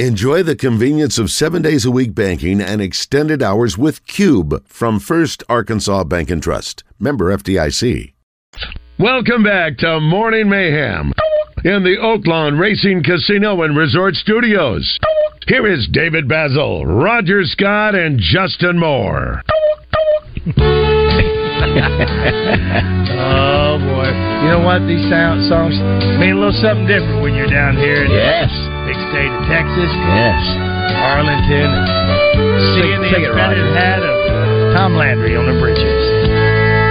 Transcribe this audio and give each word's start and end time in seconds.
Enjoy 0.00 0.42
the 0.42 0.56
convenience 0.56 1.20
of 1.20 1.30
seven 1.30 1.62
days 1.62 1.84
a 1.84 1.90
week 1.92 2.16
banking 2.16 2.60
and 2.60 2.82
extended 2.82 3.44
hours 3.44 3.78
with 3.78 4.04
Cube 4.08 4.66
from 4.66 4.98
First 4.98 5.44
Arkansas 5.48 6.02
Bank 6.02 6.30
and 6.30 6.42
Trust. 6.42 6.82
Member 6.98 7.26
FDIC. 7.26 8.12
Welcome 8.98 9.44
back 9.44 9.78
to 9.78 10.00
Morning 10.00 10.48
Mayhem 10.48 11.12
in 11.62 11.84
the 11.84 11.96
Oaklawn 12.02 12.58
Racing 12.58 13.04
Casino 13.04 13.62
and 13.62 13.76
Resort 13.76 14.16
Studios. 14.16 14.98
Here 15.46 15.72
is 15.72 15.86
David 15.92 16.26
Basil, 16.26 16.84
Roger 16.84 17.44
Scott, 17.44 17.94
and 17.94 18.18
Justin 18.18 18.76
Moore. 18.76 19.42
Oh 23.16 23.80
boy! 23.80 24.08
You 24.44 24.48
know 24.52 24.60
what? 24.60 24.84
These 24.84 25.08
sound 25.08 25.40
songs 25.48 25.74
mean 26.20 26.36
a 26.36 26.40
little 26.40 26.52
something 26.60 26.84
different 26.86 27.24
when 27.24 27.32
you're 27.34 27.48
down 27.48 27.76
here. 27.80 28.04
In 28.04 28.12
yes. 28.12 28.52
The 28.52 28.92
big 28.92 29.00
state 29.08 29.32
of 29.32 29.42
Texas. 29.48 29.88
Yes. 29.88 30.42
Arlington. 31.00 31.72
And 31.72 32.60
seeing 32.76 33.00
the 33.00 33.08
sing 33.08 33.24
embedded 33.24 33.64
Roger. 33.64 33.80
hat 33.80 34.04
of 34.04 34.76
Tom 34.76 34.96
Landry 34.96 35.36
on 35.36 35.48
the 35.48 35.56
bridges. 35.56 36.04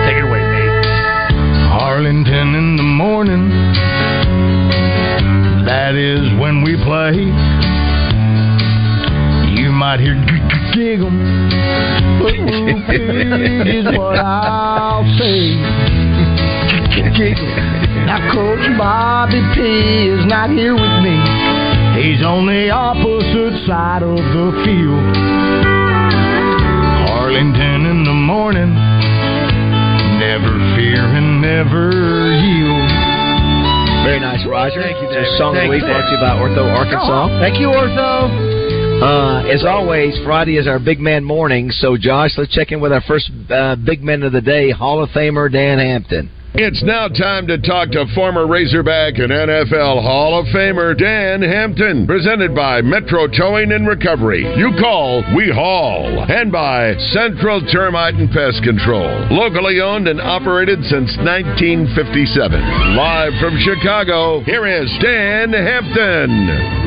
Take 0.10 0.18
it 0.18 0.26
away, 0.26 0.42
Nate. 0.42 0.86
Arlington 1.70 2.56
in 2.58 2.78
the 2.78 2.84
morning. 2.84 3.50
That 5.70 5.96
is 5.96 6.34
when 6.42 6.64
we 6.64 6.76
play. 6.82 7.14
You 9.54 9.72
might 9.72 10.00
hear 10.00 10.16
g- 10.74 10.80
g- 10.80 10.80
giggle, 10.80 11.12
but 12.20 12.34
whoopee 12.40 13.78
is 13.78 13.86
what 13.98 14.18
I'll 14.20 15.04
say. 15.18 15.56
Giggle. 17.18 17.48
Now, 18.06 18.20
Coach 18.34 18.66
Bobby 18.78 19.42
P 19.54 19.62
is 20.10 20.26
not 20.26 20.50
here 20.50 20.74
with 20.74 20.96
me. 21.04 21.16
He's 22.02 22.24
on 22.26 22.46
the 22.48 22.70
opposite 22.72 23.66
side 23.68 24.02
of 24.04 24.18
the 24.18 24.48
field. 24.66 25.04
Arlington 27.10 27.86
in 27.86 28.04
the 28.04 28.14
morning. 28.14 28.74
Never 30.20 30.54
fear 30.76 31.04
and 31.06 31.42
never 31.42 31.92
yield. 32.42 32.90
Very 34.04 34.20
nice, 34.20 34.46
Roger. 34.48 34.82
Thank 34.82 34.98
you, 34.98 35.08
It's 35.08 35.14
David. 35.16 35.34
a 35.34 35.38
Song 35.38 35.56
of 35.58 35.64
the 35.64 35.70
week 35.70 35.82
brought 35.84 36.06
to 36.06 36.12
you 36.12 36.18
by 36.20 36.36
Ortho 36.36 36.66
Arkansas. 36.76 37.28
Thank 37.40 37.60
you, 37.60 37.68
Ortho. 37.70 38.63
Uh, 39.04 39.44
as 39.52 39.66
always, 39.66 40.18
Friday 40.24 40.56
is 40.56 40.66
our 40.66 40.80
big 40.80 40.98
man 40.98 41.26
morning. 41.26 41.72
So, 41.72 41.98
Josh, 41.98 42.32
let's 42.38 42.54
check 42.54 42.72
in 42.72 42.80
with 42.80 42.94
our 42.94 43.02
first 43.02 43.30
uh, 43.50 43.76
big 43.76 44.02
man 44.02 44.24
of 44.24 44.32
the 44.32 44.40
day, 44.40 44.72
Hall 44.72 45.04
of 45.04 45.10
Famer 45.10 45.52
Dan 45.52 45.78
Hampton. 45.78 46.32
It's 46.56 46.82
now 46.84 47.10
time 47.10 47.48
to 47.48 47.58
talk 47.58 47.92
to 47.92 48.06
former 48.16 48.48
Razorback 48.48 49.18
and 49.18 49.28
NFL 49.30 50.02
Hall 50.04 50.40
of 50.40 50.46
Famer 50.56 50.98
Dan 50.98 51.42
Hampton, 51.42 52.08
presented 52.08 52.56
by 52.56 52.82
Metro 52.82 53.28
Towing 53.28 53.74
and 53.74 53.86
Recovery. 53.86 54.46
You 54.56 54.72
call, 54.80 55.22
we 55.36 55.52
haul. 55.52 56.24
And 56.30 56.50
by 56.50 56.96
Central 57.12 57.60
Termite 57.74 58.16
and 58.16 58.32
Pest 58.32 58.64
Control, 58.64 59.28
locally 59.32 59.82
owned 59.82 60.08
and 60.08 60.22
operated 60.22 60.80
since 60.86 61.12
1957. 61.20 62.96
Live 62.96 63.34
from 63.42 63.60
Chicago, 63.60 64.40
here 64.46 64.66
is 64.66 64.90
Dan 65.02 65.52
Hampton. 65.52 66.83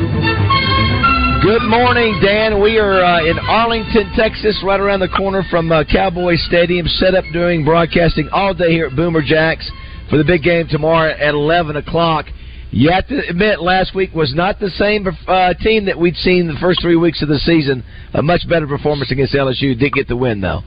Good 1.41 1.61
morning, 1.69 2.19
Dan. 2.19 2.61
We 2.61 2.79
are 2.79 3.03
uh, 3.03 3.23
in 3.23 3.37
Arlington, 3.37 4.11
Texas, 4.15 4.59
right 4.65 4.79
around 4.79 5.01
the 5.01 5.07
corner 5.07 5.43
from 5.51 5.71
uh, 5.71 5.83
Cowboy 5.83 6.35
Stadium, 6.35 6.87
set 6.87 7.13
up 7.13 7.25
doing 7.31 7.63
broadcasting 7.63 8.27
all 8.31 8.55
day 8.55 8.71
here 8.71 8.87
at 8.87 8.95
Boomer 8.95 9.21
Jacks 9.21 9.69
for 10.09 10.17
the 10.17 10.23
big 10.23 10.41
game 10.41 10.67
tomorrow 10.67 11.11
at 11.11 11.35
11 11.35 11.75
o'clock. 11.75 12.25
You 12.71 12.89
have 12.91 13.07
to 13.09 13.29
admit, 13.29 13.61
last 13.61 13.93
week 13.93 14.15
was 14.15 14.33
not 14.33 14.59
the 14.59 14.71
same 14.71 15.07
uh, 15.27 15.53
team 15.61 15.85
that 15.85 15.97
we'd 15.97 16.15
seen 16.15 16.47
the 16.47 16.57
first 16.59 16.81
three 16.81 16.95
weeks 16.95 17.21
of 17.21 17.29
the 17.29 17.37
season. 17.37 17.83
A 18.15 18.23
much 18.23 18.41
better 18.49 18.65
performance 18.65 19.11
against 19.11 19.35
LSU. 19.35 19.77
Did 19.77 19.93
get 19.93 20.07
the 20.07 20.17
win, 20.17 20.41
though. 20.41 20.61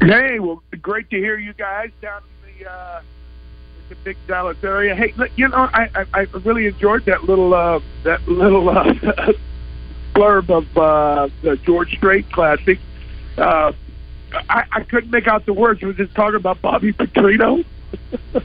Hey, 0.00 0.38
well, 0.38 0.62
great 0.82 1.08
to 1.08 1.16
hear 1.16 1.38
you 1.38 1.54
guys 1.54 1.88
down 2.02 2.20
in 2.22 2.64
the 2.64 2.70
uh, 2.70 3.00
the 3.88 3.96
big 4.04 4.18
Dallas 4.28 4.58
area. 4.62 4.94
Hey, 4.94 5.14
look, 5.16 5.30
you 5.36 5.48
know, 5.48 5.68
I, 5.72 5.88
I 5.94 6.04
I 6.12 6.20
really 6.44 6.66
enjoyed 6.66 7.06
that 7.06 7.24
little 7.24 7.54
uh, 7.54 7.80
that 8.04 8.28
little 8.28 8.68
uh, 8.68 8.84
blurb 10.16 10.50
of 10.50 10.64
uh, 10.76 11.28
the 11.42 11.56
George 11.64 11.90
Strait 11.96 12.30
Classic. 12.32 12.78
Uh, 13.36 13.72
I, 14.48 14.64
I 14.72 14.82
couldn't 14.88 15.10
make 15.10 15.26
out 15.26 15.46
the 15.46 15.52
words. 15.52 15.80
It 15.82 15.86
was 15.86 15.96
just 15.96 16.14
talking 16.14 16.36
about 16.36 16.60
Bobby 16.62 16.92
Petrino. 16.92 17.64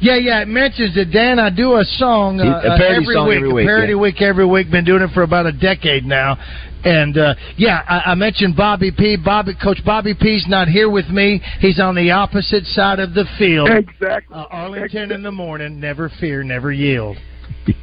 Yeah, 0.00 0.16
yeah. 0.16 0.42
It 0.42 0.48
mentions 0.48 0.94
that 0.94 1.10
Dan. 1.12 1.38
I 1.38 1.50
do 1.50 1.76
a 1.76 1.84
song, 1.84 2.40
uh, 2.40 2.60
A 2.60 2.76
parody 2.78 3.04
every 3.04 3.14
song 3.14 3.28
week, 3.28 3.36
every 3.36 3.52
week, 3.52 3.64
a 3.64 3.66
parody 3.66 3.92
yeah. 3.92 3.98
week 3.98 4.22
every 4.22 4.46
week. 4.46 4.70
Been 4.70 4.84
doing 4.84 5.02
it 5.02 5.10
for 5.12 5.22
about 5.22 5.46
a 5.46 5.52
decade 5.52 6.04
now, 6.04 6.36
and 6.84 7.16
uh, 7.16 7.34
yeah, 7.56 7.82
I, 7.88 8.12
I 8.12 8.14
mentioned 8.14 8.56
Bobby 8.56 8.92
P. 8.92 9.16
Bobby, 9.22 9.52
Coach 9.62 9.80
Bobby 9.84 10.14
P's 10.18 10.46
not 10.48 10.68
here 10.68 10.90
with 10.90 11.08
me. 11.08 11.42
He's 11.60 11.80
on 11.80 11.94
the 11.94 12.10
opposite 12.10 12.64
side 12.64 12.98
of 12.98 13.14
the 13.14 13.24
field. 13.38 13.68
Exactly. 13.70 14.36
Uh, 14.36 14.46
Arlington 14.50 15.12
in 15.12 15.22
the 15.22 15.32
morning. 15.32 15.80
Never 15.80 16.10
fear, 16.20 16.42
never 16.42 16.72
yield. 16.72 17.16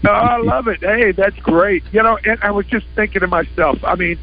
Oh, 0.05 0.09
I 0.09 0.37
love 0.37 0.67
it. 0.67 0.79
Hey, 0.79 1.11
that's 1.11 1.37
great. 1.37 1.83
You 1.91 2.03
know, 2.03 2.17
and 2.25 2.39
I 2.41 2.51
was 2.51 2.65
just 2.65 2.85
thinking 2.95 3.21
to 3.21 3.27
myself, 3.27 3.83
I 3.83 3.95
mean, 3.95 4.17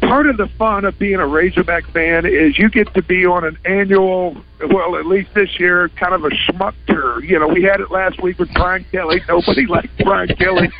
part 0.00 0.26
of 0.26 0.36
the 0.36 0.48
fun 0.58 0.84
of 0.84 0.98
being 0.98 1.16
a 1.16 1.26
Razorback 1.26 1.84
fan 1.92 2.26
is 2.26 2.58
you 2.58 2.70
get 2.70 2.92
to 2.94 3.02
be 3.02 3.26
on 3.26 3.44
an 3.44 3.58
annual, 3.64 4.36
well, 4.70 4.96
at 4.96 5.06
least 5.06 5.34
this 5.34 5.58
year, 5.60 5.88
kind 5.90 6.14
of 6.14 6.24
a 6.24 6.30
schmuck 6.30 6.74
tour. 6.86 7.22
You 7.22 7.38
know, 7.38 7.48
we 7.48 7.62
had 7.62 7.80
it 7.80 7.90
last 7.90 8.20
week 8.22 8.38
with 8.38 8.52
Brian 8.54 8.84
Kelly. 8.90 9.20
Nobody 9.28 9.66
liked 9.68 9.96
Brian 9.98 10.34
Kelly 10.36 10.70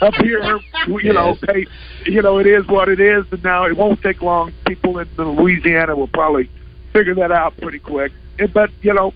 up 0.00 0.14
here. 0.16 0.60
You 0.86 1.12
know, 1.12 1.36
hey, 1.48 1.66
you 2.04 2.22
know, 2.22 2.38
it 2.38 2.46
is 2.46 2.66
what 2.66 2.88
it 2.88 3.00
is, 3.00 3.24
and 3.30 3.42
now 3.42 3.64
it 3.64 3.76
won't 3.76 4.02
take 4.02 4.22
long. 4.22 4.52
People 4.66 4.98
in 4.98 5.08
Louisiana 5.16 5.96
will 5.96 6.08
probably 6.08 6.50
figure 6.92 7.14
that 7.16 7.32
out 7.32 7.56
pretty 7.56 7.78
quick. 7.78 8.12
But 8.52 8.70
you 8.82 8.94
know, 8.94 9.14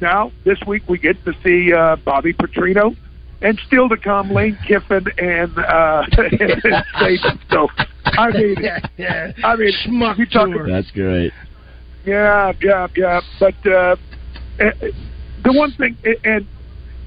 now 0.00 0.32
this 0.44 0.58
week 0.66 0.88
we 0.88 0.98
get 0.98 1.22
to 1.24 1.34
see 1.42 1.72
uh, 1.72 1.96
Bobby 1.96 2.32
Petrino, 2.32 2.96
and 3.42 3.60
still 3.66 3.88
to 3.88 3.96
come 3.96 4.30
Lane 4.30 4.58
Kiffin 4.66 5.04
and 5.18 5.58
uh, 5.58 6.04
and 6.16 6.62
Saban. 6.94 7.40
So 7.50 7.68
I 8.04 8.30
mean, 8.30 8.56
yeah. 8.96 9.32
I 9.44 9.56
mean, 9.56 9.72
Schmuck 9.84 10.18
you 10.18 10.26
talk 10.26 10.48
tour. 10.48 10.68
That's 10.68 10.90
great. 10.92 11.32
yeah, 12.04 12.52
yeah, 12.62 12.88
yeah. 12.96 13.20
But 13.38 13.66
uh, 13.66 13.96
eh, 14.58 14.70
eh, 14.80 14.90
the 15.44 15.52
one 15.52 15.72
thing, 15.72 15.96
eh, 16.04 16.14
and 16.24 16.46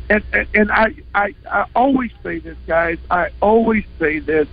and 0.09 0.23
and, 0.34 0.47
and 0.53 0.72
I, 0.72 0.88
I 1.13 1.34
I 1.51 1.66
always 1.75 2.12
say 2.23 2.40
this, 2.40 2.57
guys. 2.67 2.97
I 3.09 3.29
always 3.41 3.85
say 4.00 4.19
this. 4.19 4.47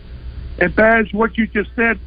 And 0.58 0.74
Baz, 0.74 1.06
what 1.12 1.36
you 1.38 1.46
just 1.46 1.70
said 1.74 1.98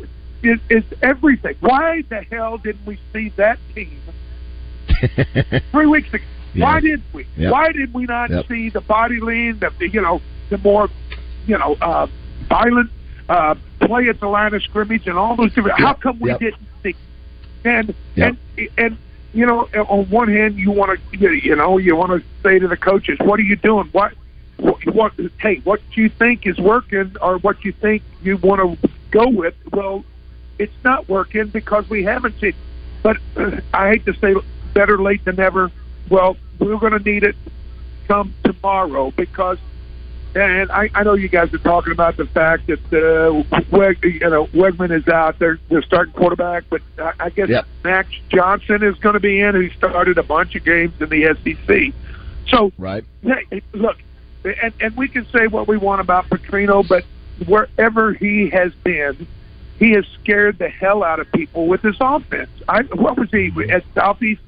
is, 0.44 0.60
is 0.70 0.84
everything. 1.02 1.56
Why 1.60 2.04
the 2.10 2.22
hell 2.32 2.58
didn't 2.58 2.86
we 2.86 3.00
see 3.12 3.34
that 3.38 3.58
team 3.74 4.00
three 5.72 5.88
weeks 5.88 6.14
ago? 6.14 6.24
Why 6.64 6.80
did 6.80 7.02
we? 7.14 7.26
Yep. 7.38 7.52
Why 7.52 7.72
did 7.72 7.94
we 7.94 8.06
not 8.06 8.30
Yep. 8.30 8.48
see 8.48 8.70
the 8.70 8.82
body 8.82 9.20
lean, 9.20 9.60
the 9.60 9.72
the, 9.80 9.90
you 9.90 10.02
know 10.02 10.22
the 10.50 10.58
more 10.60 10.90
you 11.46 11.58
know 11.58 11.76
uh, 11.82 12.08
violent 12.48 12.90
uh, 13.30 13.56
play 13.82 14.08
at 14.10 14.20
the 14.20 14.28
line 14.28 14.54
of 14.54 14.64
scrimmage 14.64 15.08
and 15.08 15.18
all 15.18 15.36
those 15.36 15.54
different? 15.54 15.80
How 15.80 15.94
come 15.94 16.20
we 16.20 16.30
Yep. 16.30 16.40
didn't 16.40 16.68
see? 16.84 16.96
And 17.64 17.96
Yep. 18.16 18.36
and 18.58 18.70
and 18.78 18.98
you 19.34 19.46
know, 19.46 19.68
on 19.90 20.10
one 20.10 20.30
hand, 20.30 20.58
you 20.58 20.72
want 20.72 20.98
to 21.12 21.18
you 21.20 21.56
know 21.56 21.78
you 21.78 21.96
want 21.96 22.12
to 22.12 22.28
say 22.44 22.58
to 22.60 22.68
the 22.68 22.78
coaches, 22.78 23.18
"What 23.20 23.40
are 23.40 23.44
you 23.44 23.58
doing? 23.58 23.90
What 23.92 24.14
what, 24.58 24.86
what 24.96 25.12
hey, 25.40 25.58
what 25.66 25.82
you 25.96 26.10
think 26.10 26.46
is 26.48 26.58
working 26.58 27.16
or 27.22 27.38
what 27.40 27.66
you 27.66 27.74
think 27.74 28.02
you 28.24 28.38
want 28.38 28.80
to 28.82 28.90
go 29.12 29.28
with?" 29.28 29.54
Well, 29.74 30.06
it's 30.58 30.74
not 30.86 31.10
working 31.10 31.48
because 31.48 31.90
we 31.90 32.04
haven't 32.04 32.40
seen. 32.40 32.54
But 33.04 33.18
uh, 33.36 33.60
I 33.74 33.90
hate 33.90 34.06
to 34.06 34.14
say 34.14 34.36
better 34.74 34.98
late 35.02 35.26
than 35.26 35.36
never. 35.36 35.70
Well, 36.10 36.38
we're 36.60 36.78
going 36.78 36.94
to 36.94 37.00
need 37.00 37.24
it 37.24 37.36
come 38.08 38.34
tomorrow 38.44 39.12
because, 39.12 39.58
and 40.36 40.72
I, 40.72 40.90
I 40.94 41.04
know 41.04 41.14
you 41.14 41.28
guys 41.28 41.54
are 41.54 41.60
talking 41.60 41.92
about 41.92 42.18
the 42.18 42.26
fact 42.26 42.68
that 42.68 42.94
uh, 42.94 43.60
Weg, 43.72 44.04
you 44.04 44.20
know 44.30 44.48
Weigman 44.48 44.92
is 44.92 45.08
out. 45.08 45.40
They're 45.40 45.60
they're 45.70 45.82
starting 45.82 46.14
quarterback, 46.14 46.66
but 46.70 46.82
I, 46.98 47.14
I 47.20 47.30
guess 47.30 47.50
Yep. 47.50 47.66
Max 47.84 48.10
Johnson 48.30 48.84
is 48.84 48.96
going 48.96 49.14
to 49.14 49.20
be 49.20 49.40
in. 49.40 49.62
He 49.62 49.70
started 49.72 50.18
a 50.18 50.24
bunch 50.24 50.56
of 50.56 50.64
games 50.64 50.94
in 51.00 51.10
the 51.10 51.36
SEC. 51.44 51.94
So 52.48 52.72
Right. 52.78 53.04
Hey, 53.24 53.62
look, 53.74 53.98
and 54.44 54.74
and 54.80 54.96
we 54.96 55.08
can 55.08 55.26
say 55.32 55.48
what 55.48 55.68
we 55.68 55.78
want 55.78 56.02
about 56.02 56.30
Petrino, 56.30 56.88
but 56.88 57.04
wherever 57.48 58.14
he 58.14 58.50
has 58.50 58.74
been, 58.84 59.28
he 59.80 59.92
has 59.92 60.06
scared 60.22 60.58
the 60.58 60.70
hell 60.70 61.04
out 61.04 61.20
of 61.20 61.32
people 61.32 61.68
with 61.68 61.82
his 61.82 61.96
offense. 62.00 62.50
I 62.68 62.84
what 62.84 63.18
was 63.18 63.30
he 63.32 63.52
at 63.70 63.84
Southeast? 63.94 64.42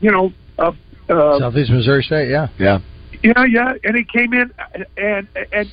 You 0.00 0.10
know, 0.10 0.32
uh, 0.58 0.72
uh, 1.08 1.38
Southeast 1.38 1.70
Missouri 1.70 2.02
State. 2.02 2.28
Yeah. 2.30 2.48
Yeah. 2.58 2.78
yeah, 3.22 3.44
yeah, 3.44 3.72
and 3.84 3.96
he 3.96 4.04
came 4.04 4.32
in 4.32 4.52
and 4.96 5.28
and 5.52 5.70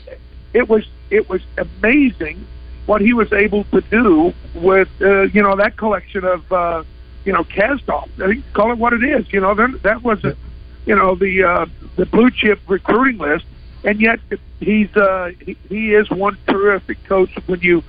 it 0.53 0.69
was 0.69 0.87
it 1.09 1.29
was 1.29 1.41
amazing 1.57 2.45
what 2.85 3.01
he 3.01 3.13
was 3.13 3.31
able 3.33 3.63
to 3.65 3.81
do 3.81 4.33
with 4.55 4.89
uh, 5.01 5.23
you 5.23 5.41
know 5.41 5.55
that 5.55 5.77
collection 5.77 6.23
of 6.23 6.51
uh, 6.51 6.83
you 7.25 7.33
know 7.33 7.43
cast 7.43 7.87
off. 7.89 8.09
Call 8.53 8.71
it 8.71 8.77
what 8.77 8.93
it 8.93 9.03
is. 9.03 9.31
You 9.31 9.41
know, 9.41 9.53
there- 9.55 9.77
that 9.83 10.03
wasn't 10.03 10.37
you 10.85 10.95
know 10.95 11.15
the 11.15 11.43
uh, 11.43 11.65
the 11.95 12.05
blue 12.05 12.29
chip 12.31 12.59
recruiting 12.67 13.17
list. 13.17 13.45
and 13.83 13.99
yet 14.01 14.19
he's 14.59 14.95
uh, 14.95 15.31
he, 15.45 15.57
he 15.69 15.93
is 15.93 16.09
one 16.09 16.37
terrific 16.47 16.97
coach 17.05 17.29
when 17.47 17.59
you 17.61 17.83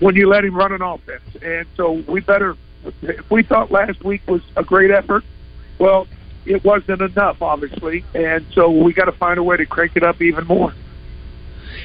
when 0.00 0.14
you 0.16 0.28
let 0.28 0.44
him 0.44 0.54
run 0.54 0.72
an 0.72 0.82
offense. 0.82 1.22
And 1.42 1.66
so 1.76 2.02
we 2.08 2.20
better 2.20 2.56
if 3.02 3.30
we 3.30 3.42
thought 3.42 3.70
last 3.70 4.02
week 4.04 4.22
was 4.26 4.42
a 4.56 4.64
great 4.64 4.90
effort, 4.90 5.24
well, 5.78 6.06
it 6.44 6.64
wasn't 6.64 7.00
enough, 7.00 7.40
obviously, 7.40 8.04
and 8.14 8.46
so 8.54 8.70
we 8.70 8.92
got 8.92 9.04
to 9.04 9.12
find 9.12 9.38
a 9.38 9.42
way 9.42 9.56
to 9.56 9.66
crank 9.66 9.92
it 9.96 10.02
up 10.02 10.20
even 10.20 10.46
more. 10.46 10.74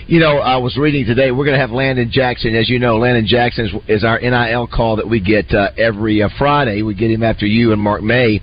You 0.07 0.21
know, 0.21 0.38
I 0.38 0.56
was 0.56 0.77
reading 0.77 1.06
today. 1.06 1.31
We're 1.31 1.44
going 1.44 1.56
to 1.56 1.59
have 1.59 1.71
Landon 1.71 2.09
Jackson, 2.09 2.56
as 2.56 2.69
you 2.69 2.80
know. 2.80 2.98
Landon 2.98 3.27
Jackson 3.27 3.65
is, 3.65 4.00
is 4.00 4.04
our 4.06 4.19
NIL 4.21 4.65
call 4.65 4.95
that 4.95 5.07
we 5.09 5.19
get 5.19 5.51
uh, 5.54 5.71
every 5.77 6.24
uh, 6.24 6.30
Friday. 6.38 6.81
We 6.81 6.95
get 6.95 7.12
him 7.12 7.24
after 7.24 7.45
you 7.45 7.74
and 7.74 7.81
Mark 7.81 8.01
May, 8.01 8.39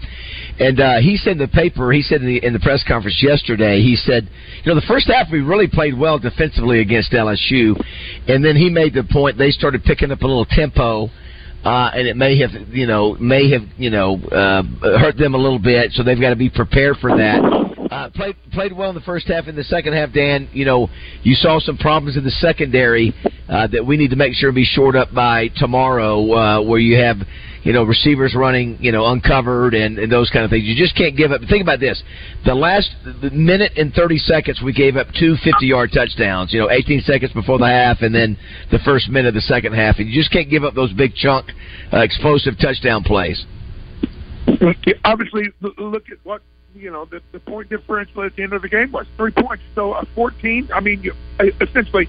and 0.58 0.78
uh, 0.78 1.00
he 1.00 1.16
said 1.16 1.32
in 1.32 1.38
the 1.38 1.49
paper. 1.49 1.90
He 1.90 2.02
said 2.02 2.20
in 2.20 2.26
the, 2.26 2.44
in 2.44 2.52
the 2.52 2.61
press 2.61 2.84
conference 2.87 3.19
yesterday. 3.22 3.81
He 3.81 3.96
said, 3.96 4.28
you 4.62 4.75
know, 4.75 4.78
the 4.78 4.87
first 4.87 5.06
half 5.08 5.32
we 5.32 5.40
really 5.40 5.66
played 5.66 5.99
well 5.99 6.19
defensively 6.19 6.81
against 6.81 7.12
LSU, 7.12 7.82
and 8.28 8.44
then 8.44 8.56
he 8.56 8.69
made 8.69 8.93
the 8.93 9.05
point 9.11 9.38
they 9.38 9.50
started 9.50 9.84
picking 9.84 10.12
up 10.12 10.20
a 10.20 10.26
little 10.26 10.46
tempo 10.46 11.08
uh, 11.64 11.90
and 11.94 12.06
it 12.06 12.16
may 12.16 12.38
have, 12.38 12.50
you 12.69 12.87
know, 12.87 13.14
may 13.14 13.50
have, 13.50 13.62
you 13.78 13.90
know, 13.90 14.16
uh, 14.31 14.62
hurt 14.99 15.16
them 15.16 15.34
a 15.34 15.38
little 15.38 15.58
bit. 15.58 15.93
So 15.93 16.02
they've 16.02 16.20
got 16.20 16.31
to 16.31 16.37
be 16.37 16.50
prepared 16.50 16.96
for 17.00 17.16
that. 17.16 17.64
Uh, 17.90 18.11
played 18.11 18.37
played 18.52 18.72
well 18.72 18.88
in 18.88 18.94
the 18.94 19.00
first 19.02 19.28
half. 19.28 19.46
In 19.46 19.56
the 19.56 19.64
second 19.64 19.93
half, 19.93 20.12
Dan, 20.12 20.49
you 20.52 20.64
know, 20.64 20.88
you 21.22 21.34
saw 21.34 21.61
some 21.61 21.76
problems 21.78 22.16
in 22.16 22.25
the 22.25 22.31
secondary 22.31 23.14
uh, 23.49 23.66
that 23.69 23.84
we 23.87 23.96
need 23.96 24.11
to 24.11 24.16
make 24.16 24.34
sure 24.34 24.52
be 24.52 24.64
shored 24.64 24.96
up 24.96 25.14
by 25.14 25.49
tomorrow, 25.56 26.32
uh, 26.32 26.62
where 26.62 26.81
you 26.81 26.99
have 26.99 27.19
you 27.64 27.72
know, 27.72 27.82
receivers 27.82 28.34
running, 28.37 28.76
you 28.78 28.93
know, 28.93 29.06
uncovered 29.06 29.75
and, 29.75 29.99
and 29.99 30.12
those 30.12 30.31
kind 30.31 30.44
of 30.44 30.50
things. 30.50 30.64
You 30.64 30.76
just 30.76 30.94
can't 30.96 31.16
give 31.16 31.32
up. 31.32 31.40
Think 31.49 31.62
about 31.62 31.81
this. 31.81 32.02
The 32.44 32.55
last 32.55 32.90
minute 33.32 33.72
and 33.76 33.93
30 33.93 34.19
seconds, 34.19 34.61
we 34.62 34.72
gave 34.72 34.96
up 34.96 35.06
two 35.19 35.34
50 35.43 35.66
yard 35.66 35.90
touchdowns, 35.93 36.52
you 36.52 36.61
know, 36.61 36.70
18 36.70 37.00
seconds 37.00 37.32
before 37.32 37.58
the 37.58 37.66
half 37.66 38.02
and 38.02 38.14
then 38.14 38.37
the 38.70 38.78
first 38.84 39.08
minute 39.08 39.28
of 39.28 39.34
the 39.34 39.40
second 39.40 39.72
half. 39.72 39.99
And 39.99 40.08
you 40.08 40.20
just 40.20 40.31
can't 40.31 40.50
give 40.50 40.62
up 40.62 40.75
those 40.75 40.93
big 40.93 41.14
chunk, 41.14 41.50
uh, 41.93 42.00
explosive 42.00 42.55
touchdown 42.61 43.02
plays. 43.02 43.44
Obviously, 45.05 45.44
look 45.78 46.11
at 46.11 46.19
what 46.22 46.43
you 46.75 46.90
know 46.90 47.06
the, 47.06 47.20
the 47.32 47.38
point 47.38 47.70
differential 47.70 48.25
at 48.25 48.37
the 48.37 48.43
end 48.43 48.52
of 48.52 48.61
the 48.61 48.69
game 48.69 48.93
was 48.93 49.06
three 49.16 49.31
points. 49.31 49.62
So 49.75 49.94
a 49.94 50.05
14. 50.14 50.69
I 50.75 50.81
mean, 50.81 51.02
you, 51.02 51.14
essentially 51.61 52.08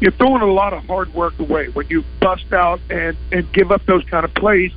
you're 0.00 0.12
throwing 0.12 0.42
a 0.42 0.52
lot 0.52 0.72
of 0.72 0.84
hard 0.84 1.12
work 1.14 1.38
away 1.38 1.68
when 1.68 1.86
you 1.88 2.04
bust 2.20 2.52
out 2.52 2.80
and 2.90 3.16
and 3.32 3.50
give 3.52 3.70
up 3.72 3.84
those 3.86 4.04
kind 4.04 4.24
of 4.24 4.34
plays. 4.34 4.72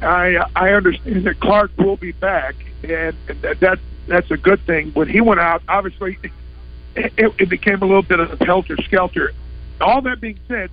I 0.00 0.44
I 0.54 0.72
understand 0.72 1.24
that 1.24 1.40
Clark 1.40 1.72
will 1.78 1.96
be 1.96 2.12
back, 2.12 2.54
and 2.82 3.16
that 3.42 3.78
that's 4.06 4.30
a 4.30 4.36
good 4.36 4.60
thing. 4.66 4.90
When 4.92 5.08
he 5.08 5.20
went 5.20 5.40
out, 5.40 5.62
obviously, 5.68 6.18
it, 6.94 7.12
it 7.38 7.48
became 7.48 7.82
a 7.82 7.86
little 7.86 8.02
bit 8.02 8.20
of 8.20 8.40
a 8.40 8.44
helter 8.44 8.76
skelter. 8.84 9.32
All 9.80 10.02
that 10.02 10.20
being 10.20 10.38
said, 10.46 10.70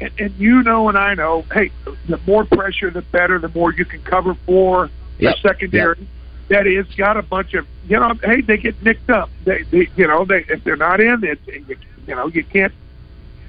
and, 0.00 0.12
and 0.18 0.34
you 0.38 0.62
know, 0.62 0.88
and 0.88 0.98
I 0.98 1.14
know, 1.14 1.44
hey, 1.52 1.70
the 2.08 2.18
more 2.26 2.44
pressure, 2.44 2.90
the 2.90 3.02
better. 3.02 3.38
The 3.38 3.48
more 3.48 3.72
you 3.72 3.84
can 3.84 4.02
cover 4.02 4.34
for 4.46 4.90
yep. 5.18 5.36
the 5.36 5.48
secondary. 5.48 5.98
Yep. 5.98 6.08
That 6.48 6.66
is 6.66 6.86
got 6.96 7.18
a 7.18 7.22
bunch 7.22 7.54
of 7.54 7.66
you 7.88 7.98
know, 7.98 8.14
hey, 8.22 8.40
they 8.40 8.56
get 8.56 8.82
nicked 8.82 9.10
up. 9.10 9.30
They, 9.44 9.62
they 9.64 9.88
you 9.96 10.06
know, 10.06 10.24
they 10.24 10.44
if 10.48 10.64
they're 10.64 10.76
not 10.76 11.00
in, 11.00 11.22
it, 11.24 11.38
you 11.46 12.14
know, 12.14 12.26
you 12.28 12.42
can't 12.42 12.72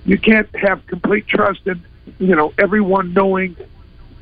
you 0.05 0.17
can't 0.17 0.53
have 0.55 0.85
complete 0.87 1.27
trust 1.27 1.61
in 1.65 1.83
you 2.17 2.35
know 2.35 2.53
everyone 2.57 3.13
knowing 3.13 3.55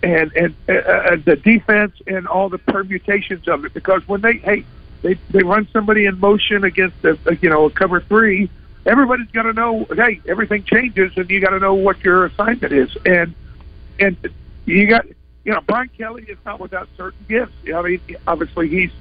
and 0.03 0.31
and 0.33 0.55
uh, 0.69 0.73
uh, 0.73 1.17
the 1.25 1.35
defense 1.35 1.93
and 2.05 2.27
all 2.27 2.49
the 2.49 2.57
permutations 2.57 3.47
of 3.47 3.65
it. 3.65 3.73
Because 3.73 4.07
when 4.07 4.21
they 4.21 4.33
hey 4.37 4.65
they 5.01 5.15
they 5.31 5.43
run 5.43 5.67
somebody 5.71 6.05
in 6.05 6.19
motion 6.19 6.63
against 6.63 7.03
a, 7.03 7.17
a 7.25 7.35
you 7.37 7.49
know 7.49 7.65
a 7.65 7.69
cover 7.69 8.01
three 8.01 8.49
everybody's 8.85 9.29
got 9.31 9.43
to 9.43 9.53
know 9.53 9.85
hey 9.95 10.19
everything 10.27 10.63
changes 10.63 11.11
and 11.17 11.29
you 11.29 11.39
got 11.39 11.49
to 11.49 11.59
know 11.59 11.73
what 11.73 12.03
your 12.03 12.25
assignment 12.25 12.73
is. 12.73 12.95
And 13.05 13.33
and 13.99 14.17
you 14.65 14.87
got 14.87 15.05
you 15.43 15.53
know 15.53 15.61
Brian 15.61 15.89
Kelly 15.97 16.23
is 16.27 16.37
not 16.45 16.59
without 16.59 16.89
certain 16.97 17.25
gifts. 17.27 17.53
I 17.73 17.81
mean 17.81 18.01
obviously 18.27 18.69
he's 18.69 18.91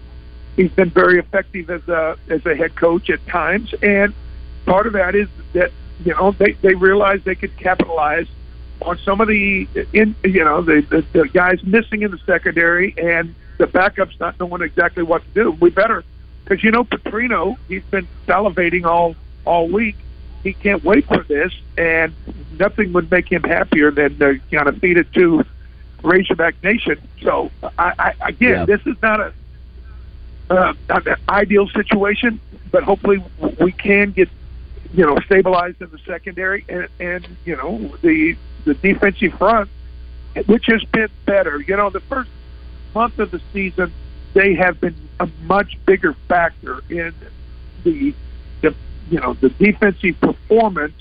he's 0.56 0.70
been 0.72 0.90
very 0.90 1.18
effective 1.18 1.70
as 1.70 1.86
a 1.88 2.16
as 2.28 2.44
a 2.46 2.54
head 2.54 2.74
coach 2.74 3.10
at 3.10 3.24
times. 3.26 3.74
And 3.82 4.14
part 4.64 4.86
of 4.86 4.94
that 4.94 5.14
is 5.14 5.28
that 5.52 5.70
you 6.04 6.14
know, 6.14 6.32
they 6.32 6.52
they 6.52 6.74
realized 6.74 7.24
they 7.24 7.34
could 7.34 7.56
capitalize 7.56 8.26
on 8.82 8.98
some 8.98 9.20
of 9.20 9.28
the 9.28 9.66
in 9.92 10.14
you 10.24 10.44
know 10.44 10.62
the, 10.62 10.80
the 10.82 11.04
the 11.12 11.28
guys 11.28 11.62
missing 11.64 12.02
in 12.02 12.10
the 12.10 12.18
secondary 12.26 12.94
and 12.98 13.34
the 13.58 13.66
backups 13.66 14.18
not 14.20 14.38
knowing 14.38 14.62
exactly 14.62 15.02
what 15.02 15.22
to 15.22 15.28
do. 15.30 15.50
We 15.52 15.70
better 15.70 16.04
because 16.44 16.62
you 16.62 16.70
know 16.70 16.84
Petrino, 16.84 17.56
he's 17.68 17.84
been 17.84 18.06
salivating 18.26 18.84
all 18.84 19.16
all 19.44 19.68
week. 19.68 19.96
He 20.42 20.52
can't 20.52 20.84
wait 20.84 21.06
for 21.06 21.24
this, 21.24 21.52
and 21.76 22.14
nothing 22.58 22.92
would 22.92 23.10
make 23.10 23.30
him 23.30 23.42
happier 23.42 23.90
than 23.90 24.18
to 24.18 24.38
kind 24.50 24.68
of 24.68 24.78
feed 24.78 24.96
it 24.96 25.12
to 25.14 25.44
Razorback 26.02 26.62
Nation. 26.62 27.00
So 27.22 27.50
I, 27.78 27.92
I 27.98 28.28
again, 28.28 28.50
yeah. 28.50 28.64
this 28.66 28.86
is 28.86 28.96
not 29.02 29.20
a 29.20 29.32
uh, 30.48 30.74
an 30.88 31.16
ideal 31.28 31.68
situation, 31.68 32.40
but 32.70 32.84
hopefully 32.84 33.24
we 33.58 33.72
can 33.72 34.12
get 34.12 34.28
you 34.96 35.04
know, 35.04 35.18
stabilized 35.26 35.80
in 35.82 35.90
the 35.90 35.98
secondary, 35.98 36.64
and 36.68 36.88
and 36.98 37.28
you 37.44 37.54
know 37.54 37.94
the 38.00 38.34
the 38.64 38.74
defensive 38.74 39.34
front, 39.34 39.68
which 40.46 40.66
has 40.66 40.82
been 40.84 41.10
better. 41.26 41.60
You 41.60 41.76
know, 41.76 41.90
the 41.90 42.00
first 42.00 42.30
month 42.94 43.18
of 43.18 43.30
the 43.30 43.40
season, 43.52 43.92
they 44.32 44.54
have 44.54 44.80
been 44.80 44.96
a 45.20 45.28
much 45.42 45.76
bigger 45.84 46.14
factor 46.28 46.82
in 46.88 47.14
the 47.84 48.14
the 48.62 48.74
you 49.10 49.20
know 49.20 49.34
the 49.34 49.50
defensive 49.50 50.18
performance. 50.20 50.94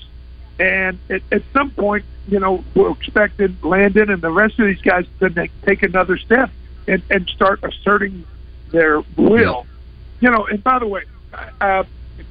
And 0.58 0.98
at, 1.10 1.20
at 1.30 1.42
some 1.52 1.70
point, 1.70 2.04
you 2.28 2.40
know, 2.40 2.64
we're 2.74 2.90
expecting 2.90 3.58
Landon 3.62 4.10
and 4.10 4.22
the 4.22 4.30
rest 4.30 4.58
of 4.58 4.66
these 4.66 4.80
guys 4.80 5.06
to 5.20 5.48
take 5.66 5.82
another 5.82 6.16
step 6.16 6.50
and, 6.88 7.02
and 7.10 7.28
start 7.28 7.60
asserting 7.62 8.24
their 8.70 9.02
will. 9.16 9.66
Yeah. 10.20 10.28
You 10.28 10.30
know, 10.30 10.46
and 10.46 10.64
by 10.64 10.78
the 10.78 10.86
way, 10.86 11.04
uh, 11.60 11.84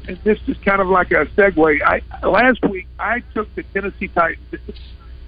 and 0.08 0.18
this 0.24 0.40
is 0.48 0.58
kind 0.58 0.82
of 0.82 0.88
like 0.88 1.12
a 1.12 1.26
segue. 1.28 1.82
I 1.82 2.02
last 2.28 2.64
week 2.66 2.88
I 3.00 3.22
took 3.34 3.54
the 3.56 3.64
Tennessee 3.64 4.08
Titans 4.08 4.62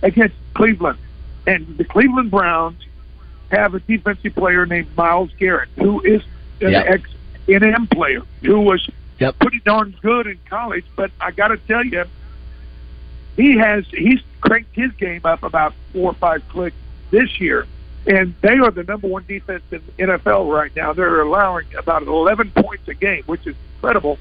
against 0.01 0.35
Cleveland, 0.53 0.99
and 1.45 1.77
the 1.77 1.83
Cleveland 1.83 2.31
Browns 2.31 2.81
have 3.51 3.73
a 3.73 3.79
defensive 3.79 4.35
player 4.35 4.65
named 4.65 4.95
Myles 4.95 5.31
Garrett, 5.39 5.69
who 5.75 6.01
is 6.01 6.21
an 6.61 6.71
yep. 6.71 6.85
ex 6.87 7.09
NM 7.47 7.89
player 7.89 8.21
who 8.41 8.59
was 8.61 8.87
yep. 9.19 9.37
pretty 9.39 9.59
darn 9.61 9.95
good 10.01 10.27
in 10.27 10.39
college. 10.49 10.85
But 10.95 11.11
I 11.19 11.31
got 11.31 11.49
to 11.49 11.57
tell 11.57 11.85
you, 11.85 12.05
he 13.35 13.57
has 13.57 13.85
he's 13.87 14.21
cranked 14.41 14.75
his 14.75 14.91
game 14.93 15.21
up 15.23 15.43
about 15.43 15.73
four 15.93 16.11
or 16.11 16.15
five 16.15 16.47
clicks 16.49 16.75
this 17.11 17.39
year. 17.39 17.65
And 18.05 18.33
they 18.39 18.57
are 18.59 18.71
the 18.71 18.83
number 18.83 19.07
one 19.07 19.25
defense 19.27 19.63
in 19.69 19.81
the 19.97 20.03
NFL 20.03 20.49
right 20.49 20.73
now. 20.77 20.93
They're 20.93 21.19
allowing 21.19 21.65
about 21.77 22.03
11 22.03 22.51
points 22.51 22.87
a 22.87 22.93
game, 22.93 23.23
which 23.25 23.45
is 23.45 23.55
incredible 23.75 24.17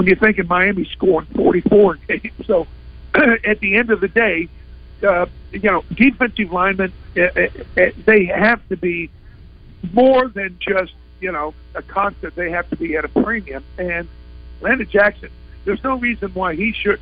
when 0.00 0.06
you 0.06 0.14
think 0.14 0.38
of 0.38 0.48
Miami 0.48 0.86
scoring 0.86 1.26
44 1.36 1.94
games. 2.08 2.32
So 2.46 2.66
at 3.14 3.60
the 3.60 3.76
end 3.76 3.90
of 3.90 4.00
the 4.00 4.08
day, 4.08 4.48
uh, 5.06 5.26
you 5.52 5.70
know, 5.70 5.84
defensive 5.92 6.50
linemen, 6.50 6.90
uh, 7.18 7.20
uh, 7.20 7.90
they 8.06 8.24
have 8.24 8.66
to 8.70 8.78
be 8.78 9.10
more 9.92 10.28
than 10.28 10.58
just, 10.58 10.94
you 11.20 11.30
know, 11.30 11.52
a 11.74 11.82
constant. 11.82 12.34
They 12.34 12.50
have 12.50 12.70
to 12.70 12.76
be 12.76 12.96
at 12.96 13.04
a 13.04 13.08
premium. 13.08 13.62
And 13.76 14.08
Landon 14.62 14.88
Jackson, 14.88 15.28
there's 15.66 15.84
no 15.84 15.98
reason 15.98 16.32
why 16.32 16.54
he 16.54 16.72
should 16.72 17.00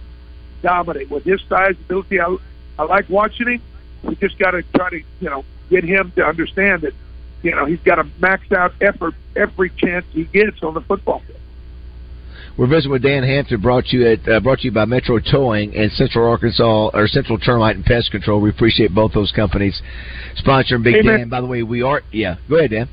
dominate 0.60 1.08
with 1.08 1.22
his 1.22 1.40
size, 1.48 1.76
ability. 1.78 2.20
I, 2.20 2.36
I 2.80 2.82
like 2.82 3.08
watching 3.08 3.46
him. 3.46 3.62
We 4.02 4.16
just 4.16 4.40
got 4.40 4.52
to 4.52 4.64
try 4.74 4.90
to, 4.90 4.96
you 5.20 5.30
know, 5.30 5.44
get 5.70 5.84
him 5.84 6.10
to 6.16 6.26
understand 6.26 6.82
that, 6.82 6.94
you 7.42 7.52
know, 7.52 7.64
he's 7.64 7.82
got 7.82 7.96
to 7.96 8.08
max 8.18 8.50
out 8.50 8.74
effort 8.80 9.14
every 9.36 9.70
chance 9.70 10.04
he 10.10 10.24
gets 10.24 10.64
on 10.64 10.74
the 10.74 10.80
football 10.80 11.20
field. 11.20 11.38
We're 12.56 12.66
visiting 12.66 12.92
with 12.92 13.02
Dan 13.02 13.22
Hampton, 13.22 13.60
brought 13.60 13.88
you 13.88 14.06
at 14.06 14.28
uh, 14.28 14.40
brought 14.40 14.60
to 14.60 14.64
you 14.64 14.72
by 14.72 14.84
Metro 14.84 15.18
Towing 15.20 15.76
and 15.76 15.92
Central 15.92 16.28
Arkansas 16.28 16.90
or 16.92 17.06
Central 17.06 17.38
Termite 17.38 17.76
and 17.76 17.84
Pest 17.84 18.10
Control. 18.10 18.40
We 18.40 18.50
appreciate 18.50 18.94
both 18.94 19.12
those 19.12 19.32
companies 19.32 19.80
sponsoring 20.44 20.82
Big 20.82 20.96
Amen. 20.96 21.18
Dan. 21.18 21.28
By 21.28 21.40
the 21.40 21.46
way, 21.46 21.62
we 21.62 21.82
are 21.82 22.02
yeah. 22.12 22.36
Go 22.48 22.56
ahead, 22.56 22.70
Dan. 22.70 22.88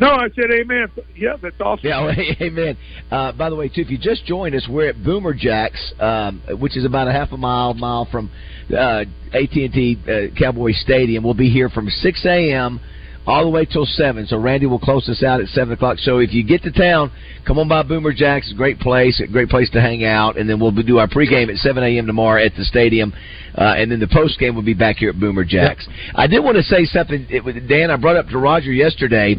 No, 0.00 0.08
I 0.08 0.28
said 0.34 0.50
amen. 0.50 0.88
Yeah, 1.16 1.36
that's 1.40 1.60
awesome. 1.60 1.86
Yeah, 1.86 2.00
well, 2.04 2.14
amen. 2.40 2.76
Uh, 3.10 3.30
by 3.32 3.48
the 3.48 3.54
way, 3.54 3.68
too, 3.68 3.82
if 3.82 3.90
you 3.90 3.98
just 3.98 4.24
joined 4.26 4.54
us, 4.56 4.66
we're 4.68 4.88
at 4.88 5.02
Boomer 5.04 5.34
Jacks, 5.34 5.92
um, 6.00 6.42
which 6.58 6.76
is 6.76 6.84
about 6.84 7.06
a 7.06 7.12
half 7.12 7.30
a 7.30 7.36
mile 7.36 7.74
mile 7.74 8.08
from 8.10 8.30
uh, 8.76 9.04
AT&T 9.32 9.98
uh, 10.08 10.34
Cowboy 10.36 10.72
Stadium. 10.72 11.22
We'll 11.22 11.34
be 11.34 11.50
here 11.50 11.68
from 11.68 11.88
6 11.88 12.24
a.m 12.26 12.80
all 13.26 13.44
the 13.44 13.50
way 13.50 13.64
till 13.64 13.86
seven. 13.86 14.26
So 14.26 14.38
Randy 14.38 14.66
will 14.66 14.78
close 14.78 15.08
us 15.08 15.22
out 15.22 15.40
at 15.40 15.48
seven 15.48 15.72
o'clock. 15.72 15.98
So 15.98 16.18
if 16.18 16.32
you 16.32 16.44
get 16.44 16.62
to 16.64 16.72
town, 16.72 17.10
come 17.46 17.58
on 17.58 17.68
by 17.68 17.82
Boomer 17.82 18.12
Jacks. 18.12 18.52
Great 18.56 18.78
place, 18.78 19.20
a 19.20 19.26
great 19.30 19.48
place 19.48 19.70
to 19.70 19.80
hang 19.80 20.04
out. 20.04 20.38
And 20.38 20.48
then 20.48 20.60
we'll 20.60 20.72
do 20.72 20.98
our 20.98 21.08
pregame 21.08 21.50
at 21.50 21.56
seven 21.56 21.82
a.m. 21.82 22.06
tomorrow 22.06 22.44
at 22.44 22.52
the 22.56 22.64
stadium, 22.64 23.12
uh, 23.56 23.74
and 23.76 23.90
then 23.90 24.00
the 24.00 24.06
postgame 24.06 24.54
will 24.54 24.62
be 24.62 24.74
back 24.74 24.96
here 24.96 25.10
at 25.10 25.18
Boomer 25.18 25.44
Jacks. 25.44 25.86
Yep. 25.88 26.14
I 26.14 26.26
did 26.26 26.40
want 26.44 26.56
to 26.56 26.62
say 26.62 26.84
something, 26.84 27.26
it, 27.30 27.68
Dan. 27.68 27.90
I 27.90 27.96
brought 27.96 28.16
up 28.16 28.28
to 28.28 28.38
Roger 28.38 28.72
yesterday. 28.72 29.36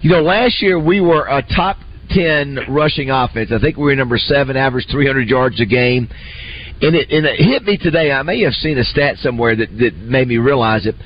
You 0.00 0.10
know, 0.10 0.22
last 0.22 0.62
year 0.62 0.78
we 0.78 1.00
were 1.00 1.26
a 1.26 1.42
top 1.42 1.78
ten 2.10 2.58
rushing 2.68 3.10
offense. 3.10 3.50
I 3.52 3.58
think 3.58 3.76
we 3.76 3.84
were 3.84 3.96
number 3.96 4.18
seven, 4.18 4.56
average 4.56 4.86
300 4.90 5.28
yards 5.28 5.60
a 5.60 5.66
game. 5.66 6.08
And 6.82 6.94
it, 6.94 7.10
and 7.10 7.24
it 7.24 7.36
hit 7.38 7.62
me 7.62 7.78
today. 7.78 8.12
I 8.12 8.22
may 8.22 8.42
have 8.42 8.52
seen 8.54 8.78
a 8.78 8.84
stat 8.84 9.16
somewhere 9.18 9.56
that, 9.56 9.68
that 9.78 9.94
made 9.96 10.28
me 10.28 10.38
realize 10.38 10.86
it. 10.86 10.96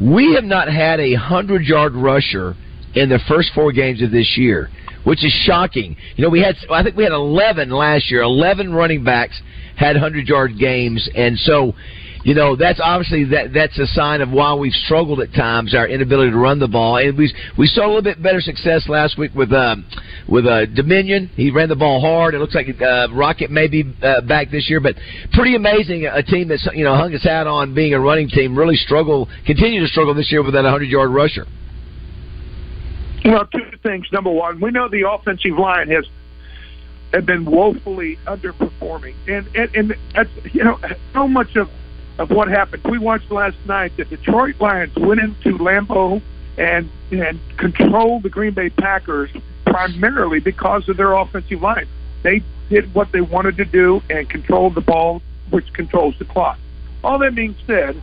We 0.00 0.34
have 0.34 0.44
not 0.44 0.68
had 0.68 1.00
a 1.00 1.14
hundred 1.14 1.62
yard 1.64 1.94
rusher 1.94 2.54
in 2.94 3.08
the 3.08 3.20
first 3.28 3.52
four 3.54 3.72
games 3.72 4.02
of 4.02 4.10
this 4.10 4.36
year, 4.36 4.68
which 5.04 5.24
is 5.24 5.32
shocking. 5.46 5.96
You 6.16 6.24
know, 6.24 6.30
we 6.30 6.40
had 6.40 6.56
I 6.70 6.82
think 6.82 6.96
we 6.96 7.04
had 7.04 7.12
11 7.12 7.70
last 7.70 8.10
year. 8.10 8.22
11 8.22 8.72
running 8.72 9.04
backs 9.04 9.40
had 9.76 9.96
hundred 9.96 10.28
yard 10.28 10.58
games, 10.58 11.08
and 11.14 11.38
so 11.38 11.74
you 12.24 12.34
know 12.34 12.54
that's 12.54 12.80
obviously 12.82 13.24
that 13.24 13.52
that's 13.52 13.78
a 13.78 13.86
sign 13.86 14.20
of 14.20 14.30
why 14.30 14.54
we've 14.54 14.72
struggled 14.72 15.20
at 15.20 15.32
times 15.32 15.74
our 15.74 15.88
inability 15.88 16.30
to 16.30 16.36
run 16.36 16.58
the 16.58 16.68
ball. 16.68 16.96
And 16.98 17.16
we 17.18 17.32
we 17.58 17.66
saw 17.66 17.86
a 17.86 17.88
little 17.88 18.02
bit 18.02 18.22
better 18.22 18.40
success 18.40 18.88
last 18.88 19.18
week 19.18 19.34
with 19.34 19.52
uh 19.52 19.76
with 20.28 20.46
uh 20.46 20.66
Dubinion. 20.66 21.28
He 21.30 21.50
ran 21.50 21.68
the 21.68 21.76
ball 21.76 22.00
hard. 22.00 22.34
It 22.34 22.38
looks 22.38 22.54
like 22.54 22.68
uh 22.80 23.08
Rocket 23.12 23.50
may 23.50 23.68
be 23.68 23.84
uh, 24.02 24.20
back 24.22 24.50
this 24.50 24.70
year 24.70 24.80
but 24.80 24.94
pretty 25.32 25.56
amazing 25.56 26.06
a 26.06 26.22
team 26.22 26.48
that's 26.48 26.68
you 26.74 26.84
know 26.84 26.94
hung 26.94 27.12
its 27.12 27.24
hat 27.24 27.46
on 27.46 27.74
being 27.74 27.94
a 27.94 28.00
running 28.00 28.28
team 28.28 28.56
really 28.56 28.76
struggle 28.76 29.28
continue 29.46 29.80
to 29.80 29.88
struggle 29.88 30.14
this 30.14 30.30
year 30.30 30.42
with 30.42 30.54
that 30.54 30.64
100 30.64 30.84
yard 30.84 31.10
rusher. 31.10 31.46
Well 33.24 33.46
two 33.46 33.78
things. 33.82 34.06
Number 34.12 34.30
one 34.30 34.60
we 34.60 34.70
know 34.70 34.88
the 34.88 35.08
offensive 35.10 35.58
line 35.58 35.88
has 35.88 36.04
have 37.12 37.26
been 37.26 37.44
woefully 37.44 38.18
underperforming. 38.26 39.14
And 39.26 39.46
and, 39.56 39.74
and 39.74 39.94
that's 40.14 40.30
you 40.52 40.64
know 40.64 40.78
so 41.12 41.28
much 41.28 41.56
of 41.56 41.68
of 42.22 42.30
what 42.30 42.48
happened. 42.48 42.84
We 42.84 42.98
watched 42.98 43.30
last 43.30 43.56
night 43.66 43.96
the 43.96 44.04
Detroit 44.04 44.60
Lions 44.60 44.94
went 44.94 45.20
into 45.20 45.58
Lambeau 45.58 46.22
and 46.56 46.88
and 47.10 47.40
controlled 47.56 48.22
the 48.22 48.30
Green 48.30 48.54
Bay 48.54 48.70
Packers 48.70 49.30
primarily 49.66 50.38
because 50.38 50.88
of 50.88 50.96
their 50.96 51.12
offensive 51.12 51.60
line. 51.60 51.88
They 52.22 52.42
did 52.70 52.94
what 52.94 53.10
they 53.10 53.20
wanted 53.20 53.56
to 53.56 53.64
do 53.64 54.02
and 54.08 54.28
controlled 54.30 54.76
the 54.76 54.80
ball, 54.80 55.20
which 55.50 55.72
controls 55.72 56.14
the 56.18 56.24
clock. 56.24 56.58
All 57.02 57.18
that 57.18 57.34
being 57.34 57.56
said, 57.66 58.00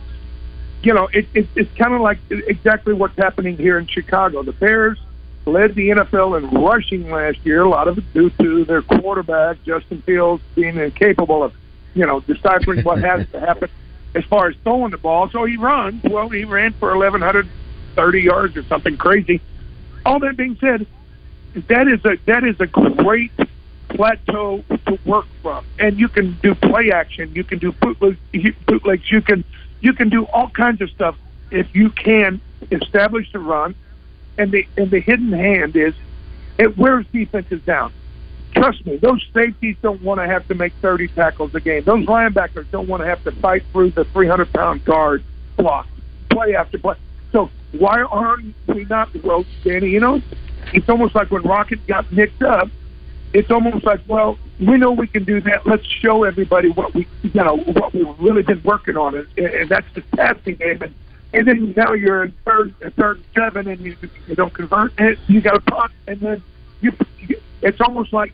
you 0.82 0.92
know, 0.92 1.08
it, 1.12 1.26
it, 1.32 1.48
it's 1.56 1.74
kind 1.76 1.94
of 1.94 2.02
like 2.02 2.18
exactly 2.30 2.92
what's 2.92 3.16
happening 3.16 3.56
here 3.56 3.78
in 3.78 3.86
Chicago. 3.86 4.42
The 4.42 4.52
Bears 4.52 4.98
led 5.46 5.74
the 5.74 5.88
NFL 5.88 6.38
in 6.38 6.62
rushing 6.62 7.10
last 7.10 7.38
year, 7.44 7.62
a 7.62 7.68
lot 7.68 7.88
of 7.88 7.98
it 7.98 8.12
due 8.12 8.28
to 8.30 8.64
their 8.66 8.82
quarterback, 8.82 9.62
Justin 9.64 10.02
Fields, 10.02 10.42
being 10.54 10.76
incapable 10.76 11.42
of, 11.42 11.54
you 11.94 12.04
know, 12.04 12.20
deciphering 12.20 12.82
what 12.82 12.98
has 12.98 13.26
to 13.30 13.40
happen 13.40 13.70
as 14.14 14.24
far 14.24 14.48
as 14.48 14.56
throwing 14.62 14.90
the 14.90 14.98
ball. 14.98 15.28
So 15.30 15.44
he 15.44 15.56
runs. 15.56 16.02
Well, 16.04 16.28
he 16.28 16.44
ran 16.44 16.72
for 16.74 16.96
1,130 16.96 18.20
yards 18.20 18.56
or 18.56 18.64
something 18.64 18.96
crazy. 18.96 19.40
All 20.04 20.18
that 20.20 20.36
being 20.36 20.56
said, 20.60 20.86
that 21.68 21.88
is 21.88 22.04
a 22.04 22.16
that 22.26 22.44
is 22.44 22.56
a 22.60 22.66
great 22.66 23.32
plateau 23.88 24.64
to 24.86 24.98
work 25.04 25.26
from, 25.42 25.64
and 25.78 25.98
you 25.98 26.08
can 26.08 26.38
do 26.42 26.54
play 26.54 26.92
action, 26.92 27.32
you 27.34 27.44
can 27.44 27.58
do 27.58 27.72
bootlegs, 27.72 28.18
bootlegs, 28.66 29.10
you 29.10 29.20
can 29.20 29.44
you 29.80 29.92
can 29.92 30.08
do 30.08 30.24
all 30.26 30.48
kinds 30.50 30.80
of 30.80 30.90
stuff 30.90 31.16
if 31.50 31.74
you 31.74 31.90
can 31.90 32.40
establish 32.70 33.30
the 33.32 33.38
run. 33.38 33.74
And 34.38 34.52
the 34.52 34.66
and 34.78 34.90
the 34.90 35.00
hidden 35.00 35.32
hand 35.32 35.76
is 35.76 35.92
it 36.56 36.78
wears 36.78 37.04
defenses 37.12 37.60
down. 37.62 37.92
Trust 38.54 38.84
me, 38.84 38.96
those 38.96 39.24
safeties 39.32 39.76
don't 39.80 40.02
want 40.02 40.20
to 40.20 40.26
have 40.26 40.46
to 40.48 40.54
make 40.54 40.72
30 40.82 41.08
tackles 41.08 41.54
a 41.54 41.60
game. 41.60 41.84
Those 41.84 42.04
linebackers 42.06 42.70
don't 42.70 42.88
want 42.88 43.02
to 43.02 43.06
have 43.06 43.22
to 43.24 43.32
fight 43.32 43.62
through 43.72 43.90
the 43.92 44.04
300 44.04 44.52
pound 44.52 44.84
guard 44.84 45.22
block, 45.56 45.86
play 46.30 46.54
after 46.54 46.78
play. 46.78 46.96
So 47.32 47.50
why 47.72 48.02
aren't 48.02 48.54
we 48.66 48.84
not 48.84 49.14
well, 49.22 49.44
Danny? 49.62 49.90
You 49.90 50.00
know, 50.00 50.22
it's 50.72 50.88
almost 50.88 51.14
like 51.14 51.30
when 51.30 51.42
Rocket 51.42 51.86
got 51.86 52.10
nicked 52.12 52.42
up. 52.42 52.68
It's 53.32 53.50
almost 53.52 53.84
like, 53.84 54.00
well, 54.08 54.38
we 54.58 54.76
know 54.76 54.90
we 54.90 55.06
can 55.06 55.22
do 55.22 55.40
that. 55.42 55.64
Let's 55.64 55.86
show 55.86 56.24
everybody 56.24 56.70
what 56.70 56.92
we, 56.94 57.06
you 57.22 57.30
know, 57.32 57.58
what 57.58 57.94
we've 57.94 58.18
really 58.18 58.42
been 58.42 58.60
working 58.64 58.96
on, 58.96 59.14
and, 59.14 59.38
and 59.38 59.68
that's 59.68 59.86
the 59.94 60.00
passing 60.16 60.56
game. 60.56 60.82
And, 60.82 60.94
and 61.32 61.46
then 61.46 61.74
now 61.76 61.92
you're 61.92 62.24
in 62.24 62.34
third, 62.44 62.74
third 62.96 63.18
and 63.18 63.26
seven, 63.36 63.68
and 63.68 63.80
you, 63.80 63.96
you 64.26 64.34
don't 64.34 64.52
convert, 64.52 64.92
and 64.98 65.16
you 65.28 65.40
got 65.40 65.54
a 65.54 65.60
punt, 65.60 65.92
and 66.08 66.18
then 66.20 66.42
you, 66.80 66.92
it's 67.62 67.80
almost 67.80 68.12
like 68.12 68.32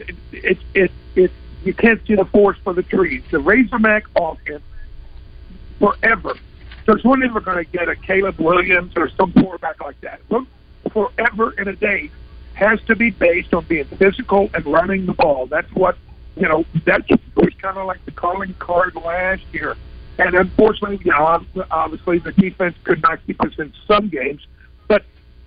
it, 0.00 0.16
it, 0.32 0.58
it, 0.74 0.90
it, 1.14 1.30
you 1.64 1.74
can't 1.74 2.04
see 2.06 2.14
the 2.14 2.24
forest 2.24 2.60
for 2.62 2.72
the 2.72 2.82
trees. 2.82 3.22
The 3.30 3.38
Razorback 3.38 4.04
offense 4.16 4.62
forever. 5.78 6.34
There's 6.86 7.04
one 7.04 7.20
never 7.20 7.40
going 7.40 7.64
to 7.64 7.70
get 7.70 7.88
a 7.88 7.96
Caleb 7.96 8.40
Williams 8.40 8.92
or 8.96 9.10
some 9.10 9.32
quarterback 9.32 9.80
like 9.80 10.00
that. 10.00 10.20
Look, 10.30 10.46
forever 10.92 11.54
and 11.58 11.68
a 11.68 11.76
day 11.76 12.10
has 12.54 12.80
to 12.82 12.96
be 12.96 13.10
based 13.10 13.54
on 13.54 13.64
being 13.64 13.84
physical 13.84 14.50
and 14.54 14.64
running 14.66 15.06
the 15.06 15.12
ball. 15.12 15.46
That's 15.46 15.70
what 15.72 15.96
you 16.36 16.48
know. 16.48 16.64
That 16.84 17.08
was 17.36 17.54
kind 17.60 17.76
of 17.76 17.86
like 17.86 18.04
the 18.04 18.10
calling 18.10 18.54
card 18.58 18.94
last 18.96 19.42
year. 19.52 19.76
And 20.18 20.34
unfortunately, 20.34 21.00
you 21.04 21.12
know, 21.12 21.42
obviously 21.70 22.18
the 22.18 22.32
defense 22.32 22.76
could 22.84 23.02
not 23.02 23.24
keep 23.26 23.40
us 23.42 23.58
in 23.58 23.72
some 23.86 24.08
games, 24.08 24.46
but 24.88 25.04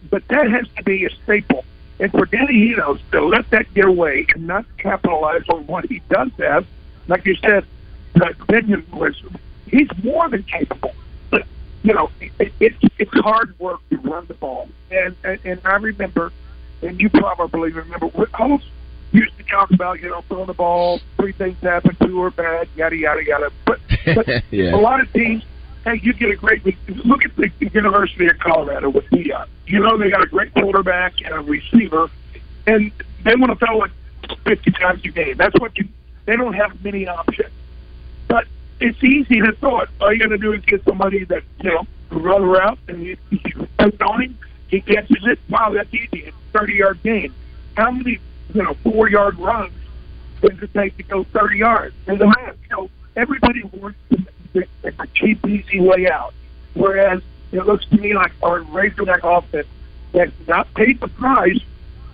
but 0.09 0.27
that 0.29 0.49
has 0.49 0.67
to 0.77 0.83
be 0.83 1.05
a 1.05 1.09
staple 1.23 1.63
and 1.99 2.11
for 2.11 2.25
Danny 2.25 2.71
Enos 2.71 2.99
to 3.11 3.23
let 3.25 3.49
that 3.51 3.73
get 3.73 3.85
away 3.85 4.25
and 4.33 4.47
not 4.47 4.65
capitalize 4.77 5.43
on 5.49 5.65
what 5.67 5.85
he 5.85 6.01
does 6.09 6.29
have, 6.39 6.65
like 7.07 7.25
you 7.25 7.35
said, 7.35 7.65
that 8.15 8.35
Benyon 8.47 8.85
was, 8.91 9.21
he's 9.67 9.87
more 10.03 10.29
than 10.29 10.43
capable. 10.43 10.93
But, 11.29 11.45
you 11.83 11.93
know, 11.93 12.09
it, 12.39 12.53
it, 12.59 12.73
it's 12.97 13.13
hard 13.13 13.57
work 13.59 13.81
to 13.89 13.97
run 13.97 14.25
the 14.27 14.33
ball. 14.33 14.69
And, 14.91 15.15
and, 15.23 15.39
and 15.43 15.61
I 15.65 15.75
remember, 15.75 16.31
and 16.81 16.99
you 16.99 17.09
probably 17.09 17.71
remember, 17.71 18.09
Holmes 18.33 18.63
used 19.11 19.37
to 19.37 19.43
talk 19.43 19.71
about, 19.71 20.01
you 20.01 20.09
know, 20.09 20.21
throwing 20.27 20.47
the 20.47 20.53
ball, 20.53 20.99
three 21.17 21.31
things 21.31 21.57
happen, 21.61 21.95
two 22.01 22.21
are 22.23 22.31
bad, 22.31 22.67
yada, 22.75 22.97
yada, 22.97 23.23
yada. 23.23 23.51
But, 23.65 23.79
but 24.15 24.27
yeah. 24.51 24.75
a 24.75 24.77
lot 24.77 24.99
of 24.99 25.11
teams, 25.13 25.43
hey, 25.83 25.99
you 26.01 26.13
get 26.13 26.29
a 26.29 26.35
great 26.35 26.65
look 27.05 27.25
at 27.25 27.35
the 27.35 27.51
University 27.59 28.27
of 28.27 28.39
Colorado 28.39 28.89
with 28.89 29.05
Deion. 29.05 29.47
You 29.67 29.79
know 29.79 29.97
they 29.97 30.09
got 30.09 30.23
a 30.23 30.27
great 30.27 30.53
quarterback 30.53 31.13
and 31.23 31.33
a 31.33 31.39
receiver, 31.39 32.09
and 32.67 32.91
they 33.23 33.35
want 33.35 33.57
to 33.57 33.65
throw 33.65 33.83
it 33.83 33.91
50 34.45 34.71
times 34.71 35.03
a 35.05 35.09
game. 35.09 35.37
That's 35.37 35.57
what 35.59 35.77
you. 35.77 35.87
They 36.25 36.37
don't 36.37 36.53
have 36.53 36.81
many 36.83 37.07
options, 37.07 37.49
but 38.27 38.47
it's 38.79 39.01
easy 39.03 39.41
to 39.41 39.51
throw 39.53 39.81
it. 39.81 39.89
All 39.99 40.13
you 40.13 40.19
got 40.19 40.29
to 40.29 40.37
do 40.37 40.53
is 40.53 40.63
get 40.65 40.83
somebody 40.85 41.25
that 41.25 41.43
you 41.61 41.69
know 41.69 41.85
run 42.11 42.43
around 42.43 42.77
and 42.87 43.03
you, 43.03 43.17
you 43.29 43.67
on 43.79 44.21
him. 44.21 44.37
He 44.67 44.81
catches 44.81 45.25
it. 45.25 45.39
Wow, 45.49 45.71
that's 45.73 45.93
easy. 45.93 46.25
It's 46.25 46.37
30 46.53 46.73
yard 46.73 47.03
gain. 47.03 47.33
How 47.75 47.91
many 47.91 48.19
you 48.53 48.63
know 48.63 48.73
four 48.83 49.09
yard 49.09 49.37
runs 49.37 49.73
does 50.41 50.61
it 50.61 50.73
take 50.73 50.97
to 50.97 51.03
go 51.03 51.23
30 51.25 51.57
yards? 51.57 51.95
And 52.07 52.19
the 52.19 52.25
man, 52.25 52.57
you 52.69 52.75
know, 52.75 52.89
everybody 53.15 53.63
wants 53.63 53.97
to 54.11 54.17
the, 54.53 54.67
the 54.81 55.07
cheap, 55.13 55.45
easy 55.45 55.79
way 55.79 56.09
out. 56.09 56.33
Whereas 56.73 57.21
it 57.51 57.65
looks 57.65 57.85
to 57.87 57.97
me 57.97 58.13
like 58.13 58.31
our 58.41 58.61
Razorback 58.61 59.21
offense 59.23 59.67
has 60.13 60.29
not 60.47 60.73
paid 60.73 60.99
the 60.99 61.07
price 61.07 61.59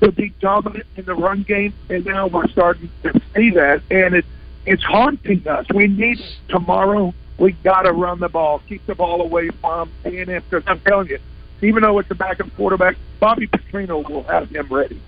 to 0.01 0.11
be 0.11 0.29
dominant 0.39 0.85
in 0.95 1.05
the 1.05 1.13
run 1.13 1.43
game, 1.43 1.73
and 1.89 2.05
now 2.05 2.27
we're 2.27 2.47
starting 2.47 2.89
to 3.03 3.21
see 3.35 3.51
that, 3.51 3.81
and 3.91 4.15
it 4.15 4.25
it's 4.65 4.83
haunting 4.83 5.47
us. 5.47 5.65
We 5.73 5.87
need 5.87 6.19
tomorrow. 6.49 7.13
We 7.37 7.53
got 7.53 7.83
to 7.83 7.93
run 7.93 8.19
the 8.19 8.29
ball, 8.29 8.61
keep 8.67 8.85
the 8.85 8.95
ball 8.95 9.21
away 9.21 9.49
from 9.61 9.89
A&M. 10.05 10.27
Because 10.27 10.63
I'm 10.67 10.79
telling 10.81 11.07
you, 11.07 11.19
even 11.61 11.81
though 11.81 11.97
it's 11.99 12.11
a 12.11 12.15
backup 12.15 12.53
quarterback, 12.55 12.97
Bobby 13.19 13.47
Petrino 13.47 14.07
will 14.07 14.23
have 14.23 14.49
him 14.49 14.67
ready. 14.69 15.01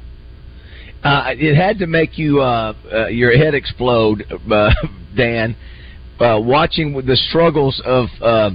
Uh, 1.03 1.33
it 1.38 1.55
had 1.55 1.79
to 1.79 1.88
make 1.88 2.17
you 2.17 2.41
uh, 2.41 2.73
uh, 2.91 3.07
your 3.07 3.35
head 3.38 3.53
explode, 3.53 4.23
uh, 4.51 4.71
Dan, 5.15 5.55
uh, 6.21 6.39
watching 6.39 6.93
the 6.93 7.15
struggles 7.15 7.81
of 7.85 8.07
uh, 8.21 8.51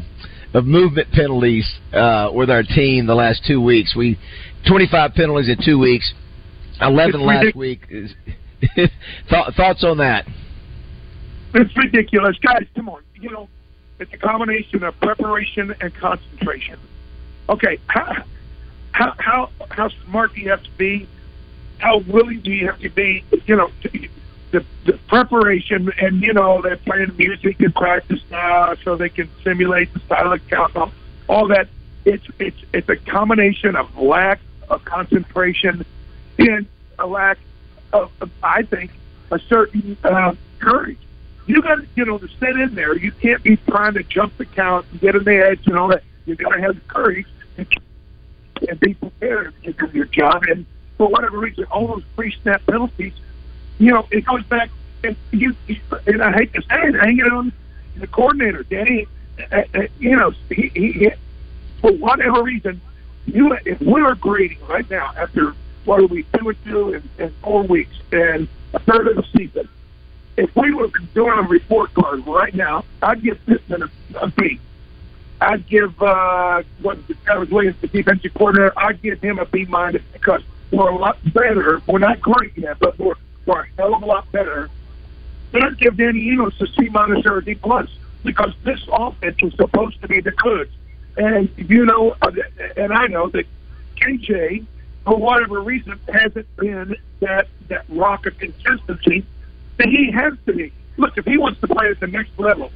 of 0.54 0.64
movement 0.64 1.10
penalties 1.12 1.68
uh, 1.92 2.30
with 2.32 2.48
our 2.48 2.62
team 2.62 3.06
the 3.06 3.14
last 3.14 3.42
two 3.46 3.60
weeks. 3.60 3.94
We 3.96 4.18
25 4.68 5.12
penalties 5.14 5.48
in 5.48 5.58
two 5.64 5.78
weeks, 5.78 6.12
11 6.80 7.20
last 7.20 7.56
week. 7.56 7.86
thoughts 9.28 9.84
on 9.84 9.98
that? 9.98 10.26
It's 11.54 11.76
ridiculous, 11.76 12.36
guys. 12.38 12.66
Come 12.74 12.88
on, 12.88 13.02
you 13.20 13.30
know, 13.30 13.48
it's 13.98 14.12
a 14.12 14.18
combination 14.18 14.82
of 14.82 14.98
preparation 15.00 15.74
and 15.80 15.94
concentration. 15.94 16.78
Okay, 17.48 17.78
how 17.86 18.24
how 18.92 19.14
how, 19.18 19.50
how 19.70 19.88
smart 20.04 20.34
do 20.34 20.40
you 20.40 20.50
have 20.50 20.62
to 20.62 20.70
be? 20.78 21.08
How 21.78 21.98
willing 21.98 22.40
do 22.42 22.50
you 22.50 22.66
have 22.66 22.80
to 22.80 22.90
be? 22.90 23.24
You 23.46 23.56
know, 23.56 23.70
to, 23.82 24.08
the, 24.56 24.92
the 24.92 24.98
preparation, 25.08 25.92
and 26.00 26.22
you 26.22 26.32
know 26.32 26.62
they're 26.62 26.76
playing 26.76 27.14
music 27.16 27.60
in 27.60 27.72
practice 27.72 28.20
now, 28.30 28.74
so 28.82 28.96
they 28.96 29.08
can 29.08 29.28
simulate 29.44 29.92
the 29.92 30.00
silent 30.08 30.42
count. 30.48 30.76
All 31.28 31.48
that. 31.48 31.68
It's 32.04 32.26
it's 32.38 32.62
it's 32.72 32.88
a 32.88 32.96
combination 32.96 33.74
of 33.74 33.96
lack 33.98 34.38
of 34.68 34.84
concentration 34.84 35.84
and 36.38 36.66
a 36.98 37.06
lack 37.06 37.38
of, 37.92 38.10
of 38.20 38.30
I 38.42 38.62
think, 38.62 38.92
a 39.30 39.38
certain 39.40 39.96
uh, 40.04 40.34
courage. 40.58 40.98
You 41.46 41.62
got 41.62 41.76
to, 41.76 41.86
you 41.94 42.04
know, 42.04 42.18
to 42.18 42.28
sit 42.40 42.56
in 42.56 42.74
there. 42.74 42.96
You 42.96 43.12
can't 43.12 43.42
be 43.42 43.56
trying 43.56 43.94
to 43.94 44.02
jump 44.02 44.36
the 44.36 44.44
count 44.44 44.86
and 44.90 45.00
get 45.00 45.14
in 45.14 45.24
the 45.24 45.36
edge 45.36 45.66
and 45.66 45.76
all 45.76 45.88
that. 45.88 46.02
You 46.26 46.34
got 46.34 46.50
to 46.50 46.60
have 46.60 46.74
the 46.74 46.80
courage 46.88 47.26
and, 47.56 47.66
and 48.68 48.80
be 48.80 48.94
prepared 48.94 49.54
to 49.64 49.72
do 49.72 49.88
your 49.92 50.06
job. 50.06 50.44
And 50.44 50.66
for 50.96 51.08
whatever 51.08 51.38
reason, 51.38 51.64
all 51.64 51.86
those 51.88 52.04
pre-snap 52.16 52.66
penalties, 52.66 53.12
you 53.78 53.92
know, 53.92 54.06
it 54.10 54.24
goes 54.24 54.44
back 54.44 54.70
and 55.04 55.16
you, 55.30 55.54
and 56.06 56.22
I 56.22 56.32
hate 56.32 56.52
to 56.54 56.62
say 56.62 56.88
it, 56.88 56.94
hang 56.94 57.18
it 57.18 57.32
on 57.32 57.52
the 57.96 58.06
coordinator, 58.06 58.62
Danny. 58.64 59.06
Uh, 59.52 59.62
uh, 59.74 59.82
you 59.98 60.16
know, 60.16 60.32
he, 60.48 60.70
he, 60.74 60.92
he 60.92 61.10
for 61.80 61.92
whatever 61.92 62.42
reason, 62.42 62.80
you 63.26 63.52
if 63.64 63.80
we 63.80 64.00
are 64.00 64.14
grading 64.14 64.58
right 64.68 64.88
now 64.90 65.12
after 65.16 65.54
what 65.84 66.00
are 66.00 66.06
we 66.06 66.24
two 66.38 66.48
and 66.48 66.64
two 66.64 66.94
in, 66.94 67.08
in 67.18 67.30
four 67.42 67.62
weeks 67.62 67.94
and 68.12 68.48
a 68.72 68.78
third 68.80 69.08
of 69.08 69.16
the 69.16 69.24
season, 69.36 69.68
if 70.36 70.54
we 70.56 70.72
were 70.74 70.88
doing 71.14 71.38
a 71.38 71.42
report 71.42 71.92
card 71.94 72.26
right 72.26 72.54
now, 72.54 72.84
I'd 73.02 73.22
give 73.22 73.44
Pittman 73.46 73.82
a, 73.82 74.18
a 74.18 74.28
B. 74.28 74.60
I'd 75.40 75.66
give 75.68 76.00
uh, 76.02 76.62
what 76.80 76.98
Travis 77.24 77.50
Williams, 77.50 77.76
the 77.80 77.88
defensive 77.88 78.32
coordinator, 78.34 78.72
I'd 78.76 79.02
give 79.02 79.20
him 79.20 79.38
a 79.38 79.44
B 79.44 79.66
minus 79.66 80.02
because 80.12 80.42
we're 80.70 80.88
a 80.88 80.96
lot 80.96 81.18
better. 81.32 81.80
We're 81.86 81.98
not 81.98 82.20
great 82.20 82.56
yet, 82.56 82.78
but 82.78 82.98
we're, 82.98 83.14
we're 83.46 83.60
a 83.60 83.66
hell 83.76 83.94
of 83.94 84.02
a 84.02 84.06
lot 84.06 84.30
better. 84.32 84.68
Then 85.52 85.62
I'd 85.62 85.78
give 85.78 85.96
Danny 85.96 86.20
Enos 86.28 86.60
a 86.60 86.66
C 86.66 86.88
minus 86.88 87.24
or 87.24 87.38
a 87.38 87.44
D 87.44 87.54
plus 87.54 87.88
because 88.24 88.52
this 88.64 88.80
offense 88.92 89.40
was 89.40 89.54
supposed 89.54 90.00
to 90.02 90.08
be 90.08 90.20
the 90.20 90.32
goods. 90.32 90.70
And 91.16 91.48
you 91.56 91.86
know, 91.86 92.14
uh, 92.20 92.30
and 92.76 92.92
I 92.92 93.06
know 93.06 93.28
that 93.30 93.46
KJ, 93.96 94.66
for 95.04 95.16
whatever 95.16 95.60
reason, 95.60 95.98
hasn't 96.12 96.56
been 96.56 96.96
that 97.20 97.48
that 97.68 97.84
rock 97.88 98.26
of 98.26 98.36
consistency 98.38 99.24
that 99.78 99.88
he 99.88 100.10
has 100.10 100.34
to 100.46 100.52
be. 100.52 100.72
Look, 100.98 101.16
if 101.16 101.24
he 101.24 101.38
wants 101.38 101.60
to 101.60 101.68
play 101.68 101.88
at 101.88 102.00
the 102.00 102.06
next 102.06 102.38
level, 102.38 102.70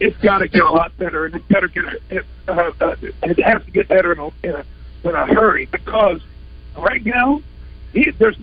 it's 0.00 0.16
got 0.18 0.38
to 0.38 0.48
get 0.48 0.62
a 0.62 0.70
lot 0.70 0.96
better, 0.96 1.26
and 1.26 1.34
it 1.34 1.48
better 1.48 1.68
get 1.68 1.84
it, 2.10 2.24
uh, 2.48 2.72
uh, 2.80 2.96
it 3.00 3.40
has 3.40 3.64
to 3.64 3.70
get 3.70 3.88
better 3.88 4.12
in 4.12 4.18
a, 4.18 4.26
in 4.42 4.54
a 4.54 4.64
in 5.04 5.14
a 5.14 5.26
hurry 5.26 5.66
because 5.66 6.20
right 6.76 7.04
now 7.04 7.42
he, 7.92 8.10
there's 8.12 8.36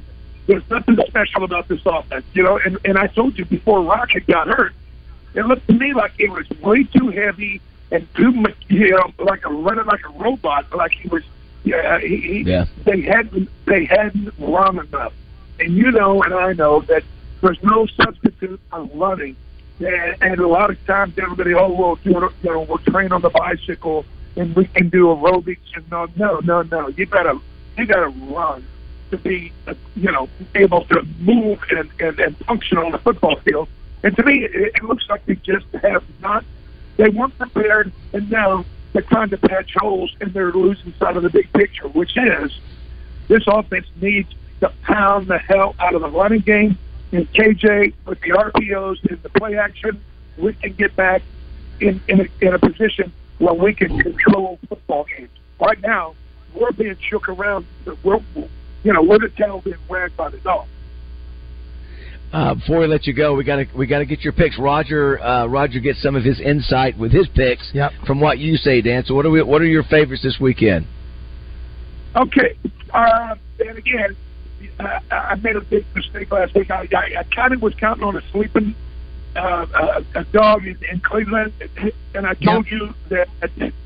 there's 0.47 0.67
nothing 0.69 0.97
special 1.07 1.43
about 1.43 1.67
this 1.67 1.81
offense, 1.85 2.25
you 2.33 2.43
know. 2.43 2.57
And 2.57 2.77
and 2.85 2.97
I 2.97 3.07
told 3.07 3.37
you 3.37 3.45
before 3.45 3.81
Rocket 3.81 4.25
got 4.27 4.47
hurt, 4.47 4.73
it 5.33 5.45
looked 5.45 5.67
to 5.67 5.73
me 5.73 5.93
like 5.93 6.13
it 6.19 6.29
was 6.29 6.49
way 6.61 6.83
too 6.83 7.09
heavy 7.09 7.61
and 7.91 8.07
too 8.15 8.31
much, 8.31 8.55
you 8.67 8.91
know, 8.91 9.11
like 9.19 9.45
a 9.45 9.49
running 9.49 9.85
like 9.85 10.05
a 10.05 10.11
robot, 10.19 10.73
like 10.73 10.91
he 10.91 11.07
was. 11.09 11.23
Yeah, 11.63 11.99
he, 11.99 12.41
yeah. 12.41 12.65
They 12.85 13.01
hadn't 13.01 13.47
they 13.65 13.85
hadn't 13.85 14.33
run 14.39 14.79
enough, 14.79 15.13
and 15.59 15.75
you 15.75 15.91
know, 15.91 16.23
and 16.23 16.33
I 16.33 16.53
know 16.53 16.81
that 16.81 17.03
there's 17.41 17.61
no 17.61 17.85
substitute 17.85 18.59
for 18.71 18.83
running 18.95 19.35
and, 19.85 20.15
and 20.21 20.39
a 20.39 20.47
lot 20.47 20.69
of 20.69 20.85
times 20.85 21.17
everybody, 21.17 21.53
oh, 21.53 21.71
well, 21.71 21.99
you 22.03 22.11
know, 22.11 22.29
you 22.43 22.51
know, 22.51 22.61
we'll 22.61 22.77
train 22.79 23.11
on 23.11 23.21
the 23.21 23.29
bicycle 23.29 24.05
and 24.35 24.55
we 24.55 24.65
can 24.65 24.89
do 24.89 25.05
aerobics. 25.07 25.57
And 25.75 25.89
no, 25.89 26.07
no, 26.15 26.39
no, 26.39 26.61
no. 26.63 26.87
You 26.89 27.05
gotta, 27.05 27.39
you 27.77 27.85
gotta 27.85 28.09
run 28.09 28.65
to 29.11 29.17
be, 29.17 29.51
uh, 29.67 29.73
you 29.95 30.11
know, 30.11 30.27
able 30.55 30.85
to 30.85 31.03
move 31.19 31.59
and, 31.69 31.89
and, 31.99 32.19
and 32.19 32.37
function 32.45 32.77
on 32.77 32.91
the 32.91 32.97
football 32.97 33.37
field. 33.37 33.67
And 34.03 34.15
to 34.15 34.23
me, 34.23 34.43
it, 34.45 34.73
it 34.75 34.83
looks 34.83 35.07
like 35.09 35.25
they 35.25 35.35
just 35.35 35.65
have 35.81 36.03
not, 36.21 36.43
they 36.97 37.09
weren't 37.09 37.37
prepared, 37.37 37.91
and 38.13 38.29
now 38.31 38.65
they're 38.93 39.01
trying 39.03 39.29
to 39.29 39.37
patch 39.37 39.73
holes 39.75 40.13
and 40.19 40.33
they're 40.33 40.51
losing 40.51 40.93
sight 40.99 41.15
of 41.15 41.23
the 41.23 41.29
big 41.29 41.51
picture, 41.53 41.87
which 41.89 42.17
is 42.17 42.51
this 43.27 43.43
offense 43.47 43.87
needs 44.01 44.29
to 44.59 44.69
pound 44.83 45.27
the 45.27 45.37
hell 45.37 45.75
out 45.79 45.93
of 45.93 46.01
the 46.01 46.09
running 46.09 46.41
game 46.41 46.77
and 47.11 47.31
KJ 47.33 47.93
with 48.05 48.21
the 48.21 48.29
RPOs 48.29 49.03
and 49.09 49.21
the 49.21 49.29
play 49.29 49.57
action, 49.57 50.01
we 50.37 50.53
can 50.53 50.73
get 50.73 50.95
back 50.95 51.21
in 51.79 52.01
in 52.07 52.21
a, 52.21 52.45
in 52.45 52.53
a 52.53 52.59
position 52.59 53.11
where 53.39 53.53
we 53.53 53.73
can 53.73 53.99
control 53.99 54.59
football 54.69 55.05
games. 55.05 55.29
Right 55.59 55.81
now, 55.81 56.15
we're 56.53 56.71
being 56.71 56.97
shook 56.99 57.27
around. 57.27 57.65
We're 58.03 58.21
you 58.83 58.93
know 58.93 59.01
we're 59.01 59.19
the 59.19 59.29
tail 59.37 59.61
being 59.63 59.77
wagged 59.89 60.17
by 60.17 60.29
the 60.29 60.37
dog. 60.39 60.67
Uh, 62.33 62.55
before 62.55 62.79
we 62.79 62.87
let 62.87 63.05
you 63.05 63.13
go, 63.13 63.35
we 63.35 63.43
got 63.43 63.57
to 63.57 63.65
we 63.75 63.85
got 63.85 63.99
to 63.99 64.05
get 64.05 64.21
your 64.21 64.33
picks. 64.33 64.57
Roger 64.57 65.21
uh, 65.21 65.47
Roger 65.47 65.79
gets 65.79 66.01
some 66.01 66.15
of 66.15 66.23
his 66.23 66.39
insight 66.39 66.97
with 66.97 67.11
his 67.11 67.27
picks 67.35 67.69
yep. 67.73 67.91
from 68.07 68.21
what 68.21 68.39
you 68.39 68.55
say, 68.55 68.81
Dan. 68.81 69.03
So 69.05 69.13
what 69.15 69.25
are 69.25 69.29
we, 69.29 69.43
what 69.43 69.61
are 69.61 69.65
your 69.65 69.83
favorites 69.83 70.23
this 70.23 70.37
weekend? 70.39 70.87
Okay, 72.15 72.57
uh, 72.93 73.35
and 73.59 73.77
again, 73.77 74.15
uh, 74.79 74.99
I 75.11 75.35
made 75.35 75.55
a 75.55 75.61
big 75.61 75.85
mistake 75.93 76.31
last 76.31 76.55
week. 76.55 76.71
I, 76.71 76.87
I, 76.93 77.19
I 77.19 77.23
kind 77.35 77.53
of 77.53 77.61
was 77.61 77.73
counting 77.75 78.03
on 78.03 78.15
a 78.15 78.21
sleeping 78.31 78.75
uh, 79.35 79.65
a, 80.15 80.19
a 80.19 80.23
dog 80.25 80.65
in, 80.65 80.77
in 80.89 80.99
Cleveland, 81.01 81.53
and 82.13 82.25
I 82.25 82.33
told 82.35 82.65
yep. 82.69 82.71
you 82.71 82.93
that 83.09 83.27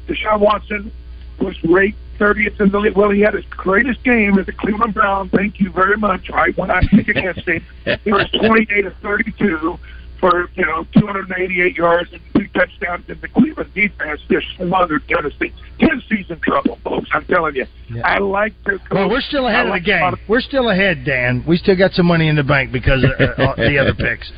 Deshaun 0.08 0.40
Watson 0.40 0.92
was 1.40 1.56
ranked 1.64 1.98
30th 2.18 2.60
in 2.62 2.70
the 2.72 2.80
league. 2.80 2.96
Well, 2.96 3.10
he 3.12 3.22
had 3.22 3.34
his 3.34 3.46
greatest 3.50 4.04
game 4.04 4.38
as 4.40 4.48
a 4.48 4.52
Cleveland 4.54 4.94
Brown. 4.94 5.30
Thank 5.30 5.60
you 5.60 5.72
very 5.72 5.98
much. 5.98 6.30
Right 6.30 6.56
when 6.58 6.72
I 6.72 6.82
picked 6.90 7.10
against 7.10 7.48
him, 7.48 7.64
he 8.04 8.12
was 8.12 8.30
28 8.40 8.86
of 8.86 8.94
32 9.02 9.78
for 10.20 10.50
you 10.56 10.66
know 10.66 10.86
288 10.98 11.76
yards 11.76 12.12
and 12.14 12.22
two 12.36 12.48
touchdowns. 12.58 13.06
And 13.10 13.20
the 13.22 13.28
Cleveland 13.28 13.74
defense 13.74 14.22
just 14.30 14.48
smothered 14.58 15.08
Tennessee. 15.08 15.52
Tennessee's 15.80 16.30
in 16.30 16.40
trouble, 16.40 16.80
folks. 16.84 17.10
I'm 17.14 17.26
telling 17.26 17.56
you. 17.56 17.66
Yeah. 17.90 18.02
I 18.08 18.20
like 18.20 18.54
their 18.66 18.78
coach. 18.80 18.88
Well, 18.92 19.10
we're 19.10 19.22
still 19.22 19.48
ahead 19.48 19.68
like 19.68 19.82
of 19.82 19.86
the 19.86 19.92
game. 19.92 20.14
Of- 20.14 20.20
we're 20.28 20.42
still 20.42 20.70
ahead, 20.70 21.04
Dan. 21.06 21.44
We 21.48 21.58
still 21.58 21.78
got 21.78 21.92
some 21.92 22.06
money 22.06 22.28
in 22.30 22.36
the 22.36 22.44
bank 22.44 22.72
because 22.72 23.04
of 23.04 23.12
uh, 23.20 23.56
the 23.58 23.78
other 23.78 23.94
picks. 23.98 24.32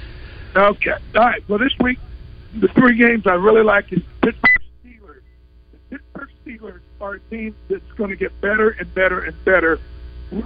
Okay. 0.56 0.92
All 1.16 1.22
right. 1.22 1.44
Well, 1.48 1.60
this 1.60 1.74
week 1.82 2.00
the 2.60 2.68
three 2.70 2.98
games 2.98 3.28
I 3.28 3.34
really 3.34 3.64
like 3.64 3.92
is 3.94 4.00
Pittsburgh 4.24 4.62
Steelers. 4.84 5.22
The 5.72 5.98
Pittsburgh 5.98 6.30
Steelers 6.46 6.80
are 7.02 7.16
a 7.16 7.20
team 7.30 7.56
that's 7.70 7.92
going 7.94 8.10
to 8.10 8.16
get 8.16 8.40
better 8.42 8.70
and 8.70 8.94
better 8.94 9.22
and 9.22 9.46
better 9.46 9.80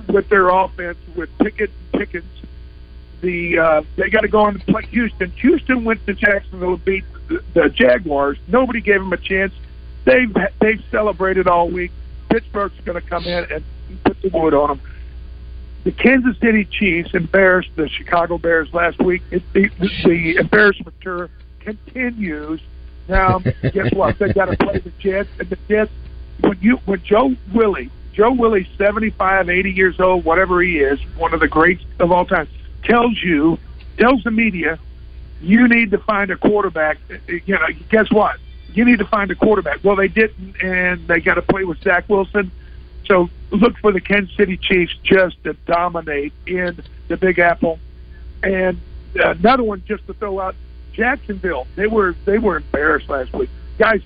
with 0.08 0.30
their 0.30 0.50
offense 0.50 0.98
with 1.16 1.30
Pickett 1.40 1.70
and 1.70 2.00
Pickens 2.00 2.42
the 3.22 3.58
uh, 3.58 3.82
they 3.96 4.10
got 4.10 4.22
to 4.22 4.28
go 4.28 4.42
on 4.42 4.56
and 4.56 4.66
play 4.66 4.86
Houston. 4.88 5.32
Houston 5.32 5.86
went 5.86 6.06
to 6.08 6.14
Jacksonville 6.14 6.74
and 6.74 6.86
beat 6.86 7.04
the, 7.30 7.44
the 7.54 7.70
Jaguars. 7.70 8.38
Nobody 8.48 8.82
gave 8.82 9.00
them 9.00 9.14
a 9.14 9.18
chance. 9.18 9.54
They've 10.06 10.36
they've 10.60 10.84
celebrated 10.92 11.48
all 11.48 11.70
week. 11.70 11.92
Pittsburgh's 12.30 12.80
going 12.84 13.02
to 13.02 13.08
come 13.08 13.26
in 13.26 13.46
and 13.52 13.64
put 14.04 14.22
the 14.22 14.30
wood 14.30 14.54
on 14.54 14.70
them. 14.70 14.82
The 15.84 15.92
Kansas 15.92 16.38
City 16.40 16.66
Chiefs 16.66 17.14
embarrassed 17.14 17.72
the 17.76 17.90
Chicago 17.90 18.38
Bears 18.38 18.72
last 18.74 19.00
week. 19.00 19.24
It, 19.32 19.42
the, 19.54 19.70
the 20.06 20.36
embarrassment 20.38 20.96
tour 21.02 21.30
continues. 21.60 22.62
Now, 23.08 23.40
guess 23.40 23.92
what? 23.94 24.18
They 24.20 24.32
got 24.32 24.46
to 24.46 24.58
play 24.58 24.80
the 24.80 24.92
Jets, 25.00 25.30
and 25.40 25.50
the 25.50 25.58
Jets. 25.68 25.92
When 26.40 26.58
you 26.62 26.78
when 26.86 27.04
Joe 27.04 27.36
Willie, 27.54 27.90
Joe 28.14 28.32
Willie, 28.32 28.68
75, 28.78 29.50
80 29.50 29.72
years 29.72 30.00
old, 30.00 30.26
whatever 30.26 30.62
he 30.62 30.80
is, 30.80 31.00
one 31.18 31.34
of 31.34 31.40
the 31.40 31.48
greats 31.48 31.84
of 32.00 32.12
all 32.12 32.26
time 32.26 32.48
tells 32.84 33.22
you, 33.22 33.58
tells 33.98 34.24
the 34.24 34.32
media, 34.32 34.80
you 35.42 35.68
need 35.68 35.92
to 35.92 35.98
find 35.98 36.32
a 36.32 36.38
quarterback. 36.38 36.98
Uh, 37.10 37.16
uh, 37.16 37.34
you 37.46 37.56
know, 37.56 37.68
guess 37.90 38.12
what? 38.12 38.38
You 38.74 38.86
need 38.86 39.00
to 39.00 39.06
find 39.06 39.30
a 39.32 39.36
quarterback. 39.36 39.84
Well, 39.84 39.96
they 39.96 40.08
didn't, 40.08 40.62
and 40.62 41.08
they 41.08 41.20
got 41.20 41.36
to 41.36 41.42
play 41.42 41.64
with 41.64 41.82
Zach 41.82 42.08
Wilson. 42.08 42.52
So 43.06 43.30
look 43.50 43.78
for 43.80 43.92
the 43.92 44.00
Kansas 44.00 44.36
City 44.38 44.58
Chiefs 44.58 44.96
just 45.04 45.44
to 45.44 45.54
dominate 45.66 46.34
in 46.48 46.82
the 47.08 47.18
Big 47.18 47.40
Apple. 47.40 47.80
And 48.44 48.80
another 49.16 49.64
one 49.64 49.84
just 49.86 50.06
to 50.08 50.14
throw 50.14 50.40
out, 50.40 50.56
Jacksonville. 50.94 51.68
They 51.76 51.88
were 51.88 52.16
they 52.26 52.38
were 52.38 52.58
embarrassed 52.58 53.10
last 53.10 53.34
week, 53.34 53.50
guys. 53.78 54.02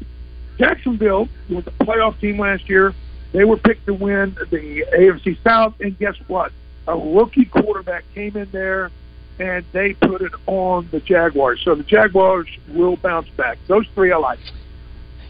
Jacksonville 0.58 1.28
was 1.50 1.66
a 1.68 1.72
playoff 1.84 2.20
team 2.20 2.40
last 2.40 2.70
year. 2.70 2.94
They 3.32 3.44
were 3.44 3.58
picked 3.58 3.86
to 3.88 3.94
win 3.94 4.36
the 4.50 4.86
AFC 4.94 5.42
South, 5.44 5.74
and 5.82 5.98
guess 6.00 6.16
what? 6.28 6.52
a 6.88 6.98
rookie 6.98 7.46
quarterback 7.46 8.04
came 8.14 8.36
in 8.38 8.50
there 8.52 8.92
and 9.40 9.66
they 9.72 9.94
put 9.94 10.22
it 10.22 10.32
on 10.46 10.88
the 10.92 11.00
Jaguars. 11.00 11.62
So 11.64 11.76
the 11.76 11.84
Jaguars 11.84 12.48
will 12.70 12.96
bounce 12.96 13.28
back. 13.30 13.58
Those 13.68 13.86
three 13.94 14.12
I 14.12 14.18
like. 14.18 14.40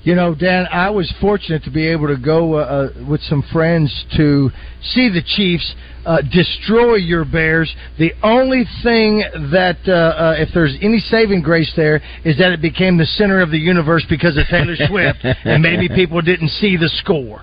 You 0.06 0.13
know, 0.13 0.36
Dan, 0.36 0.68
I 0.72 0.91
was 0.91 1.12
fortunate 1.20 1.63
to 1.63 1.72
be 1.72 1.88
able 1.88 2.06
to 2.06 2.15
go 2.15 2.60
uh, 2.60 2.60
uh, 2.60 3.06
with 3.10 3.22
some 3.22 3.44
friends 3.52 4.06
to 4.15 4.52
see 4.80 5.10
the 5.10 5.24
Chiefs 5.36 5.74
uh, 6.06 6.22
destroy 6.32 6.98
your 6.98 7.26
Bears. 7.26 7.76
The 7.98 8.13
only 8.22 8.65
thing 8.84 9.24
that, 9.52 9.78
uh, 9.88 9.91
uh, 9.91 10.36
if 10.38 10.50
there's 10.54 10.78
any 10.80 11.00
saving 11.00 11.41
grace 11.41 11.74
there, 11.76 12.04
is 12.24 12.38
that 12.38 12.52
it 12.52 12.62
became 12.62 13.00
the 13.00 13.06
center 13.06 13.41
of 13.41 13.50
the 13.50 13.58
universe 13.58 14.06
because 14.08 14.38
of 14.38 14.46
Taylor 14.48 14.76
Swift, 14.88 15.26
and 15.44 15.63
maybe 15.63 15.89
people 15.89 16.22
didn't 16.22 16.50
see 16.50 16.78
the 16.78 16.89
score. 17.02 17.41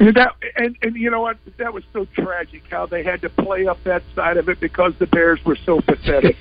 And 0.00 0.16
That 0.16 0.32
and 0.56 0.76
and 0.82 0.96
you 0.96 1.10
know 1.10 1.20
what? 1.20 1.38
That 1.58 1.72
was 1.72 1.84
so 1.92 2.06
tragic 2.14 2.62
how 2.68 2.84
they 2.84 3.04
had 3.04 3.20
to 3.22 3.28
play 3.28 3.68
up 3.68 3.78
that 3.84 4.02
side 4.14 4.38
of 4.38 4.48
it 4.48 4.58
because 4.58 4.92
the 4.98 5.06
Bears 5.06 5.38
were 5.46 5.56
so 5.64 5.80
pathetic. 5.80 6.36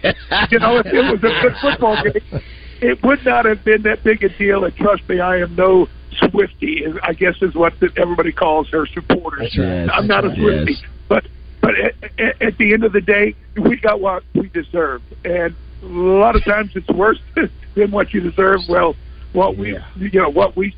you 0.50 0.60
know, 0.60 0.80
if 0.80 0.88
it 0.88 0.94
was 0.94 1.20
a 1.20 1.42
good 1.42 1.54
football 1.62 2.02
game, 2.04 2.42
it 2.84 3.04
would 3.04 3.24
not 3.26 3.46
have 3.46 3.64
been 3.64 3.84
that 3.84 4.04
big 4.04 4.24
a 4.24 4.30
deal. 4.30 4.64
And 4.66 4.76
trust 4.76 5.08
me, 5.10 5.20
I 5.20 5.38
am 5.38 5.56
no 5.56 5.88
Swifty. 6.18 6.86
I 7.02 7.14
guess 7.14 7.36
is 7.42 7.56
what 7.56 7.74
everybody 7.98 8.32
calls 8.32 8.70
her 8.70 8.86
supporters. 8.86 9.56
Right. 9.58 9.90
I'm 9.92 10.08
not 10.08 10.26
a 10.26 10.36
Swifty, 10.36 10.74
yes. 10.74 10.84
but 11.08 11.26
but 11.62 11.74
at, 11.80 12.42
at 12.42 12.58
the 12.58 12.74
end 12.74 12.84
of 12.84 12.94
the 12.94 13.02
day, 13.02 13.36
we 13.56 13.78
got 13.78 14.00
what 14.00 14.24
we 14.36 14.50
deserved, 14.50 15.06
and 15.26 15.56
a 15.82 15.86
lot 15.86 16.36
of 16.36 16.44
times 16.44 16.72
it's 16.76 16.88
worse 16.90 17.20
than 17.76 17.92
what 17.92 18.14
you 18.14 18.20
deserve. 18.22 18.62
Well, 18.70 18.96
what 19.32 19.58
we 19.58 19.78
you 19.98 20.12
know 20.22 20.30
what 20.30 20.56
we 20.56 20.76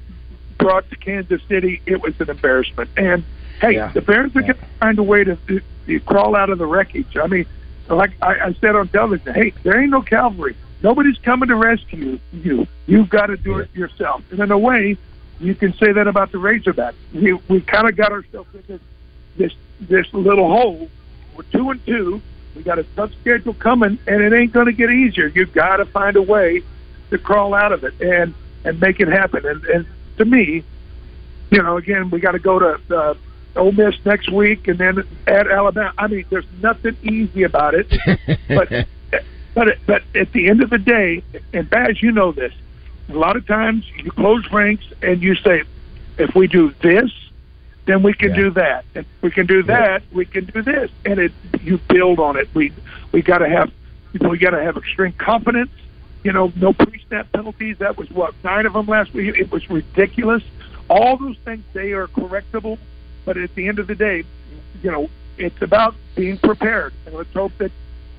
brought 0.58 0.90
to 0.90 0.96
Kansas 0.96 1.42
City, 1.50 1.82
it 1.86 2.02
was 2.02 2.14
an 2.20 2.30
embarrassment. 2.30 2.90
And 2.98 3.24
Hey, 3.60 3.74
Yeah. 3.76 3.92
the 3.94 4.02
Bears 4.02 4.32
are 4.36 4.42
going 4.42 4.54
to 4.54 4.66
find 4.80 5.00
a 5.00 5.04
way 5.04 5.24
to, 5.24 5.36
to, 5.48 5.62
to 5.88 6.00
crawl 6.02 6.36
out 6.36 6.50
of 6.50 6.58
the 6.58 6.66
wreckage. 6.66 7.16
I 7.22 7.28
mean, 7.28 7.46
like 7.90 8.12
I, 8.22 8.48
I 8.48 8.54
said 8.60 8.76
on 8.76 8.88
television, 8.90 9.34
hey, 9.34 9.54
there 9.64 9.80
ain't 9.80 9.92
no 9.92 10.02
cavalry. 10.02 10.56
Nobody's 10.82 11.18
coming 11.20 11.50
to 11.50 11.56
rescue 11.56 12.20
you. 12.32 12.68
You've 12.86 13.10
got 13.10 13.28
to 13.28 13.38
do 13.38 13.60
it 13.60 13.74
yourself. 13.74 14.24
And 14.32 14.40
in 14.40 14.52
a 14.52 14.58
way, 14.58 14.98
you 15.40 15.56
can 15.56 15.74
say 15.74 15.92
that 15.92 16.08
about 16.08 16.32
the 16.32 16.38
Razorbacks. 16.38 16.96
We 17.14 17.34
we 17.34 17.62
kind 17.62 17.88
of 17.88 17.96
got 17.96 18.12
ourselves 18.12 18.50
in 18.54 18.64
this 18.68 18.82
this 19.38 19.54
this 19.82 20.14
little 20.14 20.50
hole. 20.50 20.90
We're 21.36 21.44
two 21.44 21.70
and 21.72 21.86
two. 21.86 22.22
We 22.56 22.64
got 22.64 22.80
a 22.80 22.84
tough 22.96 23.12
schedule 23.22 23.54
coming, 23.54 24.00
and 24.08 24.22
it 24.22 24.34
ain't 24.34 24.54
going 24.54 24.68
to 24.68 24.72
get 24.72 24.90
easier. 24.90 25.28
You've 25.28 25.54
got 25.54 25.78
to 25.78 25.86
find 25.86 26.16
a 26.16 26.22
way 26.22 26.64
to 27.10 27.18
crawl 27.18 27.54
out 27.54 27.72
of 27.72 27.84
it 27.84 28.00
and 28.02 28.34
and 28.64 28.80
make 28.80 29.00
it 29.00 29.08
happen. 29.08 29.46
And 29.46 29.64
and 29.66 29.86
to 30.18 30.26
me, 30.26 30.64
you 31.52 31.62
know, 31.62 31.78
again, 31.78 32.10
we 32.10 32.20
got 32.20 32.32
to 32.32 32.40
go 32.40 32.60
to 32.60 32.80
uh, 32.96 33.16
Ole 33.56 33.72
Miss 33.72 33.96
next 34.06 34.32
week, 34.32 34.68
and 34.68 34.78
then 34.78 35.04
at 35.28 35.50
Alabama. 35.50 35.94
I 35.98 36.08
mean, 36.08 36.26
there's 36.30 36.46
nothing 36.62 36.98
easy 37.04 37.44
about 37.44 37.74
it. 37.76 37.92
but 38.48 38.88
but 39.56 39.78
but 39.88 40.04
at 40.14 40.32
the 40.34 40.48
end 40.50 40.62
of 40.62 40.70
the 40.70 40.78
day, 40.78 41.24
and 41.54 41.68
Baz, 41.70 42.02
you 42.02 42.12
know 42.12 42.32
this. 42.32 42.54
A 43.10 43.14
lot 43.14 43.36
of 43.36 43.48
times 43.48 43.86
you 43.98 44.12
close 44.12 44.50
ranks 44.52 44.86
and 45.02 45.22
you 45.24 45.36
say, 45.36 45.64
if 46.18 46.36
we 46.36 46.48
do 46.48 46.74
this, 46.82 47.12
then 47.86 48.04
we 48.04 48.14
can 48.14 48.30
Yeah. 48.30 48.36
do 48.36 48.50
that. 48.52 48.86
If 48.96 49.06
we 49.22 49.32
can 49.32 49.46
do 49.46 49.64
that, 49.64 50.04
we 50.12 50.26
can 50.26 50.46
do 50.46 50.62
this, 50.62 50.92
and 51.06 51.20
it 51.20 51.32
you 51.64 51.80
build 51.88 52.20
on 52.20 52.36
it. 52.38 52.48
We 52.54 52.72
we 53.12 53.22
got 53.22 53.40
to 53.40 53.50
have 53.50 53.72
we 54.30 54.38
got 54.38 54.52
to 54.52 54.62
have 54.64 54.78
extreme 54.78 55.14
confidence. 55.14 55.72
You 56.24 56.32
know, 56.34 56.52
no 56.56 56.74
pre-snap 56.74 57.32
penalties. 57.34 57.78
That 57.78 57.98
was 57.98 58.10
what 58.10 58.34
nine 58.44 58.66
of 58.66 58.74
them 58.74 58.88
last 58.88 59.14
week. 59.14 59.38
It 59.38 59.52
was 59.52 59.70
ridiculous. 59.70 60.44
All 60.90 61.18
those 61.18 61.38
things 61.46 61.64
they 61.74 61.94
are 61.94 62.08
correctable, 62.08 62.78
but 63.26 63.38
at 63.38 63.54
the 63.56 63.68
end 63.68 63.78
of 63.80 63.88
the 63.88 63.96
day, 63.96 64.24
you 64.82 64.92
know, 64.92 65.10
it's 65.38 65.62
about 65.62 65.94
being 66.16 66.38
prepared. 66.40 66.94
And 67.06 67.14
let's 67.16 67.32
hope 67.34 67.52
that 67.60 67.72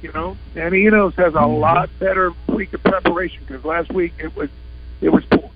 you 0.06 0.12
know 0.12 0.36
Danny 0.54 0.86
Enos 0.86 1.14
has 1.16 1.34
a 1.34 1.46
lot 1.46 1.88
better 1.98 2.32
week 2.54 2.72
of 2.72 2.82
preparation 2.82 3.44
because 3.46 3.64
last 3.64 3.92
week 3.92 4.12
it 4.18 4.34
was 4.36 4.48
it 5.00 5.08
was 5.08 5.24
poor. 5.30 5.50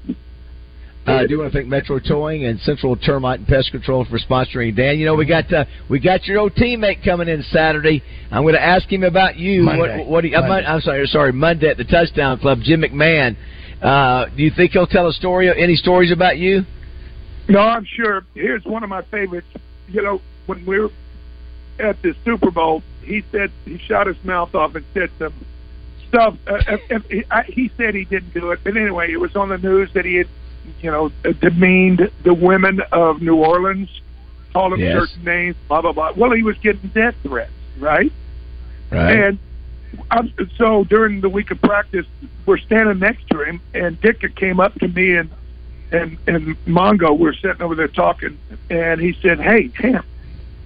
Uh, 1.07 1.13
I 1.13 1.27
do 1.27 1.39
want 1.39 1.51
to 1.51 1.59
thank 1.59 1.69
Metro 1.69 1.99
Towing 1.99 2.45
and 2.45 2.61
Central 2.61 2.95
Termite 2.95 3.39
and 3.39 3.49
Pest 3.49 3.71
Control 3.71 4.05
for 4.05 4.19
sponsoring. 4.19 4.77
Dan, 4.77 4.99
you 4.99 5.07
know 5.07 5.15
we 5.15 5.25
got 5.25 5.53
uh, 5.53 5.65
we 5.89 6.01
got 6.01 6.25
your 6.27 6.41
old 6.41 6.55
teammate 6.55 7.05
coming 7.05 7.29
in 7.29 7.43
Saturday. 7.45 8.03
I'm 8.31 8.43
going 8.43 8.55
to 8.55 8.63
ask 8.63 8.91
him 8.91 9.05
about 9.05 9.37
you. 9.37 9.63
Monday. 9.63 9.99
What, 9.99 10.09
what 10.09 10.21
do 10.23 10.29
you, 10.29 10.37
uh, 10.37 10.41
Monday. 10.41 10.67
Mon- 10.67 10.75
I'm 10.75 10.81
sorry, 10.81 11.07
sorry, 11.07 11.33
Monday 11.33 11.69
at 11.69 11.77
the 11.77 11.85
Touchdown 11.85 12.39
Club. 12.39 12.59
Jim 12.63 12.83
McMahon. 12.83 13.37
Uh, 13.81 14.27
do 14.37 14.43
you 14.43 14.51
think 14.55 14.73
he'll 14.73 14.87
tell 14.87 15.09
a 15.09 15.13
story? 15.13 15.49
Any 15.57 15.77
stories 15.77 16.13
about 16.13 16.37
you? 16.39 16.63
No, 17.49 17.61
I'm 17.61 17.87
sure. 17.87 18.25
Here's 18.35 18.65
one 18.65 18.83
of 18.83 18.91
my 18.91 19.03
favorites. 19.11 19.47
You 19.89 20.03
know, 20.03 20.21
when 20.47 20.67
we 20.67 20.79
were 20.81 20.91
at 21.79 22.01
the 22.03 22.15
Super 22.25 22.51
Bowl, 22.51 22.83
he 23.03 23.23
said 23.33 23.51
he 23.65 23.79
shot 23.79 24.07
his 24.07 24.23
mouth 24.25 24.55
off 24.55 24.75
and 24.75 24.85
said 24.95 25.11
some 25.19 25.33
stuff. 26.09 26.37
Uh, 26.47 26.61
uh, 26.91 26.99
he, 27.09 27.25
I, 27.31 27.43
he 27.45 27.71
said 27.77 27.95
he 27.95 28.05
didn't 28.05 28.35
do 28.35 28.51
it, 28.51 28.61
but 28.65 28.77
anyway, 28.77 29.13
it 29.13 29.21
was 29.21 29.35
on 29.37 29.49
the 29.49 29.59
news 29.59 29.93
that 29.95 30.05
he 30.05 30.17
had, 30.17 30.29
you 30.81 30.91
know, 30.91 31.13
uh, 31.25 31.33
demeaned 31.41 32.11
the 32.25 32.35
women 32.35 32.81
of 32.93 33.23
New 33.23 33.37
Orleans, 33.37 33.89
called 34.53 34.73
them 34.73 34.81
Yes. 34.81 34.99
certain 34.99 35.25
names, 35.25 35.57
blah 35.69 35.81
blah 35.83 35.93
blah. 35.93 36.13
Well, 36.17 36.33
he 36.33 36.43
was 36.43 36.59
getting 36.59 36.91
death 36.91 37.15
threats, 37.23 37.53
right? 37.79 38.13
Right. 38.91 39.17
And 39.19 39.39
I'm, 40.11 40.33
so 40.57 40.85
during 40.85 41.21
the 41.21 41.29
week 41.29 41.51
of 41.51 41.61
practice, 41.61 42.07
we're 42.47 42.59
standing 42.59 42.99
next 42.99 43.29
to 43.31 43.43
him, 43.43 43.61
and 43.75 44.01
Ditka 44.01 44.35
came 44.35 44.61
up 44.61 44.75
to 44.81 44.89
me 44.89 45.17
and 45.17 45.31
and 45.93 46.19
and 46.27 46.65
Mongo. 46.67 47.17
We're 47.17 47.35
sitting 47.35 47.63
over 47.63 47.75
there 47.75 47.89
talking, 47.89 48.39
and 48.69 49.01
he 49.01 49.17
said, 49.23 49.41
"Hey, 49.41 49.71
Ham, 49.77 50.05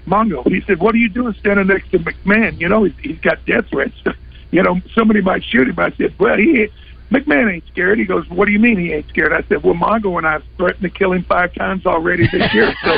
Mongo." 0.06 0.46
He 0.46 0.60
said, 0.66 0.80
"What 0.80 0.94
are 0.94 0.98
you 0.98 1.08
doing 1.08 1.34
standing 1.40 1.66
next 1.66 1.90
to 1.92 1.98
McMahon? 1.98 2.60
You 2.60 2.68
know, 2.68 2.84
he's, 2.84 2.94
he's 3.00 3.18
got 3.20 3.44
death 3.46 3.66
threats. 3.70 3.94
you 4.50 4.62
know, 4.62 4.80
somebody 4.94 5.20
might 5.20 5.44
shoot 5.44 5.68
him." 5.68 5.78
I 5.78 5.92
said, 5.96 6.14
"Well, 6.18 6.36
he." 6.36 6.68
McMahon 7.12 7.52
ain't 7.52 7.64
scared. 7.70 7.98
He 7.98 8.06
goes, 8.06 8.24
"What 8.28 8.46
do 8.46 8.52
you 8.52 8.58
mean 8.58 8.78
he 8.78 8.92
ain't 8.92 9.08
scared?" 9.08 9.32
I 9.32 9.46
said, 9.48 9.62
"Well, 9.62 9.74
Mongo 9.74 10.16
and 10.16 10.26
I 10.26 10.32
have 10.32 10.42
threatened 10.56 10.82
to 10.82 10.90
kill 10.90 11.12
him 11.12 11.24
five 11.28 11.54
times 11.54 11.86
already 11.86 12.24
this 12.32 12.52
year." 12.52 12.74
So 12.82 12.90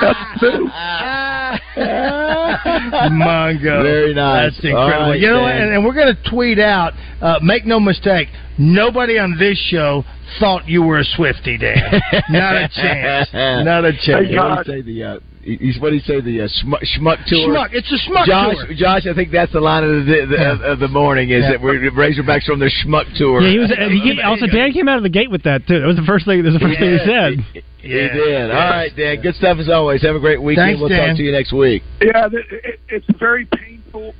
that's 0.00 0.38
true. 0.40 0.66
Mongo. 1.76 3.82
Very 3.82 4.14
nice. 4.14 4.52
That's 4.52 4.64
incredible. 4.64 4.92
All 4.92 5.10
right, 5.10 5.20
you 5.20 5.28
know, 5.28 5.46
and, 5.46 5.74
and 5.74 5.84
we're 5.84 5.94
going 5.94 6.14
to 6.14 6.30
tweet 6.30 6.58
out. 6.58 6.92
Uh, 7.20 7.38
make 7.42 7.64
no 7.64 7.80
mistake, 7.80 8.28
nobody 8.58 9.18
on 9.18 9.36
this 9.38 9.58
show 9.70 10.04
thought 10.38 10.68
you 10.68 10.82
were 10.82 10.98
a 10.98 11.04
Swifty, 11.04 11.56
Dan. 11.56 12.00
Not 12.30 12.56
a 12.56 12.68
chance. 12.74 13.28
Not 13.32 13.84
a 13.84 13.92
chance. 13.92 14.28
Hey, 14.28 14.36
What 14.36 14.64
do 14.64 14.72
you 14.72 14.78
say 14.78 14.82
the 14.82 15.04
uh, 15.04 15.18
he's 15.42 15.78
what 15.80 15.90
do 15.90 15.96
you 15.96 16.02
say 16.02 16.20
the 16.20 16.42
uh, 16.42 16.48
schmuck, 16.62 16.82
schmuck 16.96 17.24
tour? 17.26 17.48
Schmuck. 17.54 17.70
It's 17.72 17.90
a 17.90 17.98
schmuck 18.10 18.26
Josh, 18.26 18.54
tour. 18.66 18.74
Josh, 18.76 19.06
I 19.06 19.14
think 19.14 19.30
that's 19.32 19.52
the 19.52 19.60
line 19.60 19.84
of 19.84 19.90
the, 20.06 20.26
the 20.28 20.36
Yeah. 20.38 20.52
of, 20.52 20.60
of 20.62 20.78
the 20.80 20.88
morning 20.88 21.30
is 21.30 21.42
Yeah. 21.44 21.52
that 21.52 21.60
we're 21.62 21.80
Razorbacks 21.90 22.44
from 22.44 22.58
their 22.60 22.70
schmuck 22.84 23.06
tour. 23.16 23.40
Yeah, 23.40 23.50
he 23.50 23.58
was. 23.58 23.70
He 23.70 24.00
came, 24.02 24.18
also, 24.24 24.46
Dan 24.46 24.72
came 24.72 24.88
out 24.88 24.96
of 24.98 25.02
the 25.02 25.08
gate 25.08 25.30
with 25.30 25.42
that 25.44 25.66
too. 25.66 25.80
That 25.80 25.86
was 25.86 25.96
the 25.96 26.04
first 26.06 26.26
thing. 26.26 26.42
That 26.42 26.52
was 26.52 26.60
the 26.60 26.66
first 26.66 26.78
thing 26.78 26.92
he 26.92 26.98
said. 27.04 27.32
He, 27.52 27.62
he 27.88 27.88
Yeah. 27.96 28.12
did. 28.12 28.50
All 28.50 28.56
right, 28.56 28.92
Dan. 28.94 29.20
Good 29.22 29.34
stuff 29.36 29.58
as 29.58 29.68
always. 29.68 30.02
Have 30.02 30.16
a 30.16 30.20
great 30.20 30.42
weekend. 30.42 30.66
Thanks, 30.76 30.80
we'll 30.80 30.88
Dan. 30.90 31.08
talk 31.08 31.16
to 31.16 31.22
you 31.22 31.32
next 31.32 31.52
week. 31.52 31.82
Yeah, 32.02 32.28
th- 32.28 32.44
it, 32.50 32.80
it's 32.88 33.06
very 33.18 33.46
painful 33.46 33.79
tour, 33.92 34.12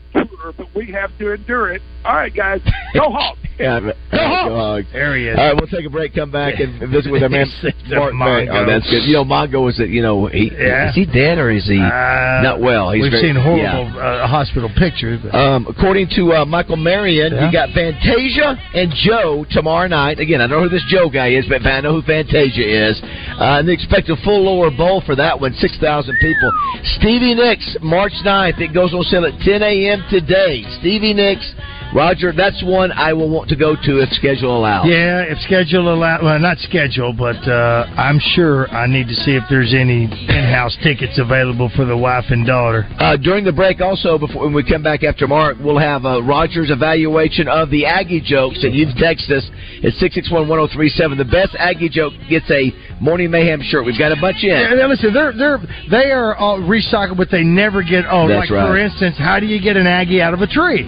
but 0.56 0.66
we 0.74 0.90
have 0.92 1.11
to 1.18 1.33
endure 1.33 1.72
it. 1.72 1.83
All 2.04 2.14
right, 2.14 2.35
guys, 2.35 2.61
go 2.94 3.11
Hawks. 3.11 3.38
Yeah, 3.59 3.78
go 4.11 4.56
Hogs. 4.56 4.87
There 4.92 5.16
he 5.16 5.28
is. 5.28 5.38
All 5.38 5.44
right, 5.44 5.54
we'll 5.54 5.68
take 5.68 5.85
a 5.87 5.90
break. 5.90 6.14
Come 6.14 6.30
back 6.30 6.54
and 6.61 6.90
visit 6.90 7.12
with 7.12 7.22
our 7.22 7.28
man 7.28 7.46
He 7.61 7.61
said 7.61 7.74
the 7.90 7.96
Mark 7.96 8.14
Mongo. 8.14 8.48
Oh, 8.62 8.66
that's 8.66 8.88
good. 8.88 9.04
You 9.04 9.12
know, 9.14 9.24
Mongo 9.24 9.68
is 9.68 9.76
that 9.76 9.88
you 9.90 10.00
know 10.00 10.26
he 10.26 10.50
Yeah. 10.50 10.88
is 10.88 10.94
he 10.94 11.04
dead 11.04 11.37
or 11.38 11.50
is 11.50 11.66
he 11.68 11.76
Uh, 11.78 12.40
not 12.42 12.61
well? 12.61 12.90
He's 12.90 13.02
We've 13.02 13.12
very- 13.12 13.22
seen 13.28 13.37
horrible 13.37 13.92
yeah. 13.94 14.24
uh, 14.24 14.26
hospital 14.26 14.70
pictures. 14.78 15.20
But 15.22 15.35
Um, 15.35 15.66
according 15.68 16.09
to 16.16 16.33
uh, 16.40 16.44
Michael 16.46 16.76
Marion, 16.78 17.35
Yeah. 17.35 17.46
you 17.46 17.52
got 17.52 17.68
Fantasia 17.70 18.56
and 18.74 18.90
Joe 18.94 19.44
tomorrow 19.50 19.88
night. 19.88 20.18
Again, 20.20 20.40
I 20.40 20.46
don't 20.46 20.56
know 20.62 20.68
who 20.68 20.68
this 20.70 20.85
Joe 20.88 21.11
guy 21.11 21.28
is, 21.37 21.44
but 21.46 21.66
I 21.66 21.80
know 21.83 21.92
who 22.00 22.02
Fantasia 22.02 22.64
is. 22.64 23.00
Uh, 23.02 23.61
and 23.61 23.68
they 23.68 23.72
expect 23.74 24.09
a 24.09 24.16
full 24.24 24.40
lower 24.42 24.70
bowl 24.70 25.02
for 25.04 25.14
that 25.16 25.38
one, 25.38 25.52
6,000 25.54 26.16
people. 26.20 26.50
Stevie 26.96 27.35
Nicks, 27.35 27.76
March 27.83 28.12
9th. 28.24 28.59
It 28.61 28.72
goes 28.72 28.94
on 28.94 29.02
sale 29.04 29.26
at 29.26 29.35
10 29.61 29.62
a.m. 29.62 30.05
today. 30.09 30.64
Stevie 30.81 31.12
Nicks, 31.12 31.53
Roger, 31.94 32.33
that's 32.33 32.62
one 32.62 32.92
I 32.92 33.12
will 33.12 33.29
want 33.29 33.48
to 33.50 33.57
go 33.57 33.74
to 33.74 33.98
if 33.98 34.11
schedule 34.11 34.57
allows. 34.57 34.87
yeah, 34.87 35.22
if 35.22 35.38
schedule 35.40 35.92
allow, 35.92 36.22
well, 36.22 36.38
not 36.38 36.59
schedule, 36.59 37.12
but 37.12 37.37
uh, 37.48 37.87
I'm 37.96 38.20
sure 38.35 38.68
I 38.70 38.87
need 38.87 39.09
to 39.09 39.14
see 39.14 39.33
if 39.33 39.42
there's 39.50 39.74
any 39.74 40.05
in-house 40.05 40.76
tickets 40.83 41.18
available 41.18 41.70
for 41.74 41.85
the 41.85 41.96
wife 41.96 42.26
and 42.31 42.46
daughter. 42.46 42.87
Uh, 42.98 43.16
during 43.16 43.44
the 43.44 43.53
break, 43.53 43.81
also, 43.81 44.18
before 44.18 44.44
when 44.44 44.55
we 44.55 44.62
come 44.62 44.83
back 44.83 45.03
after 45.03 45.26
Mark, 45.26 45.57
we'll 45.61 45.79
have 45.79 46.05
uh, 46.05 46.22
Roger's 46.22 46.70
evaluation 46.70 47.48
of 47.48 47.70
the 47.70 47.87
Aggie 47.87 48.20
jokes, 48.20 48.62
and 48.62 48.74
you 48.74 48.87
can 48.87 48.96
text 48.96 49.31
us 49.31 49.48
at 49.83 49.92
six 49.94 50.14
six 50.14 50.31
one 50.31 50.48
one 50.48 50.59
zero 50.59 50.68
three 50.72 50.88
seven. 50.90 51.18
The 51.18 51.24
best 51.24 51.57
Aggie 51.59 51.88
joke 51.88 52.12
gets 52.29 52.50
a 52.50 52.72
Morning 53.00 53.31
Mayhem 53.31 53.62
shirt. 53.62 53.85
We've 53.85 53.98
got 53.98 54.12
a 54.12 54.20
bunch 54.20 54.44
in. 54.44 54.50
Yeah, 54.50 54.87
listen, 54.87 55.12
they're 55.12 55.33
they're 55.33 55.59
they 55.90 56.11
are 56.11 56.37
all 56.37 56.61
recycled, 56.61 57.16
but 57.16 57.31
they 57.31 57.42
never 57.42 57.83
get 57.83 58.05
old. 58.07 58.31
That's 58.31 58.50
like 58.50 58.68
for 58.68 58.76
instance, 58.76 59.16
how 59.18 59.40
do 59.40 59.46
you 59.46 59.61
get 59.61 59.76
an 59.76 59.87
Aggie 59.87 60.20
out 60.20 60.35
of 60.35 60.40
a 60.40 60.46
tree? 60.46 60.85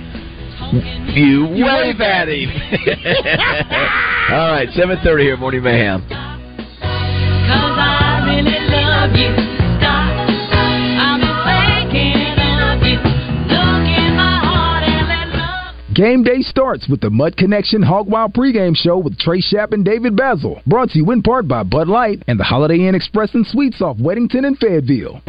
You 0.72 1.44
wave 1.48 2.00
at 2.00 2.28
him. 2.28 2.48
All 4.32 4.52
right, 4.52 4.68
seven 4.72 4.96
thirty 5.04 5.24
here, 5.24 5.36
Morning 5.36 5.62
Mayhem. 5.62 6.00
Cause 6.00 6.16
I 6.80 8.24
really 8.24 8.56
love 8.72 9.12
you. 9.12 9.34
Stop. 9.76 10.30
I've 10.96 11.20
been 11.20 11.36
thinking 11.44 12.16
of 12.56 12.80
you. 12.80 12.96
Look 13.52 13.84
in 13.84 14.16
my 14.16 14.40
heart 14.40 14.84
and 14.84 15.08
let 15.08 15.28
love. 15.36 15.94
Game 15.94 16.22
day 16.24 16.40
starts 16.40 16.88
with 16.88 17.02
the 17.02 17.10
Mud 17.10 17.36
Connection 17.36 17.82
Hog 17.82 18.08
Wild 18.08 18.32
pregame 18.32 18.74
show 18.74 18.96
with 18.96 19.18
Trey 19.18 19.42
Shapp 19.42 19.74
and 19.74 19.84
David 19.84 20.16
Basil. 20.16 20.62
Brought 20.66 20.88
to 20.90 20.98
you 20.98 21.10
in 21.10 21.22
part 21.22 21.46
by 21.46 21.64
Bud 21.64 21.88
Light 21.88 22.22
and 22.28 22.40
the 22.40 22.44
Holiday 22.44 22.88
Inn 22.88 22.94
Express 22.94 23.34
and 23.34 23.46
Suites 23.46 23.82
off 23.82 23.98
Weddington 23.98 24.46
and 24.46 24.56
Fayetteville. 24.58 25.20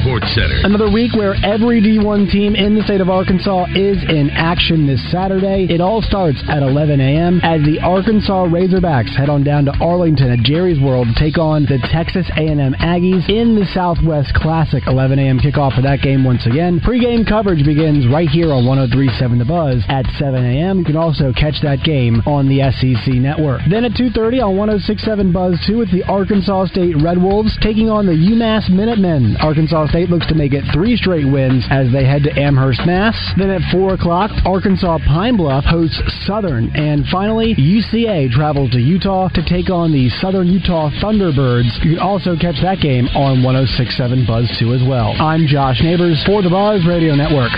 Sports 0.00 0.32
Center. 0.32 0.64
Another 0.64 0.90
week 0.90 1.12
where 1.12 1.36
every 1.44 1.84
D1 1.84 2.32
team 2.32 2.56
in 2.56 2.74
the 2.74 2.82
state 2.82 3.00
of 3.00 3.10
Arkansas 3.10 3.66
is 3.76 4.00
in 4.08 4.30
action 4.32 4.86
this 4.86 5.02
Saturday. 5.12 5.68
It 5.68 5.80
all 5.84 6.00
starts 6.00 6.40
at 6.48 6.62
11 6.62 7.00
a.m. 7.00 7.40
as 7.44 7.60
the 7.68 7.80
Arkansas 7.84 8.48
Razorbacks 8.48 9.12
head 9.12 9.28
on 9.28 9.44
down 9.44 9.66
to 9.66 9.74
Arlington 9.76 10.32
at 10.32 10.40
Jerry's 10.40 10.80
World 10.80 11.08
to 11.12 11.16
take 11.20 11.36
on 11.36 11.68
the 11.68 11.76
Texas 11.92 12.24
A&M 12.40 12.72
Aggies 12.80 13.28
in 13.28 13.52
the 13.52 13.68
Southwest 13.76 14.32
Classic. 14.32 14.82
11 14.86 15.18
a.m. 15.18 15.38
kickoff 15.38 15.76
for 15.76 15.82
that 15.82 16.00
game 16.00 16.24
once 16.24 16.46
again. 16.46 16.80
Pre-game 16.80 17.28
coverage 17.28 17.64
begins 17.64 18.08
right 18.08 18.28
here 18.28 18.56
on 18.56 18.64
103.7 18.64 19.38
The 19.38 19.44
Buzz 19.44 19.84
at 19.92 20.06
7 20.16 20.40
a.m. 20.40 20.80
You 20.80 20.84
can 20.84 20.96
also 20.96 21.32
catch 21.36 21.60
that 21.60 21.84
game 21.84 22.22
on 22.24 22.48
the 22.48 22.64
SEC 22.72 23.20
Network. 23.20 23.60
Then 23.68 23.84
at 23.84 23.92
2.30 23.92 24.40
on 24.40 24.80
106.7 24.80 25.32
Buzz 25.32 25.60
2, 25.66 25.82
it's 25.82 25.92
the 25.92 26.04
Arkansas 26.08 26.72
State 26.72 26.96
Red 27.02 27.20
Wolves 27.20 27.52
taking 27.60 27.90
on 27.90 28.06
the 28.06 28.16
UMass 28.16 28.70
Minutemen. 28.70 29.36
Arkansas 29.36 29.65
Arkansas 29.66 29.90
State 29.90 30.10
looks 30.10 30.26
to 30.28 30.36
make 30.36 30.52
it 30.52 30.62
three 30.72 30.96
straight 30.96 31.26
wins 31.26 31.66
as 31.70 31.90
they 31.90 32.04
head 32.04 32.22
to 32.22 32.30
Amherst, 32.38 32.86
Mass. 32.86 33.16
Then 33.36 33.50
at 33.50 33.62
4 33.72 33.94
o'clock, 33.94 34.30
Arkansas 34.44 34.98
Pine 35.04 35.36
Bluff 35.36 35.64
hosts 35.64 36.00
Southern. 36.24 36.70
And 36.76 37.04
finally, 37.10 37.52
UCA 37.56 38.30
travels 38.30 38.70
to 38.70 38.78
Utah 38.78 39.28
to 39.30 39.42
take 39.42 39.68
on 39.68 39.90
the 39.90 40.08
Southern 40.22 40.46
Utah 40.46 40.90
Thunderbirds. 41.02 41.82
You 41.82 41.96
can 41.96 41.98
also 41.98 42.36
catch 42.36 42.62
that 42.62 42.78
game 42.78 43.08
on 43.08 43.42
1067 43.42 44.24
Buzz 44.24 44.46
2 44.60 44.72
as 44.72 44.82
well. 44.86 45.18
I'm 45.18 45.48
Josh 45.48 45.82
Neighbors 45.82 46.22
for 46.24 46.42
the 46.42 46.50
Buzz 46.50 46.86
Radio 46.86 47.16
Network. 47.16 47.50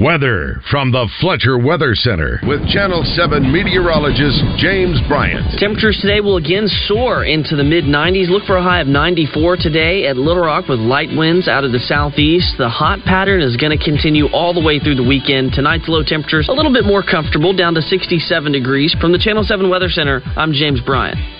Weather 0.00 0.62
from 0.70 0.92
the 0.92 1.04
Fletcher 1.20 1.58
Weather 1.58 1.94
Center 1.94 2.40
with 2.48 2.64
Channel 2.72 3.04
7 3.04 3.52
meteorologist 3.52 4.40
James 4.56 4.96
Bryant. 5.06 5.60
Temperatures 5.60 5.98
today 6.00 6.20
will 6.24 6.38
again 6.38 6.68
soar 6.88 7.24
into 7.24 7.54
the 7.54 7.64
mid 7.64 7.84
90s. 7.84 8.30
Look 8.30 8.44
for 8.44 8.56
a 8.56 8.62
high 8.62 8.80
of 8.80 8.86
94 8.86 9.58
today 9.60 10.06
at 10.06 10.16
Little 10.16 10.44
Rock 10.44 10.68
with 10.68 10.80
light 10.80 11.10
winds 11.12 11.48
out 11.48 11.64
of 11.64 11.72
the 11.72 11.80
southeast. 11.80 12.56
The 12.56 12.70
hot 12.70 13.00
pattern 13.04 13.42
is 13.42 13.58
going 13.58 13.76
to 13.76 13.84
continue 13.84 14.28
all 14.32 14.54
the 14.54 14.64
way 14.64 14.78
through 14.80 14.96
the 14.96 15.04
weekend. 15.04 15.52
Tonight's 15.52 15.86
low 15.86 16.02
temperatures 16.02 16.48
a 16.48 16.52
little 16.52 16.72
bit 16.72 16.86
more 16.86 17.02
comfortable, 17.02 17.52
down 17.52 17.74
to 17.74 17.82
67 17.82 18.52
degrees. 18.52 18.96
From 19.02 19.12
the 19.12 19.18
Channel 19.18 19.44
7 19.44 19.68
Weather 19.68 19.90
Center, 19.90 20.22
I'm 20.34 20.54
James 20.54 20.80
Bryant. 20.80 21.39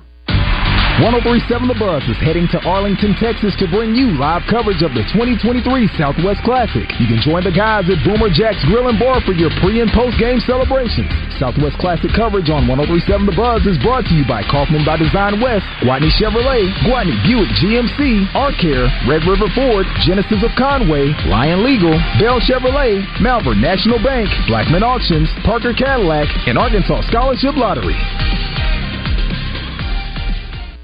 1037 1.01 1.65
The 1.65 1.81
Buzz 1.81 2.05
is 2.05 2.21
heading 2.21 2.45
to 2.53 2.61
Arlington, 2.61 3.17
Texas 3.17 3.57
to 3.57 3.65
bring 3.65 3.97
you 3.97 4.13
live 4.21 4.45
coverage 4.45 4.85
of 4.85 4.93
the 4.93 5.01
2023 5.17 5.65
Southwest 5.97 6.45
Classic. 6.45 6.85
You 7.01 7.09
can 7.09 7.17
join 7.17 7.41
the 7.41 7.49
guys 7.49 7.89
at 7.89 7.97
Boomer 8.05 8.29
Jack's 8.29 8.61
Grill 8.69 8.85
and 8.85 9.01
Bar 9.01 9.17
for 9.25 9.33
your 9.33 9.49
pre 9.65 9.81
and 9.81 9.89
post 9.97 10.21
game 10.21 10.37
celebrations. 10.45 11.09
Southwest 11.41 11.81
Classic 11.81 12.13
coverage 12.13 12.53
on 12.53 12.69
1037 12.69 13.25
The 13.25 13.33
Buzz 13.33 13.65
is 13.65 13.81
brought 13.81 14.05
to 14.05 14.13
you 14.13 14.21
by 14.29 14.45
Kaufman 14.45 14.85
by 14.85 15.01
Design 15.01 15.41
West, 15.41 15.65
Gwatney 15.81 16.13
Chevrolet, 16.21 16.69
Gwatney 16.85 17.17
Buick 17.25 17.49
GMC, 17.57 18.29
Arcare, 18.37 18.85
Red 19.09 19.25
River 19.25 19.49
Ford, 19.57 19.89
Genesis 20.05 20.45
of 20.45 20.53
Conway, 20.53 21.17
Lion 21.25 21.65
Legal, 21.65 21.97
Bale 22.21 22.37
Chevrolet, 22.45 23.01
Malvern 23.17 23.57
National 23.57 23.97
Bank, 24.05 24.29
Blackman 24.45 24.85
Auctions, 24.85 25.33
Parker 25.41 25.73
Cadillac, 25.73 26.29
and 26.45 26.61
Arkansas 26.61 27.09
Scholarship 27.09 27.57
Lottery. 27.57 27.97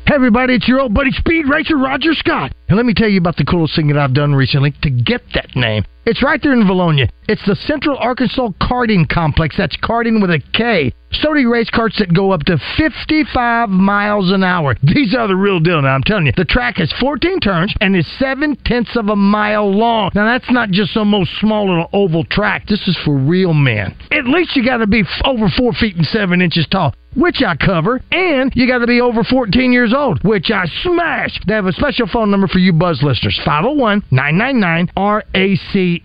Hey 0.07 0.15
everybody, 0.15 0.55
it's 0.55 0.65
your 0.69 0.79
old 0.79 0.93
buddy 0.93 1.11
Speed 1.11 1.49
Racer 1.49 1.75
Roger 1.75 2.13
Scott. 2.13 2.53
And 2.69 2.77
let 2.77 2.85
me 2.85 2.93
tell 2.93 3.09
you 3.09 3.17
about 3.17 3.35
the 3.35 3.43
coolest 3.43 3.75
thing 3.75 3.89
that 3.89 3.97
I've 3.97 4.13
done 4.13 4.33
recently 4.33 4.73
to 4.81 4.89
get 4.89 5.21
that 5.33 5.53
name. 5.53 5.83
It's 6.07 6.23
right 6.23 6.41
there 6.41 6.53
in 6.53 6.63
Vilonia. 6.63 7.09
It's 7.27 7.45
the 7.45 7.57
Central 7.67 7.97
Arkansas 7.97 8.51
Karting 8.61 9.09
Complex. 9.09 9.57
That's 9.57 9.75
karting 9.75 10.21
with 10.21 10.29
a 10.29 10.41
K. 10.53 10.93
Sodi 11.21 11.49
race 11.49 11.69
karts 11.69 11.99
that 11.99 12.13
go 12.13 12.31
up 12.31 12.43
to 12.43 12.57
55 12.77 13.67
miles 13.67 14.31
an 14.31 14.41
hour. 14.41 14.77
These 14.83 15.13
are 15.13 15.27
the 15.27 15.35
real 15.35 15.59
deal 15.59 15.81
now, 15.81 15.95
I'm 15.95 16.03
telling 16.03 16.27
you. 16.27 16.31
The 16.37 16.45
track 16.45 16.77
has 16.77 16.93
14 17.01 17.41
turns 17.41 17.75
and 17.81 17.93
is 17.93 18.07
7 18.19 18.55
tenths 18.63 18.95
of 18.95 19.09
a 19.09 19.17
mile 19.17 19.69
long. 19.69 20.11
Now, 20.15 20.25
that's 20.25 20.49
not 20.49 20.69
just 20.69 20.93
some 20.93 21.13
old 21.13 21.27
small 21.41 21.67
little 21.67 21.89
oval 21.91 22.23
track. 22.23 22.67
This 22.67 22.87
is 22.87 22.97
for 23.03 23.17
real 23.17 23.53
men. 23.53 23.93
At 24.09 24.27
least 24.27 24.55
you 24.55 24.63
got 24.63 24.77
to 24.77 24.87
be 24.87 25.03
over 25.25 25.49
4 25.49 25.73
feet 25.73 25.97
and 25.97 26.05
7 26.05 26.41
inches 26.41 26.67
tall 26.71 26.93
which 27.17 27.41
I 27.41 27.55
cover, 27.55 27.99
and 28.11 28.51
you 28.55 28.67
got 28.67 28.79
to 28.79 28.87
be 28.87 29.01
over 29.01 29.23
14 29.23 29.73
years 29.73 29.93
old, 29.95 30.23
which 30.23 30.51
I 30.51 30.65
smash. 30.83 31.39
They 31.47 31.55
have 31.55 31.65
a 31.65 31.71
special 31.71 32.07
phone 32.07 32.29
number 32.29 32.47
for 32.47 32.59
you 32.59 32.71
buzz 32.71 33.01
listeners 33.01 33.39
501 33.43 34.03
999 34.11 34.91
RACE. 35.33 35.96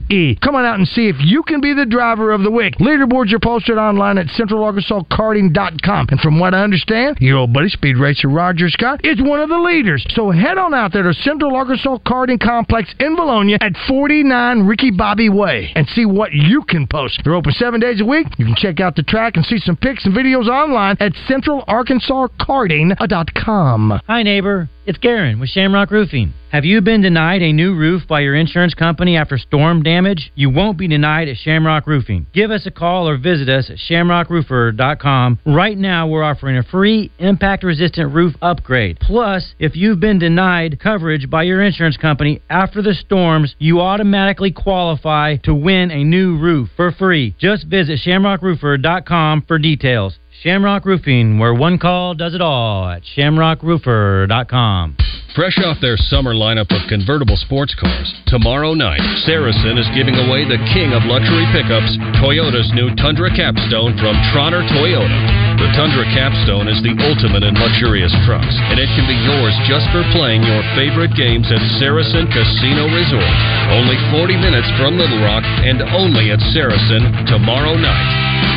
Come 0.43 0.55
on 0.55 0.65
out 0.65 0.79
and 0.79 0.89
see 0.89 1.09
if 1.09 1.17
you 1.21 1.43
can 1.43 1.61
be 1.61 1.75
the 1.75 1.87
driver 1.87 2.33
of 2.33 2.43
the 2.43 2.51
week. 2.51 2.77
Leaderboards 2.79 3.33
are 3.33 3.39
posted 3.39 3.79
online 3.79 4.19
at 4.19 4.27
centralarkansaskarting.com. 4.27 6.07
And 6.11 6.21
from 6.21 6.39
what 6.39 6.55
I 6.55 6.63
understand, 6.63 7.17
your 7.21 7.39
old 7.39 7.53
buddy 7.53 7.69
Speed 7.69 7.97
Racer 7.97 8.29
Roger 8.29 8.69
Scott 8.69 9.05
is 9.05 9.21
one 9.21 9.41
of 9.41 9.49
the 9.49 9.59
leaders. 9.59 10.05
So 10.11 10.31
head 10.31 10.59
on 10.59 10.75
out 10.75 10.93
there 10.93 11.03
to 11.03 11.15
Central 11.15 11.57
Arkansas 11.57 11.99
Karting 12.07 12.41
Complex 12.41 12.95
in 12.99 13.17
Vilonia 13.17 13.59
at 13.61 13.73
49 13.89 14.67
Ricky 14.67 14.91
Bobby 14.91 15.29
Way 15.29 15.73
and 15.75 15.87
see 15.89 16.07
what 16.07 16.33
you 16.33 16.63
can 16.63 16.87
post. 16.87 17.21
They're 17.25 17.35
open 17.35 17.53
seven 17.53 17.81
days 17.81 18.01
a 18.01 18.05
week. 18.05 18.27
You 18.39 18.47
can 18.47 18.55
check 18.57 18.81
out 18.81 18.97
the 18.97 19.03
track 19.03 19.37
and 19.37 19.45
see 19.47 19.59
some 19.59 19.77
pics 19.77 20.05
and 20.05 20.15
videos 20.15 20.49
online 20.49 20.97
at 21.01 21.13
centralarkansaskarting.com. 21.29 24.01
Hi, 24.07 24.23
neighbor. 24.23 24.69
It's 24.85 24.99
Garen 24.99 25.39
with 25.39 25.49
Shamrock 25.51 25.93
Roofing. 25.93 26.33
Have 26.51 26.65
you 26.65 26.81
been 26.81 27.03
denied 27.03 27.41
a 27.41 27.53
new 27.53 27.73
roof 27.73 28.03
by 28.09 28.19
your 28.19 28.35
insurance 28.35 28.75
company 28.75 29.17
after 29.17 29.39
storm 29.39 29.85
damage? 29.85 30.33
You 30.35 30.51
won't 30.51 30.77
be 30.77 30.89
denied 30.89 31.29
at 31.29 31.37
Shamrock 31.37 31.87
Roofing. 31.87 32.27
Give 32.35 32.51
us 32.51 32.67
a 32.67 32.73
call 32.73 33.09
or 33.09 33.17
visit 33.17 33.49
us 33.49 33.71
at 33.71 33.77
shamrockroofer.com. 33.77 35.39
Right 35.47 35.79
now, 35.79 36.09
we're 36.09 36.25
offering 36.25 36.57
a 36.57 36.65
free 36.65 37.13
impact 37.21 37.63
resistant 37.63 38.13
roof 38.13 38.35
upgrade. 38.43 38.99
Plus, 39.01 39.55
if 39.61 39.77
you've 39.77 40.01
been 40.01 40.19
denied 40.19 40.81
coverage 40.81 41.31
by 41.31 41.45
your 41.45 41.63
insurance 41.63 41.97
company 41.97 42.43
after 42.51 42.83
the 42.83 42.95
storms, 42.95 43.55
you 43.61 43.81
automatically 43.81 44.51
qualify 44.51 45.37
to 45.45 45.55
win 45.55 45.93
a 45.93 46.03
new 46.03 46.37
roof 46.37 46.71
for 46.75 46.91
free. 46.91 47.37
Just 47.39 47.69
visit 47.69 48.01
shamrockroofer.com 48.05 49.45
for 49.47 49.61
details. 49.61 50.19
Shamrock 50.43 50.83
Roofing, 50.83 51.39
where 51.39 51.55
one 51.55 51.79
call 51.79 52.19
does 52.19 52.35
it 52.35 52.43
all 52.43 52.91
at 52.91 53.07
shamrockroofer.com. 53.15 54.99
Fresh 55.39 55.63
off 55.63 55.79
their 55.79 55.95
summer 56.11 56.35
lineup 56.35 56.67
of 56.75 56.83
convertible 56.91 57.39
sports 57.39 57.79
cars, 57.79 58.11
tomorrow 58.27 58.75
night, 58.75 58.99
Saracen 59.23 59.79
is 59.79 59.87
giving 59.95 60.19
away 60.19 60.43
the 60.43 60.59
king 60.75 60.99
of 60.99 61.07
luxury 61.07 61.47
pickups, 61.55 61.95
Toyota's 62.19 62.67
new 62.75 62.91
Tundra 62.99 63.31
Capstone 63.31 63.95
from 64.03 64.19
Trotter 64.35 64.67
Toyota. 64.67 65.15
The 65.63 65.71
Tundra 65.79 66.03
Capstone 66.11 66.67
is 66.67 66.83
the 66.83 66.99
ultimate 67.07 67.47
in 67.47 67.55
luxurious 67.55 68.13
trucks, 68.27 68.59
and 68.67 68.83
it 68.83 68.91
can 68.99 69.07
be 69.07 69.15
yours 69.23 69.55
just 69.71 69.87
for 69.95 70.03
playing 70.11 70.43
your 70.43 70.67
favorite 70.75 71.15
games 71.15 71.47
at 71.55 71.63
Saracen 71.79 72.27
Casino 72.35 72.91
Resort. 72.91 73.35
Only 73.71 73.95
40 74.11 74.43
minutes 74.43 74.67
from 74.75 74.99
Little 74.99 75.23
Rock 75.23 75.47
and 75.63 75.87
only 75.95 76.35
at 76.35 76.43
Saracen 76.51 77.31
tomorrow 77.31 77.79
night. 77.79 78.52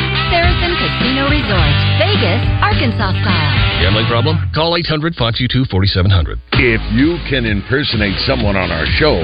Saracen 0.86 1.02
Casino 1.02 1.28
Resort, 1.30 1.74
Vegas, 1.98 2.42
Arkansas 2.62 3.12
style. 3.22 3.82
Gambling 3.82 4.06
problem? 4.06 4.36
Call 4.54 4.76
800 4.76 5.14
522 5.14 5.66
4700. 5.70 6.38
If 6.54 6.80
you 6.94 7.18
can 7.28 7.44
impersonate 7.44 8.16
someone 8.26 8.56
on 8.56 8.70
our 8.70 8.86
show, 8.96 9.16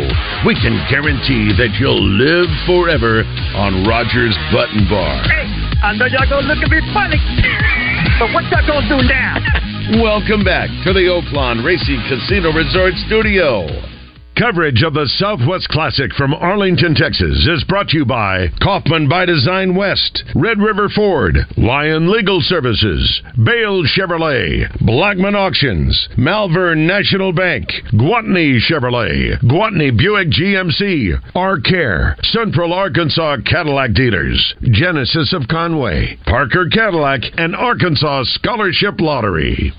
we 0.45 0.55
can 0.59 0.77
guarantee 0.91 1.55
that 1.57 1.79
you'll 1.79 2.03
live 2.03 2.51
forever 2.67 3.25
on 3.57 3.87
Rogers 3.87 4.37
Button 4.53 4.87
Bar. 4.91 5.23
I 5.83 5.95
know 5.97 6.07
y'all 6.07 6.29
gonna 6.29 6.47
look 6.47 6.63
at 6.63 6.71
me 6.71 6.81
funny, 6.93 7.19
but 8.19 8.31
what 8.35 8.45
y'all 8.51 8.67
gonna 8.67 8.89
do 8.89 8.99
now? 9.07 9.39
Welcome 10.03 10.45
back 10.45 10.71
to 10.85 10.93
the 10.93 11.11
Oaklawn 11.11 11.65
Racing 11.65 12.03
Casino 12.09 12.53
Resort 12.53 12.95
Studio. 13.07 13.92
Coverage 14.43 14.83
of 14.83 14.95
the 14.95 15.07
Southwest 15.07 15.69
Classic 15.69 16.13
from 16.15 16.35
Arlington, 16.35 16.97
Texas 16.97 17.47
is 17.47 17.63
brought 17.63 17.87
to 17.91 17.99
you 17.99 18.05
by 18.05 18.49
Kaufman 18.61 19.09
by 19.09 19.25
Design 19.25 19.77
West, 19.77 20.25
Red 20.35 20.59
River 20.59 20.89
Ford, 20.89 21.37
Lion 21.57 22.11
Legal 22.11 22.41
Services, 22.41 23.23
Bale 23.37 23.85
Chevrolet, 23.85 24.67
Blackman 24.85 25.37
Auctions, 25.37 26.09
Malvern 26.17 26.89
National 26.89 27.33
Bank, 27.33 27.69
Gwatney 27.93 28.59
Chevrolet, 28.59 29.41
Gwatney 29.45 29.97
Buick 29.97 30.31
GMC, 30.31 31.35
Arcare, 31.37 32.17
Central 32.25 32.73
Arkansas 32.73 33.37
Cadillac 33.47 33.93
Dealers, 33.93 34.57
Genesis 34.63 35.33
of 35.33 35.47
Conway, 35.47 36.19
Parker 36.27 36.67
Cadillac, 36.69 37.21
and 37.39 37.55
Arkansas 37.55 38.25
Scholarship 38.25 39.01
Lottery. 39.01 39.73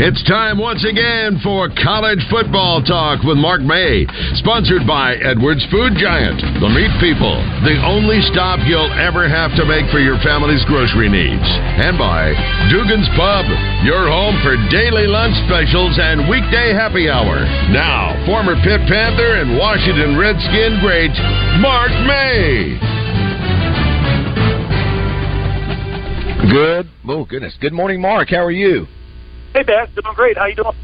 It's 0.00 0.24
time 0.24 0.56
once 0.56 0.80
again 0.88 1.36
for 1.44 1.68
College 1.68 2.24
Football 2.32 2.80
Talk 2.80 3.20
with 3.28 3.36
Mark 3.36 3.60
May, 3.60 4.08
sponsored 4.40 4.88
by 4.88 5.20
Edwards 5.20 5.60
Food 5.68 6.00
Giant, 6.00 6.40
the 6.64 6.72
meat 6.72 6.90
people, 6.96 7.36
the 7.60 7.76
only 7.84 8.24
stop 8.32 8.56
you'll 8.64 8.88
ever 8.96 9.28
have 9.28 9.52
to 9.60 9.68
make 9.68 9.84
for 9.92 10.00
your 10.00 10.16
family's 10.24 10.64
grocery 10.64 11.12
needs, 11.12 11.44
and 11.44 12.00
by 12.00 12.32
Dugan's 12.72 13.06
Pub, 13.20 13.44
your 13.84 14.08
home 14.08 14.40
for 14.40 14.56
daily 14.72 15.04
lunch 15.04 15.36
specials 15.44 16.00
and 16.00 16.24
weekday 16.24 16.72
happy 16.72 17.12
hour. 17.12 17.44
Now, 17.68 18.16
former 18.24 18.56
Pitt 18.64 18.80
Panther 18.88 19.44
and 19.44 19.60
Washington 19.60 20.16
Redskin 20.16 20.80
great 20.80 21.12
Mark 21.60 21.92
May. 22.08 22.80
Good. 26.48 26.88
Oh 27.06 27.28
goodness. 27.28 27.54
Good 27.60 27.76
morning, 27.76 28.00
Mark. 28.00 28.32
How 28.32 28.42
are 28.42 28.50
you? 28.50 28.88
Hey, 29.52 29.62
Baz, 29.64 29.88
doing 29.94 30.14
great. 30.14 30.38
How 30.38 30.46
you 30.46 30.56
doing? 30.56 30.76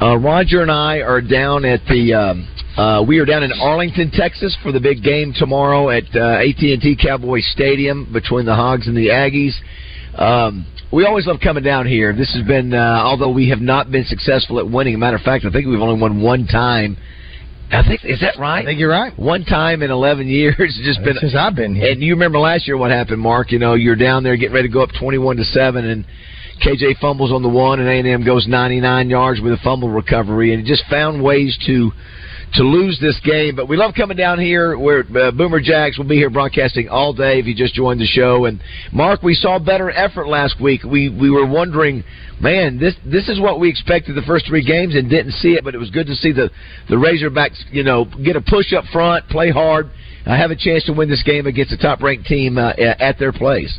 Uh, 0.00 0.16
Roger 0.16 0.62
and 0.62 0.70
I 0.70 0.98
are 0.98 1.20
down 1.20 1.64
at 1.64 1.80
the. 1.88 2.14
Um, 2.14 2.48
uh, 2.76 3.02
we 3.02 3.18
are 3.18 3.24
down 3.24 3.42
in 3.42 3.50
Arlington, 3.60 4.12
Texas, 4.12 4.56
for 4.62 4.70
the 4.70 4.78
big 4.78 5.02
game 5.02 5.34
tomorrow 5.36 5.90
at 5.90 6.04
uh, 6.14 6.38
AT&T 6.38 6.98
Cowboy 7.02 7.40
Stadium 7.40 8.10
between 8.12 8.46
the 8.46 8.54
Hogs 8.54 8.86
and 8.86 8.96
the 8.96 9.08
Aggies. 9.08 9.52
Um, 10.16 10.66
we 10.92 11.04
always 11.04 11.26
love 11.26 11.38
coming 11.42 11.64
down 11.64 11.86
here. 11.86 12.14
This 12.14 12.32
has 12.34 12.46
been, 12.46 12.72
uh, 12.72 13.02
although 13.02 13.30
we 13.30 13.48
have 13.50 13.60
not 13.60 13.90
been 13.90 14.04
successful 14.04 14.60
at 14.60 14.70
winning. 14.70 14.94
A 14.94 14.98
matter 14.98 15.16
of 15.16 15.22
fact, 15.22 15.44
I 15.44 15.50
think 15.50 15.66
we've 15.66 15.80
only 15.80 16.00
won 16.00 16.22
one 16.22 16.46
time. 16.46 16.96
I 17.72 17.82
think 17.86 18.04
is 18.04 18.20
that 18.20 18.38
right? 18.38 18.62
I 18.62 18.64
think 18.64 18.80
you're 18.80 18.90
right. 18.90 19.16
One 19.18 19.44
time 19.44 19.82
in 19.82 19.90
eleven 19.90 20.26
years. 20.28 20.54
It's 20.58 20.80
just 20.84 21.04
been 21.04 21.16
Since 21.20 21.34
I've 21.36 21.56
been 21.56 21.74
here. 21.74 21.90
And 21.90 22.02
you 22.02 22.14
remember 22.14 22.38
last 22.38 22.66
year 22.66 22.76
what 22.76 22.92
happened, 22.92 23.20
Mark? 23.20 23.52
You 23.52 23.58
know, 23.58 23.74
you're 23.74 23.96
down 23.96 24.22
there 24.22 24.36
getting 24.36 24.54
ready 24.54 24.68
to 24.68 24.72
go 24.72 24.82
up 24.82 24.90
twenty-one 24.98 25.36
to 25.36 25.44
seven, 25.44 25.84
and 25.84 26.04
KJ 26.60 26.98
fumbles 27.00 27.32
on 27.32 27.42
the 27.42 27.48
one, 27.48 27.80
and 27.80 27.88
A 27.88 27.92
and 27.92 28.06
M 28.06 28.24
goes 28.24 28.46
ninety-nine 28.46 29.08
yards 29.08 29.40
with 29.40 29.52
a 29.52 29.58
fumble 29.64 29.88
recovery, 29.88 30.52
and 30.52 30.66
just 30.66 30.84
found 30.90 31.22
ways 31.22 31.58
to 31.66 31.90
to 32.54 32.62
lose 32.62 32.98
this 33.00 33.18
game. 33.24 33.56
But 33.56 33.68
we 33.68 33.76
love 33.76 33.94
coming 33.96 34.16
down 34.16 34.38
here. 34.38 34.76
Where 34.78 35.00
uh, 35.00 35.30
Boomer 35.30 35.60
Jacks 35.60 35.96
will 35.96 36.06
be 36.06 36.16
here 36.16 36.30
broadcasting 36.30 36.88
all 36.88 37.12
day. 37.12 37.38
If 37.38 37.46
you 37.46 37.54
just 37.54 37.74
joined 37.74 38.00
the 38.00 38.06
show, 38.06 38.44
and 38.44 38.60
Mark, 38.92 39.22
we 39.22 39.34
saw 39.34 39.58
better 39.58 39.90
effort 39.90 40.28
last 40.28 40.60
week. 40.60 40.82
We 40.84 41.08
we 41.08 41.30
were 41.30 41.46
wondering, 41.46 42.04
man, 42.40 42.78
this 42.78 42.94
this 43.06 43.28
is 43.28 43.40
what 43.40 43.58
we 43.58 43.70
expected 43.70 44.14
the 44.14 44.22
first 44.22 44.46
three 44.46 44.64
games 44.64 44.94
and 44.94 45.08
didn't 45.08 45.32
see 45.32 45.52
it. 45.54 45.64
But 45.64 45.74
it 45.74 45.78
was 45.78 45.90
good 45.90 46.06
to 46.08 46.14
see 46.14 46.32
the 46.32 46.50
the 46.88 46.96
Razorbacks, 46.96 47.58
you 47.70 47.84
know, 47.84 48.04
get 48.04 48.36
a 48.36 48.42
push 48.42 48.72
up 48.72 48.84
front, 48.92 49.28
play 49.28 49.50
hard, 49.50 49.90
uh, 50.26 50.36
have 50.36 50.50
a 50.50 50.56
chance 50.56 50.84
to 50.84 50.92
win 50.92 51.08
this 51.08 51.22
game 51.22 51.46
against 51.46 51.72
a 51.72 51.78
top 51.78 52.02
ranked 52.02 52.26
team 52.26 52.58
uh, 52.58 52.72
at 52.76 53.18
their 53.18 53.32
place. 53.32 53.78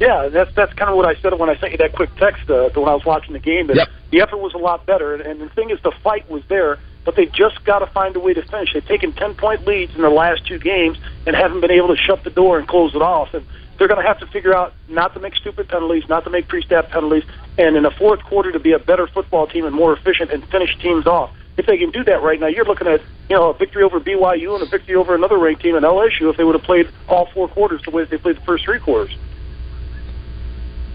Yeah, 0.00 0.28
that's 0.28 0.52
that's 0.54 0.72
kind 0.74 0.90
of 0.90 0.96
what 0.96 1.06
I 1.06 1.20
said 1.20 1.38
when 1.38 1.48
I 1.48 1.56
sent 1.56 1.72
you 1.72 1.78
that 1.78 1.94
quick 1.94 2.14
text 2.16 2.50
uh, 2.50 2.68
when 2.74 2.88
I 2.88 2.94
was 2.94 3.04
watching 3.04 3.32
the 3.32 3.38
game. 3.38 3.68
That 3.68 3.88
the 4.10 4.20
effort 4.20 4.38
was 4.38 4.54
a 4.54 4.58
lot 4.58 4.86
better, 4.86 5.14
and, 5.14 5.40
the 5.40 5.48
thing 5.50 5.70
is, 5.70 5.80
the 5.82 5.92
fight 6.02 6.28
was 6.28 6.42
there, 6.48 6.78
but 7.04 7.14
they've 7.14 7.30
just 7.30 7.64
got 7.64 7.78
to 7.78 7.86
find 7.86 8.16
a 8.16 8.20
way 8.20 8.34
to 8.34 8.42
finish. 8.42 8.72
They've 8.72 8.84
taken 8.84 9.12
ten 9.12 9.34
point 9.34 9.66
leads 9.66 9.94
in 9.94 10.02
their 10.02 10.10
last 10.10 10.46
two 10.46 10.58
games 10.58 10.98
and 11.26 11.36
haven't 11.36 11.60
been 11.60 11.70
able 11.70 11.88
to 11.88 11.96
shut 11.96 12.24
the 12.24 12.30
door 12.30 12.58
and 12.58 12.66
close 12.66 12.94
it 12.94 13.02
off. 13.02 13.34
And 13.34 13.46
they're 13.78 13.88
going 13.88 14.00
to 14.00 14.06
have 14.06 14.18
to 14.20 14.26
figure 14.26 14.54
out 14.54 14.74
not 14.88 15.14
to 15.14 15.20
make 15.20 15.34
stupid 15.36 15.68
penalties, 15.68 16.08
not 16.08 16.24
to 16.24 16.30
make 16.30 16.48
pre-snap 16.48 16.90
penalties, 16.90 17.24
and 17.56 17.76
in 17.76 17.84
the 17.84 17.90
fourth 17.92 18.22
quarter 18.24 18.50
to 18.50 18.58
be 18.58 18.72
a 18.72 18.78
better 18.78 19.06
football 19.06 19.46
team 19.46 19.64
and 19.64 19.74
more 19.74 19.92
efficient 19.92 20.30
and 20.32 20.44
finish 20.48 20.76
teams 20.78 21.06
off. 21.06 21.30
If 21.56 21.66
they 21.66 21.78
can 21.78 21.90
do 21.90 22.02
that 22.04 22.20
right 22.20 22.40
now, 22.40 22.48
you're 22.48 22.64
looking 22.64 22.88
at 22.88 23.00
you 23.28 23.36
know 23.36 23.50
a 23.50 23.54
victory 23.54 23.84
over 23.84 24.00
BYU 24.00 24.54
and 24.54 24.62
a 24.62 24.66
victory 24.66 24.96
over 24.96 25.14
another 25.14 25.38
ranked 25.38 25.62
team 25.62 25.76
in 25.76 25.84
LSU 25.84 26.30
if 26.30 26.36
they 26.36 26.42
would 26.42 26.56
have 26.56 26.64
played 26.64 26.88
all 27.08 27.26
four 27.32 27.46
quarters 27.46 27.80
the 27.84 27.90
way 27.90 28.04
they 28.04 28.18
played 28.18 28.36
the 28.36 28.40
first 28.40 28.64
three 28.64 28.80
quarters. 28.80 29.16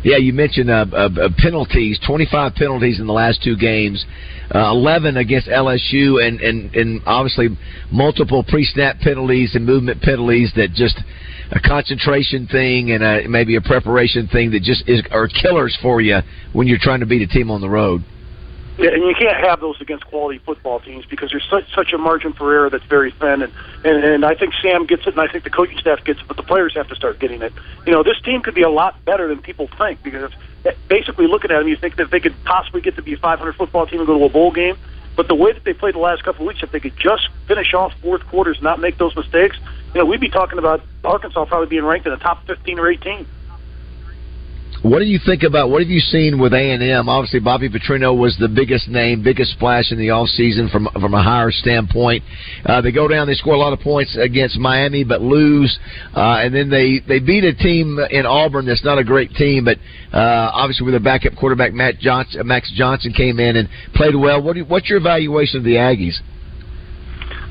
Yeah, 0.03 0.17
you 0.17 0.31
mentioned 0.31 0.69
uh, 0.69 0.85
uh, 0.93 0.95
uh, 0.95 1.29
penalties. 1.37 1.99
Twenty-five 2.07 2.55
penalties 2.55 2.99
in 2.99 3.07
the 3.07 3.13
last 3.13 3.43
two 3.43 3.57
games, 3.57 4.05
uh, 4.53 4.71
eleven 4.71 5.17
against 5.17 5.47
LSU, 5.47 6.25
and, 6.25 6.39
and 6.39 6.73
and 6.73 7.01
obviously 7.05 7.49
multiple 7.91 8.43
pre-snap 8.47 8.99
penalties 8.99 9.55
and 9.55 9.65
movement 9.65 10.01
penalties 10.01 10.53
that 10.55 10.71
just 10.73 10.97
a 11.51 11.59
concentration 11.59 12.47
thing 12.47 12.91
and 12.91 13.03
a, 13.03 13.27
maybe 13.27 13.57
a 13.57 13.61
preparation 13.61 14.27
thing 14.27 14.51
that 14.51 14.61
just 14.61 14.87
is 14.87 15.01
are 15.11 15.27
killers 15.27 15.77
for 15.81 15.99
you 15.99 16.19
when 16.53 16.67
you're 16.67 16.79
trying 16.79 17.01
to 17.01 17.05
beat 17.05 17.21
a 17.21 17.27
team 17.27 17.51
on 17.51 17.59
the 17.59 17.69
road. 17.69 18.01
Yeah, 18.79 18.91
and 18.91 19.03
you 19.03 19.13
can't 19.13 19.35
have 19.35 19.59
those 19.59 19.81
against 19.81 20.05
quality 20.05 20.39
football 20.39 20.79
teams 20.79 21.05
because 21.05 21.31
there's 21.31 21.45
such 21.49 21.73
such 21.75 21.91
a 21.91 21.97
margin 21.97 22.31
for 22.31 22.53
error 22.53 22.69
that's 22.69 22.85
very 22.85 23.11
thin. 23.11 23.41
And, 23.41 23.53
and 23.83 24.03
and 24.05 24.25
I 24.25 24.35
think 24.35 24.53
Sam 24.61 24.85
gets 24.85 25.05
it, 25.05 25.09
and 25.09 25.19
I 25.19 25.27
think 25.27 25.43
the 25.43 25.49
coaching 25.49 25.77
staff 25.77 26.01
gets 26.05 26.21
it, 26.21 26.27
but 26.29 26.37
the 26.37 26.43
players 26.43 26.75
have 26.75 26.87
to 26.87 26.95
start 26.95 27.19
getting 27.19 27.41
it. 27.41 27.51
You 27.85 27.91
know, 27.91 28.03
this 28.03 28.21
team 28.21 28.41
could 28.41 28.55
be 28.55 28.61
a 28.61 28.69
lot 28.69 29.03
better 29.03 29.27
than 29.27 29.41
people 29.41 29.67
think 29.77 30.01
because 30.01 30.31
eh, 30.63 30.71
basically 30.87 31.27
looking 31.27 31.51
at 31.51 31.59
them, 31.59 31.67
you 31.67 31.75
think 31.75 31.97
that 31.97 32.09
they 32.09 32.21
could 32.21 32.35
possibly 32.45 32.79
get 32.79 32.95
to 32.95 33.01
be 33.01 33.13
a 33.13 33.17
500 33.17 33.55
football 33.55 33.85
team 33.85 33.99
and 33.99 34.07
go 34.07 34.17
to 34.17 34.23
a 34.23 34.29
bowl 34.29 34.51
game. 34.51 34.77
But 35.17 35.27
the 35.27 35.35
way 35.35 35.51
that 35.51 35.65
they 35.65 35.73
played 35.73 35.95
the 35.95 35.99
last 35.99 36.23
couple 36.23 36.43
of 36.43 36.47
weeks, 36.47 36.63
if 36.63 36.71
they 36.71 36.79
could 36.79 36.95
just 36.95 37.27
finish 37.47 37.73
off 37.73 37.93
fourth 38.01 38.25
quarters, 38.27 38.61
not 38.61 38.79
make 38.79 38.97
those 38.97 39.13
mistakes, 39.13 39.57
you 39.93 39.99
know, 39.99 40.05
we'd 40.05 40.21
be 40.21 40.29
talking 40.29 40.57
about 40.57 40.81
Arkansas 41.03 41.43
probably 41.43 41.67
being 41.67 41.83
ranked 41.83 42.05
in 42.05 42.13
the 42.13 42.19
top 42.19 42.45
15 42.47 42.79
or 42.79 42.89
18. 42.89 43.27
What 44.81 44.99
do 44.99 45.05
you 45.05 45.19
think 45.25 45.43
about 45.43 45.69
what 45.69 45.81
have 45.81 45.89
you 45.89 45.99
seen 45.99 46.39
with 46.39 46.53
A 46.53 46.71
and 46.71 46.81
M? 46.81 47.09
Obviously, 47.09 47.41
Bobby 47.41 47.67
Petrino 47.69 48.17
was 48.17 48.37
the 48.39 48.47
biggest 48.47 48.87
name, 48.87 49.21
biggest 49.21 49.51
splash 49.51 49.91
in 49.91 49.97
the 49.97 50.11
off 50.11 50.29
season 50.29 50.69
from 50.69 50.87
from 50.93 51.13
a 51.13 51.21
higher 51.21 51.51
standpoint. 51.51 52.23
Uh, 52.65 52.79
they 52.79 52.93
go 52.93 53.05
down, 53.05 53.27
they 53.27 53.33
score 53.33 53.55
a 53.55 53.57
lot 53.57 53.73
of 53.73 53.81
points 53.81 54.17
against 54.17 54.57
Miami, 54.57 55.03
but 55.03 55.21
lose, 55.21 55.77
uh, 56.15 56.39
and 56.39 56.55
then 56.55 56.69
they 56.69 57.01
they 57.05 57.19
beat 57.19 57.43
a 57.43 57.53
team 57.53 57.99
in 58.09 58.25
Auburn 58.25 58.65
that's 58.65 58.85
not 58.85 58.97
a 58.97 59.03
great 59.03 59.31
team, 59.31 59.65
but 59.65 59.77
uh, 60.15 60.51
obviously 60.53 60.85
with 60.85 60.93
their 60.93 61.03
backup 61.03 61.35
quarterback 61.35 61.73
Matt 61.73 61.99
Johnson, 61.99 62.47
Max 62.47 62.71
Johnson 62.73 63.11
came 63.11 63.37
in 63.41 63.57
and 63.57 63.67
played 63.95 64.15
well. 64.15 64.41
What 64.41 64.55
do 64.55 64.63
what's 64.63 64.89
your 64.89 64.99
evaluation 64.99 65.57
of 65.57 65.65
the 65.65 65.75
Aggies? 65.75 66.21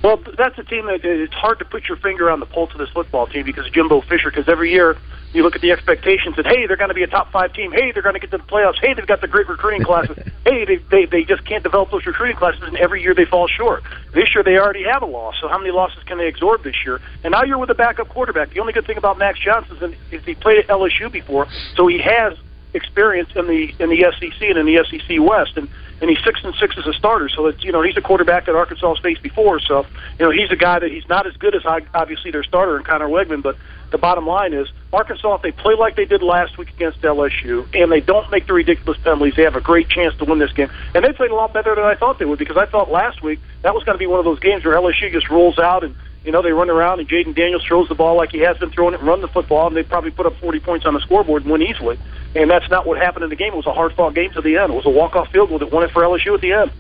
Well, 0.03 0.23
that's 0.39 0.57
a 0.59 0.65
team 0.65 0.87
that 0.87 1.01
it's 1.03 1.35
hard 1.35 1.59
to 1.59 1.67
put 1.67 1.89
your 1.89 1.99
finger 1.99 2.31
on 2.31 2.41
the 2.41 2.47
pulse 2.47 2.71
of 2.73 2.79
this 2.79 2.89
football 2.91 3.27
team 3.27 3.45
because 3.45 3.69
Jimbo 3.71 4.01
Fisher. 4.09 4.31
Because 4.31 4.49
every 4.49 4.71
year 4.71 4.97
you 5.33 5.43
look 5.43 5.55
at 5.55 5.61
the 5.61 5.73
expectations 5.73 6.37
that 6.37 6.47
hey, 6.47 6.67
they're 6.67 6.77
going 6.77 6.89
to 6.89 6.95
be 6.95 7.03
a 7.03 7.07
top 7.07 7.31
five 7.31 7.53
team. 7.53 7.73
Hey, 7.73 7.93
they're 7.93 8.03
going 8.03 8.15
to 8.15 8.21
get 8.21 8.31
to 8.31 8.39
the 8.39 8.45
playoffs. 8.45 8.79
Hey, 8.81 8.95
they've 8.95 9.07
got 9.07 9.21
the 9.21 9.29
great 9.29 9.49
recruiting 9.49 9.85
classes. 9.85 10.17
hey, 10.45 10.65
they, 10.65 10.77
they 10.77 11.05
they 11.05 11.25
just 11.25 11.45
can't 11.45 11.63
develop 11.63 11.91
those 11.91 12.07
recruiting 12.07 12.37
classes, 12.37 12.63
and 12.63 12.77
every 12.77 13.03
year 13.03 13.15
they 13.15 13.25
fall 13.25 13.47
short. 13.47 13.83
This 14.15 14.35
year 14.35 14.43
they 14.43 14.57
already 14.57 14.85
have 14.85 15.03
a 15.03 15.07
loss. 15.07 15.37
So 15.41 15.49
how 15.49 15.59
many 15.59 15.71
losses 15.71 16.03
can 16.05 16.19
they 16.19 16.29
absorb 16.29 16.65
this 16.65 16.77
year? 16.85 17.01
And 17.25 17.33
now 17.33 17.45
you're 17.45 17.59
with 17.59 17.71
a 17.71 17.75
backup 17.75 18.09
quarterback. 18.09 18.51
The 18.51 18.61
only 18.61 18.73
good 18.73 18.87
thing 18.87 18.97
about 18.97 19.19
Max 19.19 19.39
Johnson 19.39 19.95
is 20.11 20.25
he 20.25 20.35
played 20.35 20.59
at 20.59 20.69
LSU 20.69 21.11
before, 21.13 21.47
so 21.77 21.87
he 21.87 21.99
has 21.99 22.37
experience 22.75 23.31
in 23.35 23.47
the 23.47 23.75
in 23.79 23.91
the 23.91 24.05
SEC 24.19 24.41
and 24.43 24.59
in 24.59 24.67
the 24.67 24.85
SEC 24.89 25.21
West, 25.21 25.57
and 25.57 25.69
and 26.01 26.09
he's 26.09 26.23
six 26.25 26.41
and 26.45 26.55
six 26.55 26.77
as 26.79 26.87
a 26.87 26.93
starter. 26.93 27.29
So 27.29 27.47
it's 27.47 27.63
you 27.65 27.73
know 27.73 27.83
he's 27.83 27.97
a 27.97 28.01
quarterback 28.01 28.47
that 28.47 28.55
Arkansas 28.55 28.95
has 28.95 29.03
faced 29.03 29.23
before. 29.23 29.61
So 29.61 29.87
you 30.19 30.25
know 30.25 30.31
he's 30.31 30.51
a 30.51 30.57
guy 30.57 30.79
that 30.79 30.91
he's 30.91 31.09
not 31.09 31.27
as 31.27 31.37
good 31.37 31.55
as 31.55 31.63
obviously 31.95 32.31
their 32.31 32.45
starter 32.45 32.77
in 32.77 32.85
Conner 32.85 33.09
Weigman, 33.09 33.43
but 33.43 33.57
the 33.91 33.99
bottom 33.99 34.27
line 34.27 34.53
is 34.53 34.69
Arkansas 34.93 35.37
if 35.37 35.43
they 35.43 35.53
play 35.53 35.75
like 35.75 35.97
they 35.97 36.05
did 36.05 36.23
last 36.23 36.59
week 36.59 36.71
against 36.71 37.01
LSU 37.03 37.67
and 37.75 37.91
they 37.91 38.01
don't 38.01 38.31
make 38.31 38.47
the 38.47 38.53
ridiculous 38.53 38.99
penalties, 39.03 39.35
they 39.37 39.43
have 39.43 39.57
a 39.57 39.61
great 39.61 39.89
chance 39.89 40.15
to 40.17 40.25
win 40.25 40.39
this 40.39 40.53
game. 40.53 40.71
And 40.95 41.05
they 41.05 41.13
played 41.13 41.31
a 41.31 41.35
lot 41.35 41.53
better 41.53 41.75
than 41.75 41.85
I 41.85 41.95
thought 41.95 42.19
they 42.19 42.25
would 42.25 42.39
because 42.39 42.57
I 42.57 42.67
thought 42.67 42.91
last 42.91 43.23
week 43.23 43.41
that 43.63 43.75
was 43.75 43.85
going 43.85 43.95
to 43.95 43.99
be 43.99 44.07
one 44.07 44.19
of 44.19 44.25
those 44.25 44.41
games 44.41 44.65
where 44.65 44.75
LSU 44.75 45.11
just 45.13 45.31
rolls 45.31 45.59
out 45.59 45.85
and 45.85 45.95
you 46.25 46.33
know, 46.33 46.43
they 46.43 46.53
run 46.53 46.69
around 46.69 47.01
and 47.01 47.09
Jayden 47.09 47.35
Daniels 47.35 47.65
throws 47.65 47.89
the 47.89 47.95
ball 47.95 48.17
like 48.17 48.31
he 48.33 48.41
has 48.41 48.59
been 48.59 48.71
throwing 48.71 48.93
it 48.93 49.01
and 49.01 49.09
run 49.09 49.21
the 49.21 49.29
football, 49.29 49.67
and 49.67 49.77
they 49.77 49.83
probably 49.83 50.11
put 50.11 50.27
up 50.27 50.37
40 50.41 50.61
points 50.61 50.85
on 50.85 50.95
the 50.95 51.01
scoreboard 51.01 51.43
and 51.45 51.51
win 51.51 51.63
easily. 51.63 51.99
And 52.35 52.51
that's 52.51 52.69
not 52.69 52.87
what 52.87 52.99
happened 52.99 53.25
in 53.25 53.31
the 53.31 53.37
game. 53.37 53.53
It 53.53 53.57
was 53.57 53.67
a 53.67 53.73
hard 53.73 53.95
fought 53.95 54.15
game 54.15 54.31
to 54.33 54.43
the 54.43 54.59
end. 54.59 54.73
It 54.73 54.77
was 54.77 54.85
a 54.85 54.91
walk 54.91 55.17
off 55.17 55.31
field 55.31 55.49
goal 55.49 55.59
that 55.59 55.73
won 55.73 55.85
it 55.85 55.91
for 55.91 56.03
LSU 56.03 56.35
at 56.35 56.41
the 56.41 56.53
end. 56.53 56.71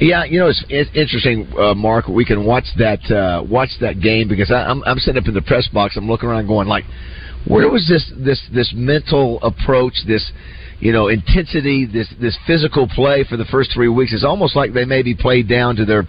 Yeah, 0.00 0.24
you 0.24 0.38
know 0.38 0.48
it's, 0.48 0.64
it's 0.68 0.90
interesting, 0.94 1.52
uh, 1.58 1.74
Mark. 1.74 2.06
We 2.06 2.24
can 2.24 2.44
watch 2.44 2.66
that 2.78 3.02
uh, 3.10 3.42
watch 3.42 3.70
that 3.80 4.00
game 4.00 4.28
because 4.28 4.50
I, 4.50 4.62
I'm 4.64 4.82
I'm 4.84 4.98
sitting 4.98 5.20
up 5.20 5.26
in 5.26 5.34
the 5.34 5.42
press 5.42 5.66
box. 5.68 5.96
I'm 5.96 6.08
looking 6.08 6.28
around, 6.28 6.46
going 6.46 6.68
like, 6.68 6.84
where 7.46 7.68
was 7.68 7.86
this 7.88 8.10
this 8.16 8.40
this 8.54 8.72
mental 8.76 9.42
approach? 9.42 9.94
This 10.06 10.30
you 10.78 10.92
know 10.92 11.08
intensity, 11.08 11.84
this 11.84 12.06
this 12.20 12.38
physical 12.46 12.86
play 12.86 13.24
for 13.28 13.36
the 13.36 13.44
first 13.46 13.72
three 13.74 13.88
weeks. 13.88 14.12
It's 14.12 14.24
almost 14.24 14.54
like 14.54 14.72
they 14.72 14.84
maybe 14.84 15.16
played 15.16 15.48
down 15.48 15.74
to 15.76 15.84
their 15.84 16.06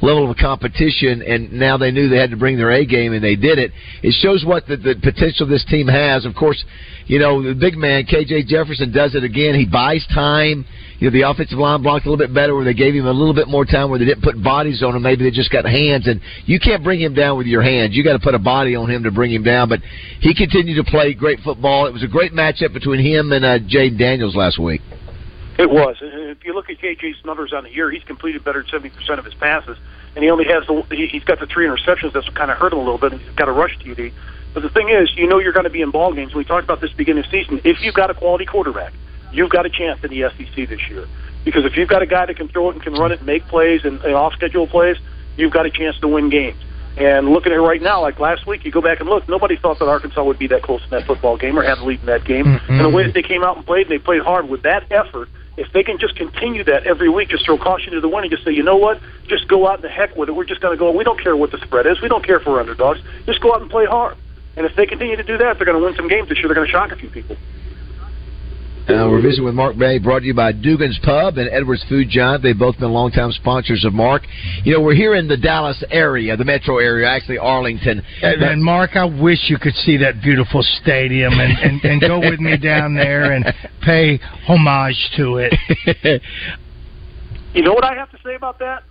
level 0.00 0.30
of 0.30 0.36
competition, 0.36 1.22
and 1.22 1.52
now 1.52 1.76
they 1.76 1.90
knew 1.90 2.08
they 2.08 2.18
had 2.18 2.30
to 2.30 2.36
bring 2.36 2.56
their 2.56 2.70
A 2.70 2.86
game, 2.86 3.12
and 3.12 3.24
they 3.24 3.34
did 3.34 3.58
it. 3.58 3.72
It 4.04 4.14
shows 4.22 4.44
what 4.44 4.66
the, 4.68 4.76
the 4.76 4.94
potential 5.02 5.48
this 5.48 5.64
team 5.64 5.88
has. 5.88 6.24
Of 6.24 6.36
course, 6.36 6.62
you 7.06 7.18
know 7.18 7.42
the 7.42 7.54
big 7.54 7.76
man 7.76 8.06
KJ 8.06 8.46
Jefferson 8.46 8.92
does 8.92 9.16
it 9.16 9.24
again. 9.24 9.56
He 9.56 9.66
buys 9.66 10.06
time. 10.14 10.64
You 11.02 11.10
know 11.10 11.18
the 11.18 11.28
offensive 11.28 11.58
line 11.58 11.82
blocked 11.82 12.06
a 12.06 12.08
little 12.08 12.24
bit 12.24 12.32
better, 12.32 12.54
where 12.54 12.64
they 12.64 12.74
gave 12.74 12.94
him 12.94 13.06
a 13.06 13.12
little 13.12 13.34
bit 13.34 13.48
more 13.48 13.64
time, 13.64 13.90
where 13.90 13.98
they 13.98 14.04
didn't 14.04 14.22
put 14.22 14.40
bodies 14.40 14.84
on 14.84 14.94
him. 14.94 15.02
Maybe 15.02 15.24
they 15.24 15.32
just 15.32 15.50
got 15.50 15.64
hands, 15.64 16.06
and 16.06 16.20
you 16.46 16.60
can't 16.60 16.84
bring 16.84 17.00
him 17.00 17.12
down 17.12 17.36
with 17.36 17.48
your 17.48 17.60
hands. 17.60 17.96
You 17.96 18.04
got 18.04 18.12
to 18.12 18.20
put 18.20 18.36
a 18.36 18.38
body 18.38 18.76
on 18.76 18.88
him 18.88 19.02
to 19.02 19.10
bring 19.10 19.32
him 19.32 19.42
down. 19.42 19.68
But 19.68 19.80
he 20.20 20.32
continued 20.32 20.76
to 20.76 20.88
play 20.88 21.12
great 21.12 21.40
football. 21.40 21.88
It 21.88 21.92
was 21.92 22.04
a 22.04 22.06
great 22.06 22.32
matchup 22.32 22.72
between 22.72 23.04
him 23.04 23.32
and 23.32 23.44
uh, 23.44 23.58
Jayden 23.58 23.98
Daniels 23.98 24.36
last 24.36 24.60
week. 24.60 24.80
It 25.58 25.68
was. 25.68 25.96
If 26.00 26.44
you 26.44 26.54
look 26.54 26.70
at 26.70 26.78
KJ's 26.78 27.24
numbers 27.24 27.52
on 27.52 27.64
the 27.64 27.70
year, 27.70 27.90
he's 27.90 28.04
completed 28.04 28.44
better 28.44 28.62
than 28.62 28.70
seventy 28.70 28.90
percent 28.90 29.18
of 29.18 29.24
his 29.24 29.34
passes, 29.34 29.76
and 30.14 30.22
he 30.22 30.30
only 30.30 30.44
has 30.44 30.64
the 30.68 30.86
he- 30.94 31.08
he's 31.08 31.24
got 31.24 31.40
the 31.40 31.46
three 31.46 31.66
interceptions. 31.66 32.12
That's 32.12 32.28
kind 32.28 32.52
of 32.52 32.58
hurt 32.58 32.72
him 32.72 32.78
a 32.78 32.82
little 32.82 32.98
bit. 32.98 33.12
He's 33.14 33.34
got 33.34 33.48
a 33.48 33.52
rush 33.52 33.76
TD. 33.80 34.12
But 34.54 34.62
the 34.62 34.70
thing 34.70 34.88
is, 34.88 35.10
you 35.16 35.26
know 35.26 35.40
you're 35.40 35.52
going 35.52 35.64
to 35.64 35.70
be 35.70 35.82
in 35.82 35.90
ball 35.90 36.14
games. 36.14 36.32
We 36.32 36.44
talked 36.44 36.62
about 36.62 36.80
this 36.80 36.92
beginning 36.92 37.24
of 37.24 37.30
season. 37.32 37.60
If 37.64 37.82
you've 37.82 37.94
got 37.94 38.08
a 38.08 38.14
quality 38.14 38.46
quarterback, 38.46 38.92
you've 39.32 39.50
got 39.50 39.66
a 39.66 39.70
chance 39.70 40.02
in 40.04 40.10
the 40.10 40.30
SEC 40.36 40.68
this 40.68 40.88
year. 40.88 41.06
Because 41.44 41.64
if 41.64 41.76
you've 41.76 41.88
got 41.88 42.02
a 42.02 42.06
guy 42.06 42.26
that 42.26 42.36
can 42.36 42.48
throw 42.48 42.70
it 42.70 42.74
and 42.74 42.82
can 42.82 42.94
run 42.94 43.12
it 43.12 43.18
and 43.18 43.26
make 43.26 43.46
plays 43.48 43.84
and, 43.84 44.00
and 44.04 44.14
off 44.14 44.32
schedule 44.34 44.66
plays, 44.66 44.96
you've 45.36 45.52
got 45.52 45.66
a 45.66 45.70
chance 45.70 45.98
to 46.00 46.08
win 46.08 46.30
games. 46.30 46.62
And 46.96 47.30
looking 47.30 47.52
at 47.52 47.58
it 47.58 47.62
right 47.62 47.80
now, 47.80 48.02
like 48.02 48.20
last 48.20 48.46
week, 48.46 48.64
you 48.64 48.70
go 48.70 48.82
back 48.82 49.00
and 49.00 49.08
look, 49.08 49.26
nobody 49.28 49.56
thought 49.56 49.78
that 49.78 49.88
Arkansas 49.88 50.22
would 50.22 50.38
be 50.38 50.46
that 50.48 50.62
close 50.62 50.84
in 50.84 50.90
that 50.90 51.06
football 51.06 51.38
game 51.38 51.58
or 51.58 51.62
have 51.62 51.78
the 51.78 51.84
lead 51.84 52.00
in 52.00 52.06
that 52.06 52.24
game. 52.24 52.44
Mm-hmm. 52.44 52.72
And 52.72 52.84
the 52.84 52.90
way 52.90 53.04
that 53.04 53.14
they 53.14 53.22
came 53.22 53.42
out 53.42 53.56
and 53.56 53.64
played, 53.64 53.86
and 53.86 53.90
they 53.90 53.98
played 53.98 54.22
hard 54.22 54.48
with 54.48 54.62
that 54.62 54.92
effort, 54.92 55.28
if 55.56 55.72
they 55.72 55.82
can 55.82 55.98
just 55.98 56.16
continue 56.16 56.64
that 56.64 56.86
every 56.86 57.08
week, 57.08 57.30
just 57.30 57.44
throw 57.44 57.56
caution 57.56 57.92
to 57.94 58.00
the 58.00 58.08
wind 58.08 58.24
and 58.24 58.30
just 58.30 58.44
say, 58.44 58.52
you 58.52 58.62
know 58.62 58.76
what, 58.76 59.00
just 59.26 59.48
go 59.48 59.66
out 59.66 59.76
and 59.76 59.84
the 59.84 59.88
heck 59.88 60.14
with 60.16 60.28
it. 60.28 60.32
We're 60.32 60.44
just 60.44 60.60
going 60.60 60.74
to 60.74 60.78
go. 60.78 60.90
We 60.90 61.04
don't 61.04 61.20
care 61.20 61.36
what 61.36 61.50
the 61.50 61.58
spread 61.58 61.86
is. 61.86 62.00
We 62.00 62.08
don't 62.08 62.24
care 62.24 62.36
if 62.36 62.46
we're 62.46 62.60
underdogs. 62.60 63.00
Just 63.26 63.40
go 63.40 63.54
out 63.54 63.62
and 63.62 63.70
play 63.70 63.86
hard. 63.86 64.16
And 64.56 64.66
if 64.66 64.76
they 64.76 64.86
continue 64.86 65.16
to 65.16 65.22
do 65.22 65.38
that, 65.38 65.56
they're 65.56 65.66
going 65.66 65.78
to 65.78 65.84
win 65.84 65.94
some 65.96 66.08
games 66.08 66.28
this 66.28 66.38
year. 66.38 66.48
They're 66.48 66.54
going 66.54 66.66
to 66.66 66.72
shock 66.72 66.92
a 66.92 66.96
few 66.96 67.08
people. 67.08 67.36
Uh, 68.88 69.06
we're 69.08 69.22
visiting 69.22 69.44
with 69.44 69.54
Mark 69.54 69.76
May, 69.76 69.98
brought 69.98 70.20
to 70.20 70.26
you 70.26 70.34
by 70.34 70.50
Dugan's 70.50 70.98
Pub 71.04 71.38
and 71.38 71.48
Edwards 71.52 71.84
Food 71.88 72.08
Giant. 72.10 72.42
They've 72.42 72.58
both 72.58 72.78
been 72.80 72.90
longtime 72.92 73.30
sponsors 73.30 73.84
of 73.84 73.94
Mark. 73.94 74.22
You 74.64 74.74
know, 74.74 74.80
we're 74.80 74.96
here 74.96 75.14
in 75.14 75.28
the 75.28 75.36
Dallas 75.36 75.82
area, 75.90 76.36
the 76.36 76.44
metro 76.44 76.78
area, 76.78 77.08
actually 77.08 77.38
Arlington. 77.38 78.02
And, 78.22 78.42
and 78.42 78.62
Mark, 78.62 78.96
I 78.96 79.04
wish 79.04 79.38
you 79.48 79.56
could 79.58 79.74
see 79.74 79.96
that 79.98 80.20
beautiful 80.20 80.64
stadium 80.82 81.32
and, 81.34 81.58
and, 81.58 81.84
and 81.84 82.00
go 82.00 82.18
with 82.18 82.40
me 82.40 82.56
down 82.56 82.96
there 82.96 83.32
and 83.32 83.44
pay 83.82 84.18
homage 84.46 85.10
to 85.16 85.38
it. 85.38 86.22
You 87.54 87.62
know 87.62 87.74
what 87.74 87.84
I 87.84 87.94
have 87.94 88.10
to 88.12 88.18
say 88.24 88.34
about 88.34 88.58
that? 88.60 88.82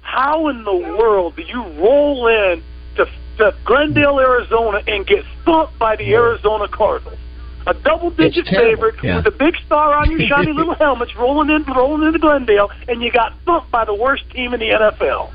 How 0.00 0.48
in 0.48 0.64
the 0.64 0.74
world 0.74 1.36
do 1.36 1.42
you 1.42 1.62
roll 1.80 2.26
in 2.26 2.62
to, 2.96 3.04
to 3.38 3.54
Glendale, 3.64 4.18
Arizona, 4.18 4.80
and 4.88 5.06
get 5.06 5.24
thumped 5.44 5.78
by 5.78 5.94
the 5.94 6.12
Arizona 6.14 6.66
Cardinals? 6.66 7.18
A 7.68 7.74
double-digit 7.74 8.46
favorite 8.46 8.94
Yeah. 9.02 9.16
with 9.16 9.26
a 9.26 9.30
big 9.30 9.54
star 9.66 9.94
on 9.94 10.10
your 10.10 10.20
shiny 10.28 10.52
little 10.52 10.74
helmets, 10.78 11.14
rolling 11.16 11.50
in, 11.50 11.64
rolling 11.74 12.06
into 12.06 12.18
Glendale, 12.18 12.70
and 12.88 13.02
you 13.02 13.12
got 13.12 13.34
thumped 13.44 13.70
by 13.70 13.84
the 13.84 13.94
worst 13.94 14.24
team 14.30 14.54
in 14.54 14.60
the 14.60 14.70
NFL. 14.70 15.30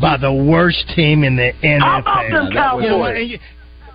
by 0.00 0.16
the 0.16 0.32
worst 0.32 0.88
team 0.96 1.22
in 1.22 1.36
the 1.36 1.52
NFL. 1.62 1.80
How 1.80 2.00
about 2.00 2.30
them 2.30 2.52
Cowboys? 2.52 2.82
You 2.84 2.88
know, 2.90 2.98
what, 2.98 3.26
you- 3.26 3.38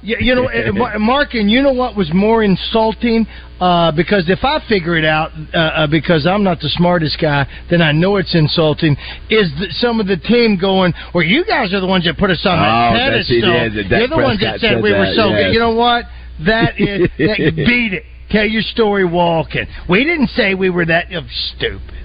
you, 0.01 0.15
you 0.21 0.33
know, 0.33 0.97
Mark, 0.97 1.33
and 1.33 1.51
you 1.51 1.61
know 1.61 1.73
what 1.73 1.93
was 1.97 2.09
more 2.13 2.41
insulting? 2.41 3.27
Uh, 3.59 3.91
because 3.91 4.29
if 4.29 4.45
I 4.45 4.59
figure 4.69 4.95
it 4.95 5.03
out, 5.03 5.31
uh, 5.53 5.57
uh, 5.57 5.87
because 5.87 6.25
I'm 6.25 6.41
not 6.41 6.61
the 6.61 6.69
smartest 6.69 7.19
guy, 7.19 7.45
then 7.69 7.81
I 7.81 7.91
know 7.91 8.15
it's 8.15 8.33
insulting. 8.33 8.95
Is 9.29 9.51
the, 9.59 9.67
some 9.71 9.99
of 9.99 10.07
the 10.07 10.15
team 10.15 10.55
going? 10.57 10.93
Well, 11.13 11.25
you 11.25 11.43
guys 11.43 11.73
are 11.73 11.81
the 11.81 11.85
ones 11.87 12.05
that 12.05 12.17
put 12.17 12.29
us 12.31 12.45
on 12.45 12.57
Oh, 12.57 12.95
that 12.95 13.09
that's- 13.11 13.27
he 13.27 13.41
pedestal. 13.41 13.99
You're 13.99 14.07
the 14.07 14.15
ones 14.15 14.39
that 14.39 14.61
said 14.61 14.75
said 14.75 14.81
we 14.81 14.93
were 14.93 15.11
so 15.17 15.31
yes. 15.31 15.47
good. 15.47 15.53
You 15.53 15.59
know 15.59 15.73
what? 15.75 16.05
That 16.45 16.79
is 16.79 17.09
that, 17.17 17.53
beat 17.55 17.93
it. 17.93 18.03
Tell 18.29 18.45
your 18.45 18.61
story 18.61 19.05
walking. 19.05 19.65
We 19.89 20.03
didn't 20.03 20.29
say 20.29 20.53
we 20.53 20.69
were 20.69 20.85
that 20.85 21.11
uh, 21.13 21.21
stupid. 21.55 21.95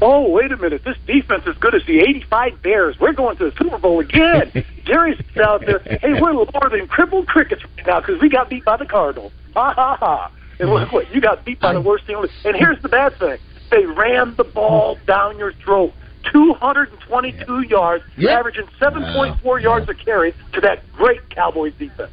Oh, 0.00 0.30
wait 0.30 0.52
a 0.52 0.56
minute. 0.56 0.82
This 0.84 0.96
defense 1.06 1.44
is 1.46 1.56
good 1.58 1.74
as 1.74 1.82
the 1.86 2.00
85 2.00 2.62
Bears. 2.62 2.96
We're 3.00 3.12
going 3.12 3.36
to 3.38 3.50
the 3.50 3.56
Super 3.56 3.78
Bowl 3.78 4.00
again. 4.00 4.52
Jerry's 4.84 5.20
out 5.42 5.62
there. 5.64 5.78
Hey, 5.78 6.20
we're 6.20 6.32
lower 6.32 6.68
than 6.70 6.86
crippled 6.88 7.26
crickets 7.26 7.62
right 7.64 7.86
now 7.86 8.00
because 8.00 8.20
we 8.20 8.28
got 8.28 8.50
beat 8.50 8.64
by 8.64 8.76
the 8.76 8.86
Cardinals. 8.86 9.32
Ha, 9.54 9.72
ha, 9.72 9.96
ha. 9.96 10.32
And 10.60 10.70
look 10.70 10.92
what, 10.92 11.12
you 11.14 11.20
got 11.20 11.44
beat 11.44 11.60
by 11.60 11.72
the 11.72 11.80
worst 11.80 12.06
team. 12.06 12.18
And 12.44 12.56
here's 12.56 12.80
the 12.82 12.88
bad 12.88 13.18
thing. 13.18 13.38
They 13.70 13.86
ran 13.86 14.34
the 14.36 14.44
ball 14.44 14.98
down 15.06 15.38
your 15.38 15.52
throat. 15.54 15.92
222 16.32 17.62
yards, 17.62 18.04
averaging 18.28 18.66
7.4 18.80 19.62
yards 19.62 19.88
a 19.88 19.94
carry 19.94 20.32
to 20.52 20.60
that 20.60 20.80
great 20.92 21.28
Cowboys 21.30 21.72
defense. 21.78 22.10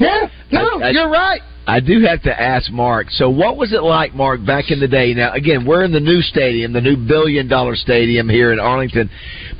Yeah, 0.00 0.28
no, 0.50 0.80
I- 0.80 0.86
I- 0.88 0.90
you're 0.90 1.08
right. 1.08 1.40
I 1.66 1.78
do 1.78 2.00
have 2.00 2.22
to 2.22 2.40
ask 2.40 2.72
Mark. 2.72 3.10
So, 3.12 3.30
what 3.30 3.56
was 3.56 3.72
it 3.72 3.82
like, 3.84 4.12
Mark, 4.14 4.44
back 4.44 4.70
in 4.72 4.80
the 4.80 4.88
day? 4.88 5.14
Now, 5.14 5.32
again, 5.32 5.64
we're 5.64 5.84
in 5.84 5.92
the 5.92 6.00
new 6.00 6.20
stadium, 6.22 6.72
the 6.72 6.80
new 6.80 6.96
billion-dollar 6.96 7.76
stadium 7.76 8.28
here 8.28 8.52
in 8.52 8.58
Arlington, 8.58 9.08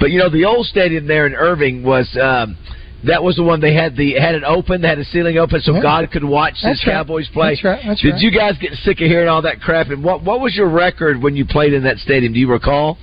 but 0.01 0.11
you 0.11 0.19
know, 0.19 0.29
the 0.29 0.45
old 0.45 0.67
stadium 0.67 1.07
there 1.07 1.27
in 1.27 1.35
Irving 1.35 1.83
was. 1.85 2.09
Um, 2.21 2.57
that 3.03 3.23
was 3.23 3.35
the 3.37 3.43
one 3.43 3.61
they 3.63 3.73
had 3.73 3.97
the 3.97 4.13
had 4.21 4.35
it 4.35 4.43
open, 4.45 4.83
they 4.83 4.89
had 4.89 4.99
the 4.99 5.05
ceiling 5.07 5.39
open, 5.39 5.63
so 5.63 5.73
Yeah. 5.75 5.81
God 5.81 6.11
could 6.11 6.23
watch 6.23 6.61
That's 6.63 6.81
his 6.81 6.87
right. 6.87 6.97
Cowboys 6.97 7.29
play. 7.29 7.53
That's 7.55 7.65
right. 7.65 7.81
That's 7.87 8.01
Did 8.03 8.13
right. 8.13 8.21
you 8.23 8.31
guys 8.31 8.59
get 8.59 8.75
sick 8.85 9.01
of 9.01 9.07
hearing 9.07 9.27
all 9.27 9.41
that 9.41 9.63
crap? 9.63 9.89
And 9.89 10.05
what 10.05 10.23
what 10.23 10.43
was 10.43 10.55
your 10.55 10.69
record 10.69 11.23
when 11.23 11.35
you 11.35 11.47
played 11.47 11.73
in 11.73 11.83
that 11.85 11.97
stadium? 11.99 12.35
Do 12.35 12.39
you 12.39 12.49
recall? 12.51 12.99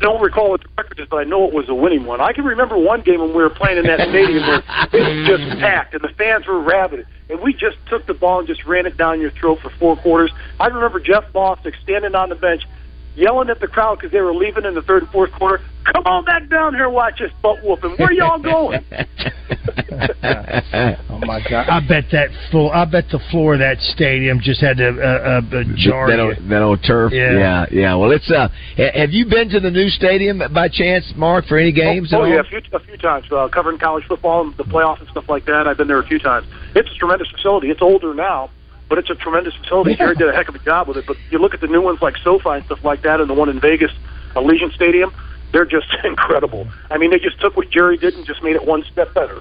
Don't 0.00 0.20
recall 0.20 0.50
what 0.50 0.62
the 0.62 0.68
record 0.76 1.00
is, 1.00 1.06
but 1.10 1.18
I 1.18 1.24
know 1.24 1.46
it 1.46 1.54
was 1.54 1.68
a 1.68 1.74
winning 1.74 2.06
one. 2.06 2.20
I 2.20 2.32
can 2.32 2.44
remember 2.44 2.76
one 2.76 3.02
game 3.02 3.20
when 3.20 3.30
we 3.30 3.42
were 3.42 3.50
playing 3.50 3.78
in 3.78 3.84
that 3.84 4.08
stadium 4.08 4.46
where 4.46 4.62
it 4.92 5.18
was 5.18 5.28
just 5.28 5.60
packed 5.60 5.94
and 5.94 6.02
the 6.02 6.12
fans 6.18 6.46
were 6.46 6.60
rabid, 6.60 7.06
and 7.28 7.40
we 7.40 7.52
just 7.52 7.76
took 7.88 8.06
the 8.06 8.14
ball 8.14 8.40
and 8.40 8.48
just 8.48 8.64
ran 8.66 8.86
it 8.86 8.96
down 8.96 9.20
your 9.20 9.30
throat 9.30 9.60
for 9.60 9.70
four 9.70 9.96
quarters. 9.96 10.32
I 10.58 10.66
remember 10.66 11.00
Jeff 11.00 11.24
Bostic 11.32 11.74
standing 11.82 12.14
on 12.14 12.28
the 12.28 12.34
bench, 12.34 12.62
yelling 13.14 13.50
at 13.50 13.60
the 13.60 13.68
crowd 13.68 13.98
because 13.98 14.12
they 14.12 14.20
were 14.20 14.34
leaving 14.34 14.64
in 14.64 14.74
the 14.74 14.82
third 14.82 15.02
and 15.02 15.12
fourth 15.12 15.32
quarter. 15.32 15.62
Come 15.84 16.04
on 16.06 16.24
back 16.24 16.48
down 16.48 16.74
here, 16.74 16.88
watch 16.88 17.20
us 17.20 17.30
butt 17.42 17.58
whooping. 17.64 17.96
Where 17.96 18.12
y'all 18.12 18.40
going? 18.40 18.84
oh 21.10 21.18
my 21.26 21.42
god! 21.48 21.68
I 21.68 21.80
bet 21.86 22.04
that 22.12 22.28
full. 22.52 22.70
I 22.70 22.84
bet 22.84 23.06
the 23.10 23.18
floor 23.30 23.54
of 23.54 23.60
that 23.60 23.80
stadium 23.80 24.38
just 24.40 24.60
had 24.60 24.76
to 24.76 24.90
uh, 24.90 24.92
uh, 24.92 25.40
uh, 25.56 25.64
jar 25.76 26.08
that 26.08 26.20
old, 26.20 26.36
that 26.48 26.62
old 26.62 26.84
turf. 26.86 27.12
Yeah. 27.12 27.32
yeah, 27.32 27.66
yeah. 27.72 27.94
Well, 27.96 28.12
it's 28.12 28.30
uh. 28.30 28.48
Have 28.76 29.10
you 29.10 29.26
been 29.26 29.48
to 29.50 29.60
the 29.60 29.70
new 29.70 29.88
stadium 29.88 30.40
by 30.54 30.68
chance, 30.68 31.12
Mark, 31.16 31.46
for 31.46 31.58
any 31.58 31.72
games? 31.72 32.12
Oh, 32.12 32.18
at 32.18 32.22
all? 32.22 32.28
yeah, 32.28 32.40
a 32.40 32.44
few, 32.44 32.60
a 32.72 32.80
few 32.80 32.96
times. 32.96 33.26
Uh, 33.32 33.48
covering 33.48 33.78
college 33.78 34.04
football 34.06 34.42
and 34.46 34.56
the 34.56 34.64
playoffs 34.64 35.00
and 35.00 35.08
stuff 35.08 35.28
like 35.28 35.46
that. 35.46 35.66
I've 35.66 35.76
been 35.76 35.88
there 35.88 36.00
a 36.00 36.06
few 36.06 36.20
times. 36.20 36.46
It's 36.76 36.90
a 36.90 36.94
tremendous 36.94 37.28
facility. 37.30 37.70
It's 37.70 37.82
older 37.82 38.14
now, 38.14 38.50
but 38.92 38.98
it's 38.98 39.08
a 39.08 39.14
tremendous 39.14 39.54
facility. 39.54 39.96
Jerry 39.96 40.14
did 40.14 40.28
a 40.28 40.34
heck 40.34 40.50
of 40.50 40.54
a 40.54 40.58
job 40.58 40.86
with 40.86 40.98
it. 40.98 41.06
But 41.06 41.16
you 41.30 41.38
look 41.38 41.54
at 41.54 41.62
the 41.62 41.66
new 41.66 41.80
ones 41.80 42.02
like 42.02 42.14
SoFi 42.18 42.50
and 42.50 42.64
stuff 42.66 42.84
like 42.84 43.00
that, 43.04 43.22
and 43.22 43.30
the 43.30 43.32
one 43.32 43.48
in 43.48 43.58
Vegas, 43.58 43.90
Allegiant 44.36 44.74
Stadium. 44.74 45.14
They're 45.50 45.64
just 45.64 45.86
incredible. 46.04 46.68
I 46.90 46.98
mean, 46.98 47.10
they 47.10 47.18
just 47.18 47.40
took 47.40 47.56
what 47.56 47.70
Jerry 47.70 47.96
did 47.96 48.12
and 48.12 48.26
just 48.26 48.42
made 48.42 48.54
it 48.54 48.66
one 48.66 48.84
step 48.92 49.14
better. 49.14 49.40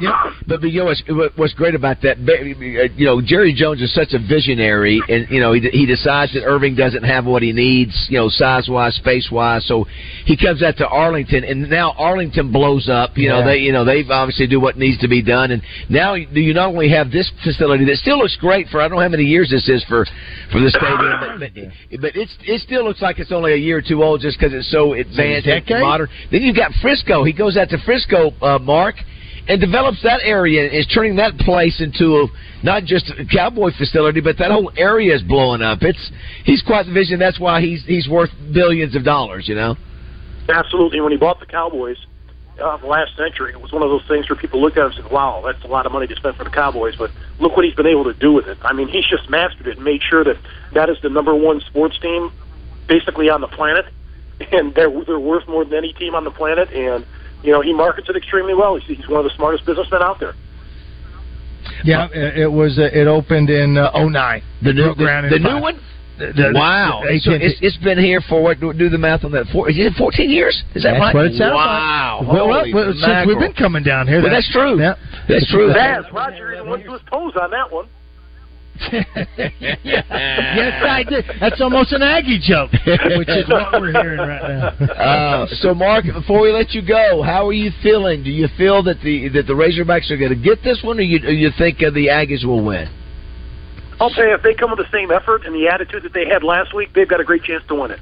Yeah, 0.00 0.32
but, 0.46 0.60
but 0.60 0.70
you 0.70 0.80
know 0.80 0.86
what's, 0.86 1.02
what's 1.36 1.54
great 1.54 1.74
about 1.74 2.02
that? 2.02 2.18
You 2.18 3.06
know, 3.06 3.20
Jerry 3.24 3.54
Jones 3.54 3.80
is 3.80 3.94
such 3.94 4.12
a 4.12 4.18
visionary, 4.18 5.00
and 5.08 5.28
you 5.30 5.40
know 5.40 5.52
he 5.52 5.60
he 5.70 5.86
decides 5.86 6.32
that 6.34 6.44
Irving 6.44 6.74
doesn't 6.74 7.04
have 7.04 7.24
what 7.26 7.42
he 7.42 7.52
needs, 7.52 8.06
you 8.08 8.18
know, 8.18 8.28
size 8.28 8.68
wise, 8.68 8.94
space 8.96 9.28
wise. 9.30 9.64
So 9.66 9.86
he 10.24 10.36
comes 10.36 10.62
out 10.62 10.76
to 10.78 10.88
Arlington, 10.88 11.44
and 11.44 11.70
now 11.70 11.92
Arlington 11.92 12.50
blows 12.50 12.88
up. 12.88 13.16
You 13.16 13.28
know, 13.28 13.44
they 13.44 13.58
you 13.58 13.72
know 13.72 13.84
they 13.84 14.04
obviously 14.10 14.46
do 14.46 14.60
what 14.60 14.76
needs 14.76 15.00
to 15.00 15.08
be 15.08 15.22
done, 15.22 15.52
and 15.52 15.62
now 15.88 16.16
do 16.16 16.40
you 16.40 16.54
not 16.54 16.68
only 16.68 16.90
have 16.90 17.10
this 17.10 17.30
facility 17.44 17.84
that 17.84 17.96
still 17.96 18.18
looks 18.18 18.36
great 18.40 18.68
for 18.68 18.80
I 18.80 18.88
don't 18.88 18.96
know 18.96 19.02
how 19.02 19.08
many 19.08 19.24
years 19.24 19.50
this 19.50 19.68
is 19.68 19.84
for 19.84 20.04
for 20.50 20.60
the 20.60 20.70
stadium, 20.70 21.38
but, 21.38 21.54
but, 21.54 22.00
but 22.00 22.16
it's 22.16 22.36
it 22.42 22.60
still 22.62 22.84
looks 22.84 23.00
like 23.00 23.18
it's 23.18 23.32
only 23.32 23.52
a 23.52 23.56
year 23.56 23.78
or 23.78 23.82
two 23.82 24.02
old 24.02 24.20
just 24.20 24.38
because 24.38 24.52
it's 24.52 24.70
so 24.70 24.94
advanced 24.94 25.46
and 25.46 25.64
modern. 25.80 26.08
Then 26.32 26.42
you've 26.42 26.56
got 26.56 26.72
Frisco. 26.82 27.22
He 27.22 27.32
goes 27.32 27.56
out 27.56 27.68
to 27.70 27.78
Frisco, 27.84 28.32
uh, 28.42 28.58
Mark 28.58 28.96
and 29.46 29.60
develops 29.60 30.02
that 30.02 30.20
area 30.22 30.64
and 30.64 30.74
is 30.74 30.86
turning 30.86 31.16
that 31.16 31.36
place 31.38 31.80
into 31.80 32.16
a, 32.16 32.26
not 32.64 32.84
just 32.84 33.10
a 33.10 33.24
cowboy 33.26 33.70
facility, 33.76 34.20
but 34.20 34.38
that 34.38 34.50
whole 34.50 34.72
area 34.76 35.14
is 35.14 35.22
blowing 35.22 35.62
up. 35.62 35.78
It's 35.82 36.10
he's 36.44 36.62
quite 36.62 36.86
the 36.86 36.92
vision. 36.92 37.18
That's 37.18 37.38
why 37.38 37.60
he's 37.60 37.84
he's 37.84 38.08
worth 38.08 38.30
billions 38.52 38.96
of 38.96 39.04
dollars. 39.04 39.48
You 39.48 39.54
know. 39.54 39.76
Absolutely. 40.48 41.00
When 41.00 41.12
he 41.12 41.18
bought 41.18 41.40
the 41.40 41.46
Cowboys 41.46 41.96
uh, 42.62 42.78
last 42.84 43.16
century, 43.16 43.52
it 43.52 43.60
was 43.60 43.72
one 43.72 43.82
of 43.82 43.90
those 43.90 44.06
things 44.08 44.28
where 44.28 44.36
people 44.36 44.60
looked 44.60 44.76
at 44.78 44.86
him 44.86 44.92
and 44.92 45.02
said, 45.02 45.12
"Wow, 45.12 45.42
that's 45.44 45.62
a 45.64 45.68
lot 45.68 45.84
of 45.86 45.92
money 45.92 46.06
to 46.06 46.16
spend 46.16 46.36
for 46.36 46.44
the 46.44 46.50
Cowboys." 46.50 46.94
But 46.96 47.10
look 47.38 47.56
what 47.56 47.64
he's 47.64 47.74
been 47.74 47.86
able 47.86 48.04
to 48.04 48.14
do 48.14 48.32
with 48.32 48.46
it. 48.46 48.58
I 48.62 48.72
mean, 48.72 48.88
he's 48.88 49.06
just 49.06 49.28
mastered 49.28 49.66
it 49.66 49.76
and 49.76 49.84
made 49.84 50.02
sure 50.02 50.24
that 50.24 50.36
that 50.72 50.88
is 50.88 50.96
the 51.02 51.10
number 51.10 51.34
one 51.34 51.60
sports 51.60 51.98
team, 51.98 52.32
basically 52.88 53.28
on 53.28 53.40
the 53.42 53.48
planet, 53.48 53.86
and 54.52 54.74
they're 54.74 54.90
they're 55.04 55.20
worth 55.20 55.46
more 55.48 55.64
than 55.64 55.74
any 55.74 55.92
team 55.92 56.14
on 56.14 56.24
the 56.24 56.30
planet. 56.30 56.70
And 56.70 57.04
you 57.44 57.52
know, 57.52 57.60
he 57.60 57.72
markets 57.72 58.08
it 58.08 58.16
extremely 58.16 58.54
well. 58.54 58.76
He's, 58.76 58.96
he's 58.96 59.08
one 59.08 59.18
of 59.20 59.24
the 59.24 59.36
smartest 59.36 59.66
businessmen 59.66 60.02
out 60.02 60.18
there. 60.18 60.34
Yeah, 61.84 62.08
it, 62.12 62.38
it 62.38 62.52
was. 62.52 62.78
Uh, 62.78 62.88
it 62.92 63.06
opened 63.06 63.50
in 63.50 63.76
uh, 63.76 63.92
'09. 63.94 64.42
The 64.62 64.72
new 64.72 64.88
the, 64.88 64.94
ground 64.94 65.30
the 65.30 65.38
new 65.38 65.60
one. 65.60 65.76
The- 66.16 66.30
the- 66.30 66.52
wow! 66.54 67.02
the 67.02 67.18
so 67.18 67.32
it's, 67.32 67.58
it's 67.60 67.76
been 67.78 67.98
here 67.98 68.20
for 68.28 68.40
what? 68.40 68.60
Do, 68.60 68.72
do 68.72 68.88
the 68.88 68.98
math 68.98 69.24
on 69.24 69.32
that? 69.32 69.46
Four, 69.52 69.68
is 69.68 69.74
it 69.76 69.92
14 69.98 70.30
years? 70.30 70.54
Is 70.74 70.84
that 70.84 70.92
That's 70.92 71.00
right? 71.10 71.14
what 71.14 71.26
it 71.26 71.34
sounds 71.34 71.58
wow! 71.58 72.22
like. 72.22 72.32
Well, 72.32 72.46
Holy 72.54 72.72
well, 72.72 72.94
since 72.94 73.26
we've 73.26 73.38
been 73.38 73.52
coming 73.52 73.82
down 73.82 74.06
here, 74.06 74.22
Well, 74.22 74.30
that's 74.30 74.46
true. 74.52 74.78
Yeah, 74.78 74.94
That's 75.28 75.50
true. 75.50 75.74
Baz, 75.74 76.04
Roger 76.12 76.54
even 76.54 76.70
went 76.70 76.84
to 76.84 76.92
his 76.92 77.02
toes 77.10 77.34
on 77.34 77.50
that 77.50 77.66
one. 77.66 77.88
yes, 78.92 80.04
I 80.82 81.04
did. 81.08 81.24
That's 81.40 81.60
almost 81.60 81.92
an 81.92 82.02
Aggie 82.02 82.40
joke, 82.42 82.72
which 82.72 83.28
is 83.28 83.48
what 83.48 83.80
we're 83.80 83.92
hearing 83.92 84.18
right 84.18 84.42
now. 84.42 84.70
Uh, 85.04 85.46
so, 85.60 85.74
Mark, 85.74 86.04
before 86.04 86.40
we 86.40 86.50
let 86.50 86.70
you 86.72 86.80
go, 86.86 87.22
how 87.22 87.46
are 87.46 87.52
you 87.52 87.70
feeling? 87.82 88.22
Do 88.24 88.30
you 88.30 88.48
feel 88.56 88.82
that 88.84 89.00
the 89.02 89.28
that 89.28 89.46
the 89.46 89.52
Razorbacks 89.52 90.10
are 90.10 90.16
going 90.16 90.30
to 90.30 90.40
get 90.40 90.62
this 90.62 90.82
one, 90.82 90.98
or 90.98 91.02
you 91.02 91.18
or 91.26 91.30
you 91.30 91.50
think 91.58 91.82
uh, 91.82 91.90
the 91.90 92.08
Aggies 92.08 92.44
will 92.44 92.64
win? 92.64 92.88
I'll 94.00 94.10
tell 94.10 94.26
you, 94.26 94.34
if 94.34 94.42
they 94.42 94.54
come 94.54 94.70
with 94.70 94.78
the 94.78 94.90
same 94.90 95.10
effort 95.10 95.44
and 95.44 95.54
the 95.54 95.68
attitude 95.68 96.02
that 96.02 96.12
they 96.12 96.26
had 96.26 96.42
last 96.42 96.74
week, 96.74 96.92
they've 96.94 97.08
got 97.08 97.20
a 97.20 97.24
great 97.24 97.42
chance 97.44 97.62
to 97.68 97.74
win 97.74 97.90
it. 97.92 98.00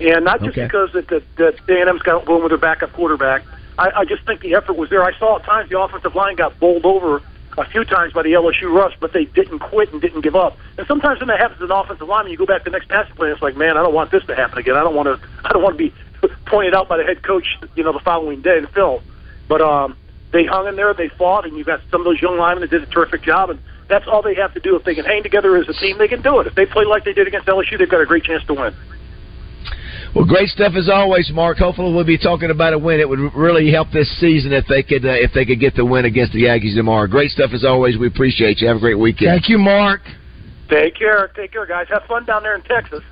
And 0.00 0.24
not 0.24 0.40
just 0.40 0.50
Okay. 0.56 0.64
because 0.64 0.90
that 0.92 1.08
that 1.08 1.22
that 1.36 1.54
A&M's 1.68 2.02
got 2.02 2.26
going 2.26 2.42
with 2.42 2.50
their 2.50 2.58
backup 2.58 2.92
quarterback. 2.92 3.42
I, 3.78 3.90
I 4.00 4.04
just 4.04 4.26
think 4.26 4.40
the 4.40 4.54
effort 4.54 4.76
was 4.76 4.90
there. 4.90 5.02
I 5.02 5.16
saw 5.18 5.38
at 5.38 5.44
times 5.44 5.70
the 5.70 5.78
offensive 5.80 6.14
line 6.14 6.36
got 6.36 6.58
bowled 6.58 6.84
over 6.84 7.22
a 7.60 7.70
few 7.70 7.84
times 7.84 8.12
by 8.12 8.22
the 8.22 8.32
LSU 8.32 8.72
rush, 8.72 8.94
but 9.00 9.12
they 9.12 9.24
didn't 9.24 9.58
quit 9.58 9.92
and 9.92 10.00
didn't 10.00 10.22
give 10.22 10.36
up. 10.36 10.56
And 10.78 10.86
sometimes 10.86 11.20
when 11.20 11.28
that 11.28 11.40
happens 11.40 11.60
an 11.60 11.70
offensive 11.70 12.08
lineman, 12.08 12.32
you 12.32 12.38
go 12.38 12.46
back 12.46 12.64
to 12.64 12.70
the 12.70 12.76
next 12.76 12.88
passing 12.88 13.14
play. 13.14 13.28
And 13.28 13.34
it's 13.34 13.42
like, 13.42 13.56
man, 13.56 13.76
I 13.76 13.82
don't 13.82 13.94
want 13.94 14.10
this 14.10 14.24
to 14.26 14.34
happen 14.34 14.58
again. 14.58 14.76
I 14.76 14.82
don't 14.82 14.94
want 14.94 15.06
to. 15.06 15.28
I 15.44 15.52
don't 15.52 15.62
want 15.62 15.78
to 15.78 15.90
be 15.90 15.94
pointed 16.46 16.74
out 16.74 16.88
by 16.88 16.96
the 16.96 17.04
head 17.04 17.22
coach, 17.22 17.46
you 17.74 17.84
know, 17.84 17.92
the 17.92 18.00
following 18.00 18.42
day 18.42 18.58
and 18.58 18.68
Phil. 18.70 19.02
But 19.48 19.60
um, 19.60 19.96
they 20.32 20.44
hung 20.44 20.68
in 20.68 20.76
there, 20.76 20.94
they 20.94 21.08
fought, 21.08 21.44
and 21.44 21.56
you've 21.56 21.66
got 21.66 21.80
some 21.90 22.00
of 22.00 22.04
those 22.04 22.20
young 22.20 22.38
linemen 22.38 22.62
that 22.62 22.70
did 22.70 22.82
a 22.82 22.90
terrific 22.90 23.22
job. 23.22 23.50
And 23.50 23.60
that's 23.88 24.06
all 24.06 24.22
they 24.22 24.34
have 24.34 24.54
to 24.54 24.60
do. 24.60 24.76
If 24.76 24.84
they 24.84 24.94
can 24.94 25.04
hang 25.04 25.22
together 25.22 25.56
as 25.56 25.68
a 25.68 25.74
team, 25.74 25.98
they 25.98 26.08
can 26.08 26.22
do 26.22 26.38
it. 26.40 26.46
If 26.46 26.54
they 26.54 26.66
play 26.66 26.84
like 26.84 27.04
they 27.04 27.12
did 27.12 27.26
against 27.26 27.48
LSU, 27.48 27.78
they've 27.78 27.88
got 27.88 28.00
a 28.00 28.06
great 28.06 28.24
chance 28.24 28.44
to 28.46 28.54
win. 28.54 28.74
Well, 30.14 30.24
great 30.26 30.48
stuff 30.48 30.72
as 30.76 30.88
always, 30.88 31.30
Mark. 31.32 31.58
Hopefully, 31.58 31.94
we'll 31.94 32.04
be 32.04 32.18
talking 32.18 32.50
about 32.50 32.72
a 32.72 32.78
win. 32.78 32.98
It 32.98 33.08
would 33.08 33.20
really 33.34 33.70
help 33.70 33.92
this 33.92 34.10
season 34.18 34.52
if 34.52 34.66
they 34.66 34.82
could 34.82 35.04
uh, 35.04 35.10
if 35.12 35.32
they 35.32 35.44
could 35.44 35.60
get 35.60 35.76
the 35.76 35.84
win 35.84 36.04
against 36.04 36.32
the 36.32 36.44
Aggies 36.44 36.74
tomorrow. 36.74 37.06
Great 37.06 37.30
stuff 37.30 37.52
as 37.54 37.64
always. 37.64 37.96
We 37.96 38.08
appreciate 38.08 38.60
you. 38.60 38.66
Have 38.68 38.78
a 38.78 38.80
great 38.80 38.98
weekend. 38.98 39.30
Thank 39.30 39.48
you, 39.48 39.58
Mark. 39.58 40.00
Take 40.68 40.96
care. 40.96 41.28
Take 41.36 41.52
care, 41.52 41.66
guys. 41.66 41.86
Have 41.90 42.02
fun 42.08 42.24
down 42.24 42.42
there 42.42 42.54
in 42.56 42.62
Texas. 42.62 43.02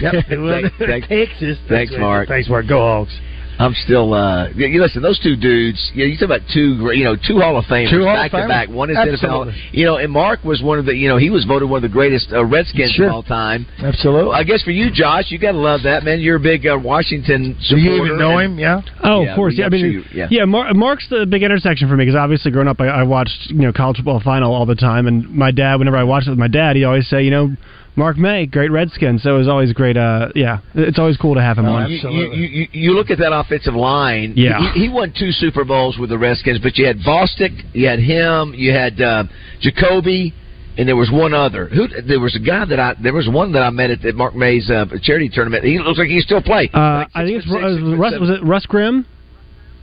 Yep. 0.00 0.12
Thanks- 0.28 0.74
thanks- 0.78 1.08
Texas. 1.08 1.58
Thanks, 1.68 1.92
Mark. 1.98 2.28
Thanks, 2.28 2.48
Mark. 2.48 2.66
Go 2.68 2.78
Hogs. 2.78 3.16
I'm 3.60 3.74
still. 3.84 4.14
uh 4.14 4.48
You 4.48 4.66
you 4.66 4.80
listen, 4.80 5.02
those 5.02 5.20
two 5.20 5.36
dudes. 5.36 5.90
You, 5.94 6.04
know, 6.04 6.10
you 6.10 6.16
talk 6.16 6.24
about 6.26 6.40
two, 6.52 6.90
you 6.94 7.04
know, 7.04 7.14
two 7.16 7.38
Hall 7.40 7.56
of 7.58 7.64
Famers 7.66 7.90
Two 7.90 8.04
Hall 8.04 8.16
of 8.16 8.30
back 8.32 8.42
to 8.42 8.48
back. 8.48 8.68
One 8.70 8.88
is 8.90 8.96
NFL. 8.96 9.12
Absolutely. 9.12 9.54
You 9.72 9.84
know, 9.84 9.96
and 9.98 10.10
Mark 10.10 10.42
was 10.44 10.62
one 10.62 10.78
of 10.78 10.86
the. 10.86 10.94
You 10.94 11.08
know, 11.08 11.16
he 11.18 11.30
was 11.30 11.44
voted 11.44 11.68
one 11.68 11.78
of 11.78 11.82
the 11.82 11.92
greatest 11.92 12.32
uh, 12.32 12.44
Redskins 12.44 12.92
Sure. 12.92 13.06
of 13.08 13.12
all 13.12 13.22
time. 13.22 13.66
Absolutely. 13.78 14.32
I 14.34 14.42
guess 14.44 14.62
for 14.62 14.70
you, 14.70 14.90
Josh, 14.90 15.30
you 15.30 15.38
got 15.38 15.52
to 15.52 15.58
love 15.58 15.82
that 15.84 16.04
man. 16.04 16.20
You're 16.20 16.36
a 16.36 16.40
big 16.40 16.66
uh, 16.66 16.78
Washington. 16.82 17.56
Do 17.68 17.76
you 17.76 18.02
even 18.04 18.18
know 18.18 18.38
and- 18.38 18.52
him? 18.54 18.58
Yeah. 18.58 18.80
Oh, 19.04 19.22
Yeah, 19.22 19.30
of 19.32 19.36
course. 19.36 19.54
Yeah, 19.56 19.66
I 19.66 19.68
mean, 19.68 19.84
you- 19.92 20.04
yeah. 20.14 20.28
yeah. 20.30 20.44
Mar- 20.46 20.72
Mark's 20.74 21.06
the 21.10 21.26
big 21.26 21.42
intersection 21.42 21.88
for 21.88 21.96
me 21.96 22.04
because 22.06 22.16
obviously 22.18 22.50
growing 22.50 22.68
up, 22.68 22.80
I, 22.80 22.88
I 22.88 23.02
watched 23.02 23.48
you 23.50 23.56
know 23.62 23.72
college 23.72 23.96
football 23.96 24.20
final 24.20 24.54
all 24.54 24.66
the 24.66 24.74
time, 24.74 25.06
and 25.06 25.28
my 25.30 25.50
dad, 25.50 25.76
whenever 25.78 25.96
I 25.96 26.04
watched 26.04 26.26
it 26.26 26.30
with 26.30 26.38
my 26.38 26.48
dad, 26.48 26.76
he'd 26.76 26.84
always 26.84 27.08
say, 27.08 27.22
you 27.22 27.30
know, 27.30 27.50
Mark 27.96 28.16
May, 28.16 28.46
great 28.46 28.70
Redskin. 28.70 29.18
So 29.18 29.34
it 29.34 29.38
was 29.38 29.48
always 29.48 29.72
great. 29.72 29.96
Uh, 29.96 30.28
yeah, 30.34 30.60
it's 30.74 30.98
always 30.98 31.16
cool 31.16 31.34
to 31.34 31.42
have 31.42 31.58
him 31.58 31.66
on. 31.66 31.90
You, 31.90 31.98
you, 32.10 32.26
you, 32.32 32.68
you 32.72 32.92
look 32.92 33.10
at 33.10 33.18
that 33.18 33.32
offensive 33.32 33.74
line. 33.74 34.32
Yeah. 34.36 34.72
he, 34.72 34.82
he 34.82 34.88
won 34.88 35.12
two 35.18 35.32
Super 35.32 35.64
Bowls 35.64 35.98
with 35.98 36.10
the 36.10 36.18
Redskins, 36.18 36.60
but 36.60 36.76
you 36.78 36.86
had 36.86 36.98
Bostic, 37.00 37.74
you 37.74 37.86
had 37.86 37.98
him, 37.98 38.54
you 38.54 38.72
had 38.72 39.00
uh, 39.00 39.24
Jacoby, 39.60 40.32
and 40.78 40.88
there 40.88 40.96
was 40.96 41.10
one 41.10 41.34
other. 41.34 41.66
Who? 41.66 41.88
There 41.88 42.20
was 42.20 42.34
a 42.36 42.38
guy 42.38 42.64
that 42.64 42.78
I. 42.80 42.94
There 43.02 43.12
was 43.12 43.28
one 43.28 43.52
that 43.52 43.62
I 43.62 43.70
met 43.70 43.90
at 43.90 44.00
the 44.02 44.12
Mark 44.12 44.34
May's 44.34 44.70
uh, 44.70 44.86
charity 45.02 45.28
tournament. 45.28 45.64
He 45.64 45.78
looks 45.78 45.98
like 45.98 46.08
he 46.08 46.20
still 46.20 46.40
play. 46.40 46.70
Uh, 46.72 47.04
I 47.14 47.24
think 47.24 47.38
it's 47.42 47.46
Ru- 47.50 47.96
Russ. 47.96 48.14
Was 48.18 48.30
it 48.30 48.44
Russ 48.44 48.66
Grimm? 48.66 49.04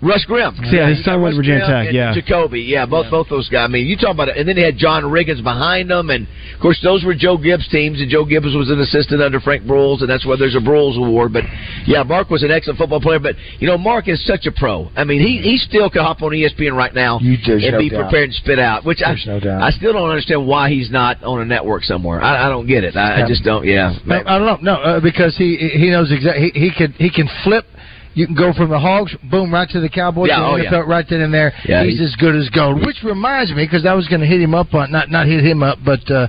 Russ 0.01 0.23
Grimm. 0.25 0.53
Yeah, 0.69 0.89
his 0.89 0.99
you 0.99 1.03
son 1.03 1.15
got 1.17 1.21
went 1.23 1.33
to 1.33 1.37
Virginia 1.37 1.65
Grimm 1.65 1.85
Tech, 1.85 1.93
yeah. 1.93 2.13
Jacoby. 2.13 2.61
Yeah, 2.61 2.85
both 2.85 3.09
both 3.09 3.29
those 3.29 3.49
guys. 3.49 3.65
I 3.65 3.67
mean, 3.67 3.87
you 3.87 3.97
talk 3.97 4.13
about 4.13 4.29
it, 4.29 4.37
and 4.37 4.47
then 4.47 4.55
he 4.55 4.61
had 4.61 4.77
John 4.77 5.03
Riggins 5.03 5.41
behind 5.41 5.89
them, 5.89 6.11
and 6.11 6.27
of 6.53 6.59
course 6.61 6.79
those 6.83 7.03
were 7.03 7.15
Joe 7.15 7.37
Gibbs 7.37 7.67
teams, 7.69 7.99
and 7.99 8.09
Joe 8.09 8.23
Gibbs 8.23 8.53
was 8.53 8.69
an 8.69 8.79
assistant 8.79 9.21
under 9.21 9.39
Frank 9.39 9.63
Broyles, 9.63 10.01
and 10.01 10.09
that's 10.09 10.25
why 10.25 10.35
there's 10.37 10.55
a 10.55 10.59
Broyles 10.59 10.97
award. 10.97 11.33
But 11.33 11.45
yeah, 11.87 12.03
Mark 12.03 12.29
was 12.29 12.43
an 12.43 12.51
excellent 12.51 12.77
football 12.77 13.01
player. 13.01 13.19
But 13.19 13.35
you 13.59 13.67
know, 13.67 13.77
Mark 13.77 14.07
is 14.07 14.23
such 14.25 14.45
a 14.45 14.51
pro. 14.51 14.91
I 14.95 15.03
mean, 15.03 15.19
he 15.19 15.41
he 15.41 15.57
still 15.57 15.89
could 15.89 16.01
hop 16.01 16.21
on 16.21 16.31
ESPN 16.31 16.75
right 16.75 16.93
now 16.93 17.17
and 17.17 17.47
no 17.47 17.79
be 17.79 17.89
doubt. 17.89 18.03
prepared 18.03 18.25
and 18.25 18.33
spit 18.35 18.59
out. 18.59 18.85
Which 18.85 19.01
I 19.03 19.11
There's 19.11 19.25
no 19.25 19.39
doubt. 19.39 19.63
I 19.63 19.71
still 19.71 19.93
don't 19.93 20.09
understand 20.09 20.45
why 20.45 20.69
he's 20.69 20.91
not 20.91 21.23
on 21.23 21.41
a 21.41 21.45
network 21.45 21.83
somewhere. 21.83 22.21
I, 22.21 22.45
I 22.45 22.49
don't 22.49 22.67
get 22.67 22.83
it. 22.83 22.95
I, 22.95 23.23
I 23.23 23.27
just 23.27 23.43
don't. 23.43 23.65
Yeah. 23.65 23.97
No, 24.05 24.21
I 24.25 24.37
don't 24.37 24.63
know. 24.63 24.73
No, 24.73 24.81
uh, 24.81 24.99
because 24.99 25.35
he 25.37 25.57
he 25.57 25.89
knows 25.89 26.11
exactly. 26.11 26.51
He, 26.53 26.69
he 26.69 26.71
can 26.71 26.93
he 26.93 27.09
can 27.09 27.27
flip. 27.43 27.65
You 28.17 28.25
can 28.25 28.35
go 28.35 28.51
from 28.51 28.69
the 28.69 28.79
Hogs, 28.79 29.15
boom, 29.29 29.53
right 29.53 29.69
to 29.69 29.79
the 29.79 29.89
Cowboys, 29.89 30.29
Yeah, 30.29 30.37
and 30.37 30.45
oh, 30.45 30.57
the 30.57 30.63
yeah. 30.63 30.83
Right 30.95 31.05
then 31.07 31.21
and 31.21 31.31
there. 31.31 31.53
Yeah, 31.65 31.83
he's 31.83 31.99
he- 31.99 32.05
as 32.05 32.15
good 32.15 32.35
as 32.35 32.49
gold. 32.49 32.83
Which 32.83 33.03
reminds 33.03 33.51
me, 33.51 33.63
because 33.63 33.85
I 33.85 33.93
was 33.93 34.07
going 34.07 34.21
to 34.21 34.27
hit 34.27 34.41
him 34.41 34.55
up 34.55 34.73
on 34.73 34.91
not 34.91 35.11
not 35.11 35.27
hit 35.27 35.43
him 35.45 35.61
up, 35.61 35.77
but 35.85 35.99
uh, 36.09 36.27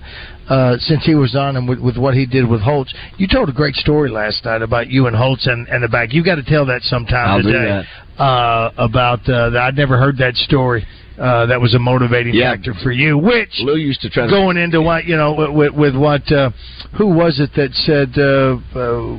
uh, 0.51 0.77
since 0.79 1.05
he 1.07 1.15
was 1.15 1.35
on 1.35 1.57
and 1.57 1.67
with, 1.69 1.79
with 1.81 1.97
what 1.97 2.13
he 2.15 2.27
did 2.27 2.47
with 2.47 2.61
Holtz, 2.61 2.93
you 3.17 3.27
told 3.27 3.49
a 3.49 3.53
great 3.53 3.75
story 3.75 4.11
last 4.11 4.45
night 4.45 4.61
about 4.61 4.89
you 4.89 5.07
and 5.07 5.17
Holtz 5.17 5.47
and, 5.47 5.67
and 5.69 5.83
the 5.83 5.89
back. 5.89 6.13
You 6.13 6.23
got 6.23 6.35
to 6.37 6.43
tell 6.43 6.67
that 6.67 6.83
sometime 6.83 7.29
I'll 7.29 7.43
today 7.43 7.83
Uh, 8.19 8.71
about 8.77 9.21
uh, 9.29 9.49
that. 9.51 9.63
I'd 9.63 9.77
never 9.77 9.97
heard 9.97 10.19
that 10.19 10.35
story. 10.37 10.87
Uh, 11.19 11.47
that 11.47 11.61
was 11.61 11.75
a 11.75 11.79
motivating 11.81 12.35
Yeah. 12.35 12.53
factor 12.55 12.75
for 12.83 12.93
you. 12.93 13.17
Which 13.19 13.51
Lou 13.61 13.77
used 13.77 14.03
to 14.03 14.11
try 14.11 14.25
to 14.27 14.31
going 14.31 14.57
into 14.57 14.81
what 14.83 15.05
you 15.07 15.17
know 15.17 15.33
with, 15.35 15.51
with, 15.51 15.75
with 15.75 15.97
what 15.97 16.31
uh, 16.31 16.51
who 16.99 17.07
was 17.09 17.41
it 17.41 17.51
that 17.57 17.73
said 17.75 18.11
uh, 18.17 18.59
uh, 18.79 19.19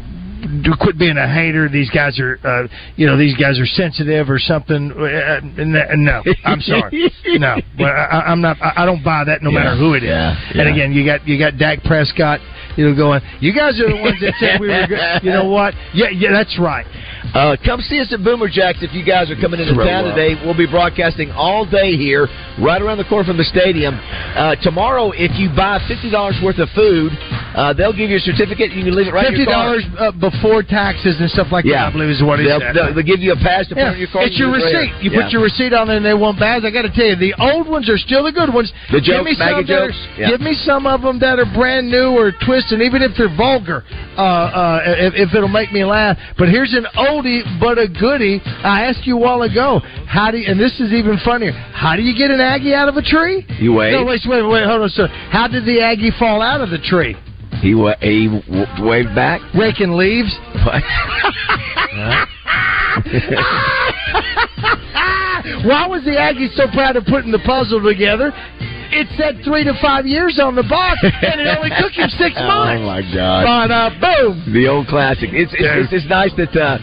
quit 0.80 0.98
being 0.98 1.18
a 1.18 1.28
hater. 1.28 1.70
These 1.70 1.90
guys 1.92 2.20
are 2.20 2.40
uh, 2.44 2.68
you 2.96 3.06
know 3.08 3.18
these 3.18 3.36
guys 3.38 3.60
are 3.60 3.66
sensitive 3.66 4.30
or 4.30 4.40
something. 4.40 4.92
Uh, 4.92 5.40
no. 5.96 6.24
I'm 6.46 6.62
sorry. 6.62 7.12
No. 7.30 7.56
I, 7.86 8.26
i'm 8.26 8.42
not 8.42 8.58
I, 8.60 8.86
don't 8.86 9.04
buy 9.04 9.24
that 9.26 9.44
no 9.44 9.52
Yeah. 9.52 9.60
matter 9.60 9.78
who 9.78 9.94
it 9.94 10.04
is. 10.04 10.10
Yeah. 10.10 10.36
and 10.56 10.68
again 10.68 10.92
you 10.92 11.06
got 11.06 11.28
you 11.28 11.38
got 11.38 11.58
Dak 11.58 11.84
Prescott 11.84 12.40
you 12.76 12.90
know 12.90 12.96
going 12.96 13.22
you 13.40 13.54
guys 13.54 13.80
are 13.80 13.88
the 13.88 14.02
ones 14.02 14.18
that 14.22 14.34
said 14.40 14.60
we 14.60 14.68
were 14.68 14.88
good. 14.88 15.00
You 15.24 15.32
know 15.32 15.48
what? 15.48 15.74
Yeah 15.94 16.10
yeah 16.10 16.32
that's 16.32 16.58
right. 16.60 16.86
Uh, 17.36 17.56
come 17.64 17.82
see 17.82 18.00
us 18.00 18.12
at 18.12 18.24
Boomer 18.24 18.50
Jacks 18.50 18.80
if 18.82 18.94
you 18.94 19.06
guys 19.06 19.30
are 19.30 19.38
coming 19.40 19.60
into 19.60 19.76
town 19.78 20.06
today. 20.10 20.36
We'll 20.44 20.58
be 20.58 20.66
broadcasting 20.66 21.30
all 21.32 21.66
day 21.70 21.94
here, 21.96 22.26
right 22.58 22.82
around 22.82 22.98
the 22.98 23.06
corner 23.06 23.26
from 23.28 23.38
the 23.38 23.44
stadium. 23.46 23.94
Uh, 24.00 24.56
tomorrow, 24.64 25.12
if 25.14 25.38
you 25.38 25.50
buy 25.54 25.78
fifty 25.88 26.10
dollars 26.10 26.40
worth 26.42 26.58
of 26.58 26.70
food, 26.74 27.12
uh, 27.60 27.74
they'll 27.76 27.92
give 27.92 28.08
you 28.10 28.16
a 28.16 28.24
certificate. 28.24 28.72
You 28.72 28.88
can 28.88 28.96
leave 28.96 29.12
it 29.12 29.14
right 29.14 29.28
fifty 29.28 29.44
dollars 29.44 29.84
uh, 30.00 30.16
before 30.16 30.64
taxes 30.64 31.20
and 31.20 31.28
stuff 31.30 31.52
like 31.52 31.66
Yeah. 31.68 31.84
that 31.84 31.88
i 31.88 31.92
believe 31.92 32.08
is 32.10 32.24
what 32.24 32.40
he 32.40 32.48
They'll, 32.48 32.64
said 32.64 32.72
they'll, 32.76 32.94
they'll 32.96 33.04
give 33.04 33.20
you 33.20 33.34
a 33.36 33.42
pass 33.44 33.68
to 33.68 33.76
Yeah, 33.76 33.92
put 33.92 34.00
in 34.00 34.00
your 34.08 34.12
car. 34.16 34.22
it's 34.24 34.40
your 34.40 34.48
You 34.48 34.54
can 34.56 34.64
use 34.64 34.72
it 34.72 34.78
receipt. 34.80 34.92
later. 34.96 35.04
You 35.04 35.10
Yeah. 35.12 35.20
put 35.20 35.28
your 35.36 35.44
receipt 35.44 35.74
on 35.76 35.84
there, 35.92 35.98
and 36.00 36.06
they 36.08 36.14
want 36.16 36.40
bags. 36.40 36.64
I 36.64 36.72
got 36.72 36.88
to 36.88 36.94
tell 36.96 37.06
you, 37.12 37.18
the 37.20 37.36
old 37.38 37.68
ones 37.68 37.90
are 37.92 38.00
still 38.00 38.24
the 38.24 38.32
good 38.32 38.48
ones. 38.54 38.72
The 38.96 39.04
give 39.04 39.20
jokes, 39.20 39.26
me 39.28 39.34
some 39.36 39.48
that 39.52 39.60
are- 39.60 39.92
jokes, 39.92 40.00
yeah. 40.18 40.30
Give 40.32 40.42
me 40.42 40.54
some 40.56 40.88
of 40.88 41.02
them 41.04 41.20
that 41.20 41.36
are 41.38 41.50
brand 41.52 41.92
new 41.92 42.16
or 42.16 42.32
twisted, 42.32 42.80
even 42.82 43.02
if 43.04 43.12
they're 43.20 43.36
vulgar. 43.36 43.84
Uh, 44.16 44.22
uh, 44.24 44.80
if, 45.12 45.28
if 45.28 45.36
it'll 45.36 45.52
make 45.52 45.72
me 45.76 45.84
laugh. 45.84 46.16
But 46.38 46.48
here's 46.50 46.74
an 46.74 46.88
oldie 46.96 47.44
but 47.60 47.78
a 47.78 47.88
goodie. 47.88 48.40
I 48.64 48.86
asked 48.88 49.06
you 49.06 49.18
a 49.18 49.20
while 49.20 49.42
ago. 49.44 49.80
How 50.08 50.32
do 50.32 50.38
you, 50.38 50.48
and 50.50 50.60
this 50.60 50.80
is 50.80 50.94
even 50.94 51.18
funnier. 51.26 51.52
How 51.52 51.96
do 51.96 52.02
you 52.04 52.16
get 52.18 52.32
an 52.32 52.40
Aggie 52.40 52.74
out 52.74 52.88
of 52.90 52.96
a 52.96 53.02
tree? 53.02 53.46
You 53.60 53.74
wait. 53.74 53.92
No, 53.92 54.06
wait, 54.06 54.22
wait, 54.26 54.42
wait, 54.44 54.66
hold 54.66 54.82
on. 54.84 54.90
So, 54.90 55.08
how 55.08 55.48
did 55.48 55.66
the 55.66 55.82
Aggie 55.82 56.12
fall 56.18 56.42
out 56.42 56.62
of 56.62 56.70
the 56.70 56.80
tree? 56.80 57.16
He 57.62 57.76
wa- 57.76 57.96
he 58.02 58.28
w- 58.28 58.66
waved 58.88 59.14
back. 59.16 59.42
Raking 59.54 59.92
leaves. 59.98 60.34
What? 60.60 60.84
Why 65.66 65.88
was 65.88 66.04
the 66.06 66.20
Aggie 66.20 66.50
so 66.56 66.68
proud 66.74 66.96
of 66.96 67.06
putting 67.06 67.32
the 67.32 67.40
puzzle 67.40 67.82
together? 67.84 68.32
It 68.92 69.08
said 69.18 69.44
three 69.46 69.64
to 69.64 69.74
five 69.82 70.06
years 70.06 70.40
on 70.42 70.56
the 70.56 70.64
box, 70.66 70.98
and 71.04 71.40
it 71.40 71.48
only 71.48 71.70
took 71.80 71.94
him 71.94 72.10
six 72.18 72.34
months. 72.42 72.82
Oh 72.82 72.86
my 72.90 73.02
God! 73.14 73.46
But 73.46 73.70
uh, 73.72 73.90
boom, 74.02 74.52
The 74.54 74.68
old 74.68 74.88
classic. 74.88 75.30
It's 75.32 75.54
it's, 75.54 75.94
it's, 75.94 75.94
it's 76.04 76.10
nice 76.10 76.34
that 76.42 76.50
uh, 76.58 76.80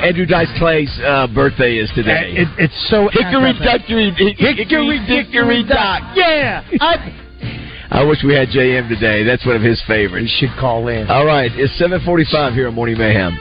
Andrew 0.00 0.24
Dice 0.24 0.48
Clay's 0.58 0.90
uh, 1.04 1.26
birthday 1.28 1.76
is 1.76 1.90
today. 1.94 2.32
It, 2.40 2.48
it's 2.56 2.74
so 2.88 3.08
Hickory 3.12 3.52
dickory 3.60 4.10
Hickory 4.40 4.98
dickory 5.06 5.62
dock. 5.68 6.16
Yeah, 6.16 6.64
I, 6.80 7.19
I 7.92 8.04
wish 8.04 8.22
we 8.24 8.34
had 8.34 8.48
JM 8.48 8.88
today. 8.88 9.24
That's 9.24 9.44
one 9.44 9.56
of 9.56 9.62
his 9.62 9.82
favorites. 9.86 10.30
should 10.38 10.56
call 10.58 10.86
in. 10.88 11.08
All 11.10 11.26
right, 11.26 11.50
it's 11.52 11.76
seven 11.78 12.00
forty-five 12.04 12.54
here 12.54 12.68
on 12.68 12.74
Morning 12.74 12.96
Mayhem. 12.96 13.36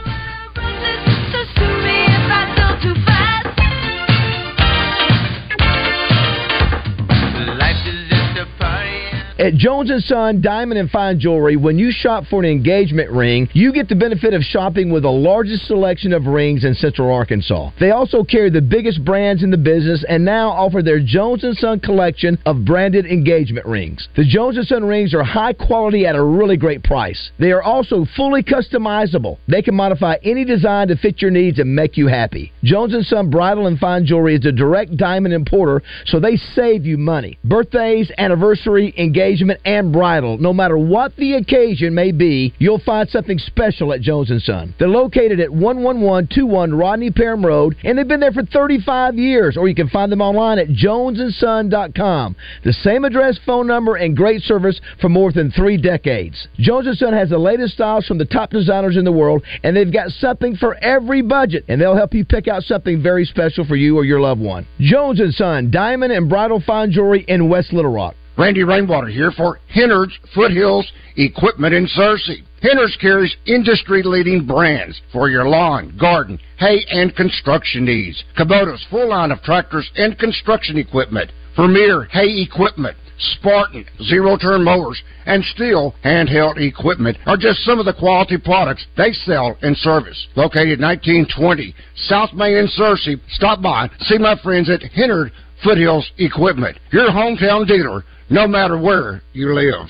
At 9.40 9.56
Jones 9.56 9.90
& 10.06 10.06
Son 10.06 10.42
Diamond 10.42 10.82
and 10.82 10.92
Fine 10.92 11.22
Jewelry, 11.22 11.56
when 11.56 11.80
you 11.80 11.94
shop 11.94 12.26
for 12.30 12.44
an 12.44 12.46
engagement 12.46 13.10
ring, 13.10 13.48
you 13.54 13.72
get 13.72 13.88
the 13.88 13.96
benefit 13.96 14.34
of 14.34 14.42
shopping 14.42 14.92
with 14.92 15.04
the 15.04 15.10
largest 15.10 15.66
selection 15.66 16.12
of 16.12 16.26
rings 16.26 16.66
in 16.66 16.74
Central 16.74 17.10
Arkansas. 17.10 17.72
They 17.80 17.92
also 17.92 18.26
carry 18.26 18.50
the 18.50 18.60
biggest 18.60 19.06
brands 19.06 19.42
in 19.42 19.50
the 19.50 19.56
business 19.56 20.04
and 20.10 20.26
now 20.26 20.50
offer 20.50 20.82
their 20.82 21.00
Jones 21.00 21.46
& 21.52 21.54
Son 21.58 21.80
collection 21.80 22.38
of 22.46 22.66
branded 22.66 23.06
engagement 23.06 23.66
rings. 23.66 24.10
The 24.18 24.26
Jones 24.26 24.60
& 24.62 24.64
Son 24.68 24.84
rings 24.84 25.14
are 25.14 25.24
high 25.24 25.54
quality 25.54 26.06
at 26.06 26.18
a 26.18 26.22
really 26.22 26.58
great 26.58 26.84
price. 26.84 27.32
They 27.40 27.54
are 27.54 27.64
also 27.64 28.06
fully 28.18 28.44
customizable. 28.44 29.38
They 29.48 29.62
can 29.62 29.74
modify 29.74 30.18
any 30.22 30.44
design 30.44 30.90
to 30.90 30.98
fit 30.98 31.22
your 31.22 31.32
needs 31.32 31.60
and 31.60 31.74
make 31.74 31.96
you 31.96 32.08
happy. 32.08 32.52
Jones 32.66 32.94
& 33.08 33.10
Son 33.10 33.30
Bridal 33.30 33.68
and 33.68 33.80
Fine 33.80 34.06
Jewelry 34.06 34.36
is 34.36 34.46
a 34.46 34.52
direct 34.52 34.98
diamond 34.98 35.34
importer, 35.34 35.82
so 36.08 36.20
they 36.20 36.36
save 36.36 36.86
you 36.86 36.98
money. 36.98 37.40
Birthdays, 37.46 38.12
anniversary, 38.18 38.94
engagement, 38.98 39.29
and 39.66 39.94
bridal, 39.94 40.38
no 40.38 40.54
matter 40.54 40.78
what 40.78 41.16
the 41.16 41.34
occasion 41.36 41.94
may 41.94 42.12
be, 42.12 42.54
you'll 42.58 42.80
find 42.80 43.10
something 43.10 43.38
special 43.38 43.94
at 43.94 44.02
Jones 44.02 44.32
& 44.44 44.46
Son. 44.46 44.74
They're 44.80 44.88
located 44.88 45.40
at 45.40 45.50
11121 45.50 46.74
Rodney 46.74 47.12
Parham 47.12 47.46
Road, 47.46 47.76
and 47.84 47.98
they've 47.98 48.08
been 48.08 48.20
there 48.20 48.32
for 48.32 48.44
35 48.44 49.16
years, 49.16 49.58
or 49.58 49.68
you 49.68 49.76
can 49.76 49.90
find 49.90 50.12
them 50.12 50.22
online 50.22 50.60
at 50.60 50.70
jonesandson.com. 50.70 52.36
The 52.64 52.74
same 52.74 53.06
address, 53.06 53.40
phone 53.46 53.68
number, 53.68 53.96
and 53.96 54.16
great 54.16 54.42
service 54.42 54.80
for 55.00 55.10
more 55.10 55.32
than 55.32 55.52
three 55.52 55.78
decades. 55.78 56.48
Jones 56.58 56.98
& 56.98 57.00
Son 57.00 57.14
has 57.14 57.30
the 57.30 57.38
latest 57.38 57.74
styles 57.74 58.06
from 58.06 58.18
the 58.18 58.26
top 58.26 58.50
designers 58.50 58.98
in 58.98 59.06
the 59.06 59.12
world, 59.12 59.44
and 59.64 59.76
they've 59.76 59.94
got 59.94 60.10
something 60.10 60.56
for 60.56 60.76
every 60.84 61.22
budget, 61.22 61.66
and 61.68 61.80
they'll 61.80 61.96
help 61.96 62.14
you 62.14 62.26
pick 62.26 62.48
out 62.48 62.64
something 62.64 63.02
very 63.02 63.26
special 63.26 63.66
for 63.66 63.76
you 63.76 63.98
or 63.98 64.06
your 64.06 64.20
loved 64.20 64.42
one. 64.42 64.66
Jones 64.80 65.22
& 65.36 65.38
Son, 65.38 65.70
diamond 65.72 66.12
and 66.12 66.30
bridal 66.30 66.62
fine 66.66 66.92
jewelry 66.92 67.26
in 67.28 67.50
West 67.50 67.74
Little 67.74 67.92
Rock. 67.92 68.16
Randy 68.40 68.64
Rainwater 68.64 69.08
here 69.08 69.32
for 69.32 69.60
Hennard's 69.68 70.18
Foothills 70.34 70.90
Equipment 71.18 71.74
in 71.74 71.86
Searcy. 71.88 72.42
Hennard's 72.62 72.96
carries 72.96 73.36
industry-leading 73.46 74.48
brands 74.48 75.02
for 75.12 75.30
your 75.30 75.46
lawn, 75.46 75.98
garden, 76.00 76.40
hay, 76.58 76.86
and 76.90 77.14
construction 77.18 77.84
needs. 77.84 78.24
Kubota's 78.38 78.86
full 78.90 79.10
line 79.10 79.32
of 79.32 79.42
tractors 79.42 79.92
and 79.98 80.18
construction 80.18 80.78
equipment. 80.78 81.30
Vermeer 81.58 82.06
Hay 82.12 82.42
Equipment. 82.42 82.96
Spartan, 83.36 83.86
zero 84.06 84.38
turn 84.38 84.64
mowers, 84.64 85.02
and 85.26 85.44
Stihl 85.44 85.94
handheld 86.06 86.58
equipment 86.66 87.18
are 87.26 87.36
just 87.36 87.60
some 87.66 87.78
of 87.78 87.86
the 87.86 87.92
quality 87.92 88.38
products 88.38 88.86
they 88.96 89.12
sell 89.12 89.58
and 89.62 89.76
service. 89.76 90.28
Located 90.38 90.80
1920 90.80 91.76
South 92.08 92.32
Main 92.32 92.56
in 92.56 92.68
Searcy, 92.70 93.20
stop 93.32 93.62
by, 93.62 93.90
see 94.04 94.18
my 94.18 94.38
friends 94.42 94.70
at 94.70 94.82
Hennard 94.94 95.34
Foothills 95.62 96.10
Equipment, 96.18 96.80
your 96.94 97.10
hometown 97.10 97.68
dealer, 97.68 98.06
no 98.30 98.48
matter 98.48 98.78
where 98.78 99.22
you 99.34 99.54
live. 99.54 99.90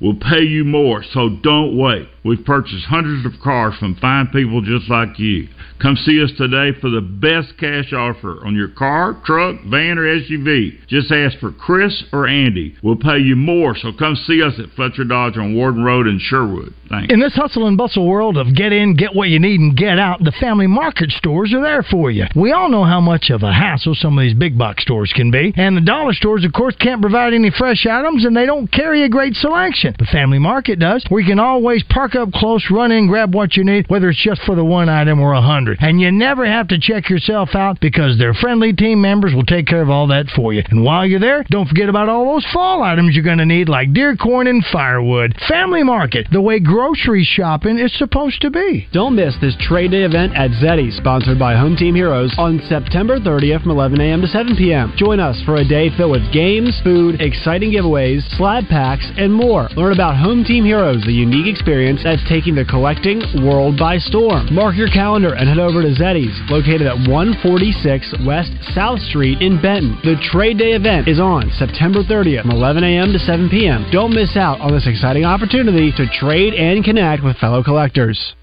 We'll 0.00 0.14
pay 0.14 0.42
you 0.42 0.64
more, 0.64 1.02
so 1.02 1.28
don't 1.42 1.76
wait. 1.76 2.08
We've 2.24 2.44
purchased 2.44 2.84
hundreds 2.86 3.26
of 3.26 3.40
cars 3.42 3.74
from 3.80 3.96
fine 3.96 4.28
people 4.28 4.60
just 4.60 4.88
like 4.88 5.18
you. 5.18 5.48
Come 5.80 5.96
see 5.96 6.22
us 6.22 6.30
today 6.36 6.78
for 6.80 6.90
the 6.90 7.00
best 7.00 7.58
cash 7.58 7.92
offer 7.92 8.44
on 8.44 8.54
your 8.54 8.68
car, 8.68 9.20
truck, 9.24 9.56
van, 9.64 9.96
or 9.98 10.02
SUV. 10.02 10.86
Just 10.88 11.10
ask 11.10 11.38
for 11.38 11.52
Chris 11.52 12.04
or 12.12 12.26
Andy. 12.26 12.76
We'll 12.82 12.96
pay 12.96 13.18
you 13.18 13.36
more, 13.36 13.76
so 13.76 13.92
come 13.96 14.16
see 14.16 14.42
us 14.42 14.54
at 14.58 14.70
Fletcher 14.74 15.04
Dodge 15.04 15.36
on 15.36 15.54
Warden 15.54 15.84
Road 15.84 16.06
in 16.06 16.18
Sherwood. 16.20 16.74
Thanks. 16.88 17.12
In 17.12 17.20
this 17.20 17.34
hustle 17.34 17.66
and 17.66 17.76
bustle 17.76 18.06
world 18.06 18.36
of 18.36 18.54
get 18.54 18.72
in, 18.72 18.96
get 18.96 19.14
what 19.14 19.28
you 19.28 19.38
need, 19.38 19.60
and 19.60 19.76
get 19.76 19.98
out, 19.98 20.20
the 20.20 20.32
family 20.40 20.66
market 20.66 21.10
stores 21.10 21.52
are 21.54 21.62
there 21.62 21.82
for 21.82 22.10
you. 22.10 22.26
We 22.34 22.52
all 22.52 22.68
know 22.68 22.84
how 22.84 23.00
much 23.00 23.30
of 23.30 23.42
a 23.42 23.52
hassle 23.52 23.94
some 23.94 24.18
of 24.18 24.22
these 24.22 24.34
big 24.34 24.58
box 24.58 24.82
stores 24.82 25.12
can 25.14 25.30
be, 25.30 25.52
and 25.56 25.76
the 25.76 25.80
dollar 25.80 26.12
stores, 26.12 26.44
of 26.44 26.52
course, 26.52 26.74
can't 26.76 27.00
provide 27.00 27.34
any 27.34 27.50
fresh 27.50 27.86
items, 27.86 28.24
and 28.24 28.36
they 28.36 28.46
don't 28.46 28.70
carry 28.70 29.04
a 29.04 29.08
great 29.08 29.34
selection. 29.34 29.87
The 29.98 30.06
family 30.06 30.38
market 30.38 30.78
does, 30.78 31.04
where 31.08 31.20
you 31.20 31.28
can 31.28 31.38
always 31.38 31.82
park 31.84 32.14
up 32.14 32.32
close, 32.32 32.64
run 32.70 32.92
in, 32.92 33.06
grab 33.06 33.34
what 33.34 33.56
you 33.56 33.64
need, 33.64 33.86
whether 33.88 34.10
it's 34.10 34.22
just 34.22 34.42
for 34.42 34.54
the 34.54 34.64
one 34.64 34.88
item 34.88 35.20
or 35.20 35.32
a 35.32 35.40
hundred. 35.40 35.78
And 35.80 36.00
you 36.00 36.10
never 36.12 36.44
have 36.46 36.68
to 36.68 36.78
check 36.78 37.08
yourself 37.08 37.54
out 37.54 37.80
because 37.80 38.18
their 38.18 38.34
friendly 38.34 38.72
team 38.72 39.00
members 39.00 39.34
will 39.34 39.44
take 39.44 39.66
care 39.66 39.82
of 39.82 39.90
all 39.90 40.08
that 40.08 40.26
for 40.34 40.52
you. 40.52 40.62
And 40.70 40.84
while 40.84 41.06
you're 41.06 41.20
there, 41.20 41.44
don't 41.50 41.68
forget 41.68 41.88
about 41.88 42.08
all 42.08 42.34
those 42.34 42.46
fall 42.52 42.82
items 42.82 43.14
you're 43.14 43.24
going 43.24 43.38
to 43.38 43.46
need, 43.46 43.68
like 43.68 43.92
deer 43.92 44.16
corn 44.16 44.46
and 44.46 44.64
firewood. 44.72 45.34
Family 45.48 45.82
market, 45.82 46.26
the 46.32 46.40
way 46.40 46.60
grocery 46.60 47.24
shopping 47.24 47.78
is 47.78 47.96
supposed 47.96 48.40
to 48.42 48.50
be. 48.50 48.88
Don't 48.92 49.16
miss 49.16 49.34
this 49.40 49.56
trade 49.60 49.92
day 49.92 50.04
event 50.04 50.34
at 50.34 50.50
Zeddy, 50.50 50.92
sponsored 50.96 51.38
by 51.38 51.56
Home 51.56 51.76
Team 51.76 51.94
Heroes, 51.94 52.34
on 52.38 52.60
September 52.68 53.18
30th 53.18 53.62
from 53.62 53.70
11 53.70 54.00
a.m. 54.00 54.20
to 54.20 54.26
7 54.26 54.56
p.m. 54.56 54.92
Join 54.96 55.20
us 55.20 55.40
for 55.44 55.56
a 55.56 55.68
day 55.68 55.90
filled 55.96 56.12
with 56.12 56.32
games, 56.32 56.78
food, 56.82 57.20
exciting 57.20 57.72
giveaways, 57.72 58.22
slab 58.36 58.64
packs, 58.68 59.10
and 59.16 59.32
more. 59.32 59.68
Learn 59.78 59.92
about 59.92 60.16
Home 60.16 60.42
Team 60.42 60.64
Heroes, 60.64 61.04
the 61.06 61.12
unique 61.12 61.46
experience 61.46 62.00
that's 62.02 62.28
taking 62.28 62.56
the 62.56 62.64
collecting 62.64 63.22
world 63.46 63.78
by 63.78 63.96
storm. 63.96 64.52
Mark 64.52 64.74
your 64.74 64.90
calendar 64.90 65.34
and 65.34 65.48
head 65.48 65.60
over 65.60 65.82
to 65.82 65.94
Zeddy's, 65.94 66.34
located 66.50 66.82
at 66.82 66.98
146 67.06 68.26
West 68.26 68.50
South 68.74 68.98
Street 68.98 69.40
in 69.40 69.62
Benton. 69.62 69.94
The 70.02 70.18
trade 70.32 70.58
day 70.58 70.72
event 70.74 71.06
is 71.06 71.20
on 71.20 71.52
September 71.54 72.02
30th 72.02 72.42
from 72.42 72.50
11 72.50 72.82
a.m. 72.82 73.12
to 73.12 73.20
7 73.20 73.48
p.m. 73.48 73.86
Don't 73.92 74.12
miss 74.12 74.36
out 74.36 74.58
on 74.60 74.72
this 74.72 74.88
exciting 74.88 75.24
opportunity 75.24 75.92
to 75.92 76.10
trade 76.10 76.54
and 76.54 76.82
connect 76.82 77.22
with 77.22 77.38
fellow 77.38 77.62
collectors. 77.62 78.34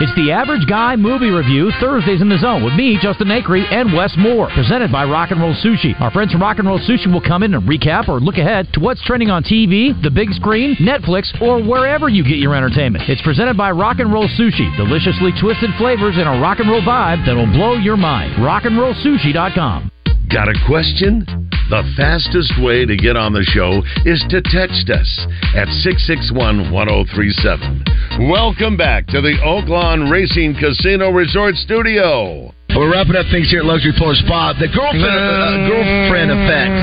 It's 0.00 0.14
the 0.16 0.32
Average 0.32 0.66
Guy 0.66 0.96
Movie 0.96 1.30
Review, 1.30 1.70
Thursdays 1.80 2.20
in 2.20 2.28
the 2.28 2.36
Zone, 2.36 2.64
with 2.64 2.74
me, 2.74 2.98
Justin 3.00 3.28
Acree, 3.28 3.62
and 3.70 3.94
Wes 3.94 4.12
Moore. 4.18 4.50
Presented 4.50 4.90
by 4.90 5.04
Rock 5.04 5.30
and 5.30 5.40
Roll 5.40 5.54
Sushi. 5.54 5.94
Our 6.00 6.10
friends 6.10 6.32
from 6.32 6.42
Rock 6.42 6.58
and 6.58 6.66
Roll 6.66 6.80
Sushi 6.80 7.06
will 7.12 7.20
come 7.20 7.44
in 7.44 7.54
and 7.54 7.62
recap 7.62 8.08
or 8.08 8.18
look 8.18 8.36
ahead 8.36 8.66
to 8.72 8.80
what's 8.80 9.00
trending 9.04 9.30
on 9.30 9.44
TV, 9.44 9.94
the 10.02 10.10
big 10.10 10.32
screen, 10.32 10.74
Netflix, 10.82 11.30
or 11.40 11.62
wherever 11.62 12.08
you 12.08 12.24
get 12.24 12.38
your 12.38 12.56
entertainment. 12.56 13.08
It's 13.08 13.22
presented 13.22 13.56
by 13.56 13.70
Rock 13.70 14.00
and 14.00 14.12
Roll 14.12 14.26
Sushi. 14.26 14.76
Deliciously 14.76 15.30
twisted 15.40 15.70
flavors 15.78 16.16
and 16.18 16.28
a 16.28 16.42
rock 16.42 16.58
and 16.58 16.68
roll 16.68 16.82
vibe 16.82 17.24
that'll 17.24 17.46
blow 17.46 17.74
your 17.74 17.96
mind. 17.96 18.34
RockandRollSushi.com. 18.34 19.92
Got 20.28 20.48
a 20.48 20.54
question? 20.66 21.24
The 21.70 21.80
fastest 21.96 22.52
way 22.60 22.84
to 22.84 22.94
get 22.94 23.16
on 23.16 23.32
the 23.32 23.40
show 23.40 23.80
is 24.04 24.20
to 24.28 24.44
text 24.52 24.92
us 24.92 25.08
at 25.56 25.64
661 25.80 26.68
1037. 26.68 28.28
Welcome 28.28 28.76
back 28.76 29.08
to 29.08 29.24
the 29.24 29.40
Oaklawn 29.40 30.12
Racing 30.12 30.60
Casino 30.60 31.08
Resort 31.08 31.56
Studio. 31.56 32.52
We're 32.76 32.92
wrapping 32.92 33.16
up 33.16 33.24
things 33.32 33.48
here 33.48 33.60
at 33.60 33.64
Luxury 33.64 33.96
Floor 33.96 34.12
Spa. 34.12 34.52
The 34.60 34.68
girlfriend, 34.68 35.08
uh, 35.08 35.64
girlfriend 35.64 36.36
effect. 36.36 36.76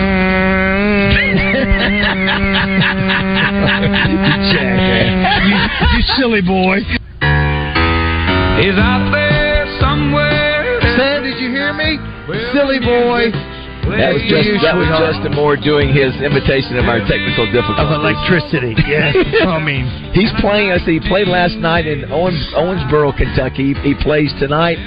you, 5.46 5.58
you 5.94 6.02
silly 6.18 6.42
boy. 6.42 6.82
He's 8.58 8.82
out 8.82 9.14
there 9.14 9.70
somewhere. 9.78 10.82
Sam, 10.98 11.22
did 11.22 11.38
you 11.38 11.54
hear 11.54 11.70
me? 11.70 12.02
Silly 12.50 12.82
boy. 12.82 13.30
That 13.82 14.14
was 14.14 14.24
just 14.30 14.48
that 14.64 14.76
was 14.78 14.88
Justin 14.88 15.34
Moore 15.36 15.58
doing 15.58 15.90
his 15.94 16.14
imitation 16.22 16.78
of 16.78 16.86
our 16.86 17.02
technical 17.06 17.46
difficulties. 17.50 17.82
Of 17.82 17.92
electricity, 18.02 18.74
yes. 18.88 19.16
I 19.46 19.60
mean, 19.60 19.86
He's 20.14 20.32
playing 20.40 20.72
us. 20.72 20.82
He 20.86 21.00
played 21.02 21.28
last 21.28 21.56
night 21.58 21.86
in 21.88 22.06
Owens, 22.12 22.40
Owensboro, 22.56 23.16
Kentucky. 23.16 23.74
He 23.84 23.94
plays 24.00 24.32
tonight 24.40 24.78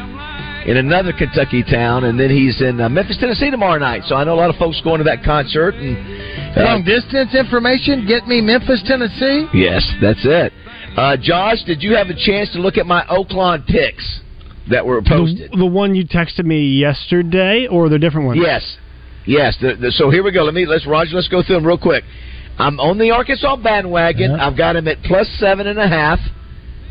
in 0.66 0.78
another 0.78 1.12
Kentucky 1.12 1.62
town, 1.62 2.04
and 2.04 2.18
then 2.18 2.30
he's 2.30 2.62
in 2.62 2.80
uh, 2.80 2.88
Memphis, 2.88 3.18
Tennessee 3.20 3.50
tomorrow 3.50 3.78
night. 3.78 4.02
So 4.06 4.16
I 4.16 4.24
know 4.24 4.32
a 4.32 4.40
lot 4.40 4.48
of 4.48 4.56
folks 4.56 4.80
going 4.80 4.98
to 4.98 5.04
that 5.04 5.22
concert. 5.22 5.74
And 5.74 6.56
uh, 6.56 6.64
long 6.64 6.84
distance 6.84 7.34
information, 7.34 8.06
get 8.08 8.26
me 8.26 8.40
Memphis, 8.40 8.82
Tennessee. 8.86 9.46
yes, 9.52 9.84
that's 10.00 10.24
it. 10.24 10.52
Uh, 10.96 11.16
Josh, 11.20 11.62
did 11.64 11.82
you 11.82 11.94
have 11.96 12.06
a 12.08 12.14
chance 12.16 12.50
to 12.52 12.60
look 12.60 12.78
at 12.78 12.86
my 12.86 13.02
Oaklawn 13.10 13.66
picks 13.66 14.20
that 14.70 14.86
were 14.86 15.02
posted? 15.02 15.50
The, 15.52 15.56
the 15.58 15.66
one 15.66 15.94
you 15.94 16.06
texted 16.06 16.44
me 16.46 16.78
yesterday, 16.78 17.66
or 17.70 17.88
the 17.88 17.98
different 17.98 18.26
one? 18.28 18.36
Yes, 18.40 18.78
yes. 19.26 19.56
The, 19.60 19.74
the, 19.76 19.90
so 19.92 20.10
here 20.10 20.22
we 20.22 20.32
go. 20.32 20.42
Let 20.44 20.54
me 20.54 20.66
let's 20.66 20.86
Roger. 20.86 21.14
Let's 21.16 21.28
go 21.28 21.42
through 21.42 21.56
them 21.56 21.66
real 21.66 21.78
quick. 21.78 22.04
I'm 22.58 22.78
on 22.78 22.98
the 22.98 23.10
Arkansas 23.10 23.56
bandwagon. 23.56 24.32
I've 24.32 24.56
got 24.56 24.76
him 24.76 24.86
at 24.88 25.02
plus 25.02 25.28
seven 25.38 25.66
and 25.66 25.78
a 25.78 25.88
half. 25.88 26.18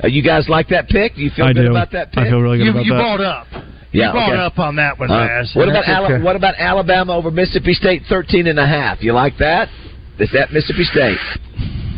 Uh, 0.03 0.07
you 0.07 0.21
guys 0.23 0.49
like 0.49 0.67
that 0.69 0.89
pick? 0.89 1.15
Do 1.15 1.21
you 1.21 1.29
feel 1.36 1.45
I 1.45 1.53
good 1.53 1.63
do. 1.65 1.71
about 1.71 1.91
that 1.91 2.11
pick? 2.11 2.19
I 2.19 2.29
feel 2.29 2.41
really 2.41 2.57
good 2.57 2.65
You, 2.65 2.71
about 2.71 2.86
you 2.86 2.93
that. 2.93 2.97
brought 2.99 3.21
up. 3.21 3.47
Yeah, 3.93 4.07
you 4.07 4.11
brought 4.11 4.34
okay. 4.34 4.41
up 4.41 4.59
on 4.59 4.75
that 4.77 4.97
one, 4.99 5.11
Uh, 5.11 5.19
Baz. 5.27 5.51
what 5.53 5.69
about 5.69 5.86
That's 5.86 6.09
Ala- 6.11 6.19
what 6.23 6.36
about 6.36 6.55
Alabama 6.57 7.13
over 7.15 7.29
Mississippi 7.31 7.73
State 7.73 8.01
thirteen 8.09 8.47
and 8.47 8.59
a 8.59 8.65
half? 8.65 9.01
You 9.03 9.13
like 9.13 9.38
that? 9.38 9.69
Is 10.19 10.29
that 10.34 10.51
Mississippi 10.51 10.84
State? 10.84 11.17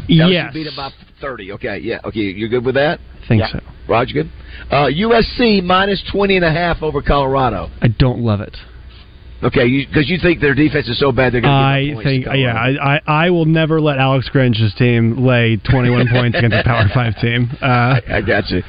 LSU 0.09 0.31
Yes. 0.31 0.53
beat 0.53 0.65
them 0.65 0.75
by 0.75 0.89
thirty. 1.21 1.51
Okay, 1.53 1.79
yeah. 1.79 1.99
Okay, 2.05 2.19
you're 2.19 2.49
good 2.49 2.65
with 2.65 2.75
that? 2.75 2.99
I 3.23 3.27
think 3.27 3.39
Yeah. 3.41 3.47
so. 3.47 3.59
Roger, 3.87 4.13
good. 4.13 4.29
Uh, 4.69 4.87
USC 4.87 5.61
minus 5.63 6.03
twenty 6.11 6.35
and 6.35 6.45
a 6.45 6.51
half 6.51 6.83
over 6.83 7.01
Colorado. 7.01 7.69
I 7.81 7.87
don't 7.87 8.19
love 8.19 8.41
it. 8.41 8.55
Okay, 9.45 9.85
because 9.85 10.09
you, 10.09 10.17
think 10.21 10.41
their 10.41 10.55
defense 10.55 10.87
is 10.87 10.97
so 10.99 11.11
bad 11.11 11.33
they're 11.33 11.41
going 11.41 11.53
to 11.53 11.99
I 11.99 12.03
think, 12.03 12.25
yeah, 12.33 12.55
I, 12.55 12.95
I 12.95 13.25
I 13.25 13.29
will 13.29 13.45
never 13.45 13.79
let 13.79 13.99
Alex 13.99 14.27
Grinch's 14.29 14.73
team 14.73 15.23
lay 15.25 15.57
21 15.57 16.07
points 16.11 16.37
against 16.37 16.55
a 16.57 16.63
Power 16.63 16.85
Five 16.93 17.13
team. 17.21 17.49
Uh, 17.61 17.99
I 18.09 18.21
got 18.25 18.49
you. 18.49 18.63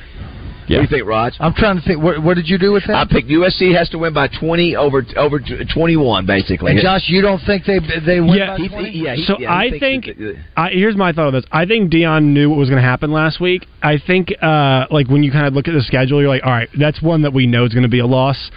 What 0.68 0.74
do 0.78 0.82
you 0.82 0.88
think, 0.88 1.06
Raj? 1.06 1.34
I'm 1.38 1.54
trying 1.54 1.76
to 1.76 1.82
think. 1.86 2.02
What, 2.02 2.20
what 2.22 2.34
did 2.34 2.48
you 2.48 2.58
do 2.58 2.72
with 2.72 2.84
that? 2.88 2.96
I 2.96 3.04
picked 3.08 3.28
USC 3.28 3.72
has 3.76 3.88
to 3.90 3.98
win 3.98 4.12
by 4.12 4.26
20 4.28 4.74
over 4.74 5.06
over 5.16 5.38
21, 5.38 6.26
basically. 6.26 6.72
And 6.72 6.80
Josh, 6.80 7.04
you 7.06 7.22
don't 7.22 7.40
think 7.46 7.64
they 7.66 7.78
they 8.04 8.20
win 8.20 8.34
Yeah. 8.34 8.56
by 8.56 8.56
He- 8.56 8.68
20? 8.68 8.90
yeah, 8.90 9.14
he- 9.14 9.24
so 9.26 9.36
yeah, 9.38 9.54
I 9.54 9.70
think, 9.70 10.06
that- 10.06 10.36
I, 10.56 10.70
here's 10.70 10.96
my 10.96 11.12
thought 11.12 11.28
on 11.28 11.34
this. 11.34 11.44
I 11.52 11.66
think 11.66 11.92
Deion 11.92 12.24
knew 12.32 12.50
what 12.50 12.58
was 12.58 12.68
going 12.68 12.82
to 12.82 12.88
happen 12.88 13.12
last 13.12 13.40
week. 13.40 13.66
I 13.80 13.98
think, 14.04 14.34
uh, 14.42 14.86
like 14.90 15.06
when 15.08 15.22
you 15.22 15.30
kind 15.30 15.46
of 15.46 15.54
look 15.54 15.68
at 15.68 15.74
the 15.74 15.82
schedule, 15.82 16.20
you're 16.20 16.28
like, 16.28 16.44
all 16.44 16.50
right, 16.50 16.68
that's 16.78 17.00
one 17.00 17.22
that 17.22 17.32
we 17.32 17.46
know 17.46 17.64
is 17.64 17.72
going 17.72 17.84
to 17.84 17.88
be 17.88 18.00
a 18.00 18.06
loss. 18.06 18.50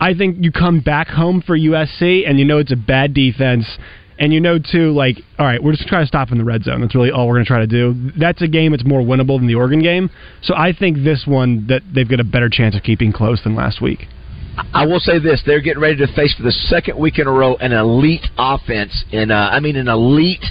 I 0.00 0.14
think 0.14 0.38
you 0.40 0.52
come 0.52 0.80
back 0.80 1.08
home 1.08 1.42
for 1.42 1.56
USC, 1.56 2.28
and 2.28 2.38
you 2.38 2.44
know 2.44 2.58
it's 2.58 2.72
a 2.72 2.76
bad 2.76 3.14
defense, 3.14 3.66
and 4.18 4.32
you 4.32 4.40
know 4.40 4.58
too, 4.58 4.92
like, 4.92 5.16
all 5.38 5.46
right, 5.46 5.62
we're 5.62 5.72
just 5.72 5.88
trying 5.88 6.02
to 6.02 6.06
stop 6.06 6.30
in 6.32 6.38
the 6.38 6.44
red 6.44 6.64
zone. 6.64 6.80
That's 6.80 6.94
really 6.94 7.10
all 7.10 7.26
we're 7.26 7.34
going 7.34 7.44
to 7.44 7.48
try 7.48 7.60
to 7.60 7.66
do. 7.66 8.12
That's 8.18 8.42
a 8.42 8.48
game 8.48 8.72
that's 8.72 8.84
more 8.84 9.00
winnable 9.00 9.38
than 9.38 9.46
the 9.46 9.54
Oregon 9.54 9.82
game. 9.82 10.10
So 10.42 10.54
I 10.54 10.72
think 10.78 10.98
this 10.98 11.24
one 11.26 11.66
that 11.68 11.82
they've 11.94 12.08
got 12.08 12.20
a 12.20 12.24
better 12.24 12.50
chance 12.50 12.76
of 12.76 12.82
keeping 12.82 13.12
close 13.12 13.42
than 13.42 13.54
last 13.54 13.80
week. 13.80 14.06
I 14.72 14.86
will 14.86 15.00
say 15.00 15.18
this: 15.18 15.42
they're 15.46 15.60
getting 15.60 15.82
ready 15.82 15.96
to 15.96 16.06
face 16.14 16.34
for 16.34 16.42
the 16.42 16.52
second 16.52 16.98
week 16.98 17.18
in 17.18 17.26
a 17.26 17.32
row 17.32 17.56
an 17.56 17.72
elite 17.72 18.26
offense, 18.38 19.04
and 19.12 19.32
uh, 19.32 19.50
I 19.52 19.60
mean 19.60 19.76
an 19.76 19.88
elite, 19.88 20.44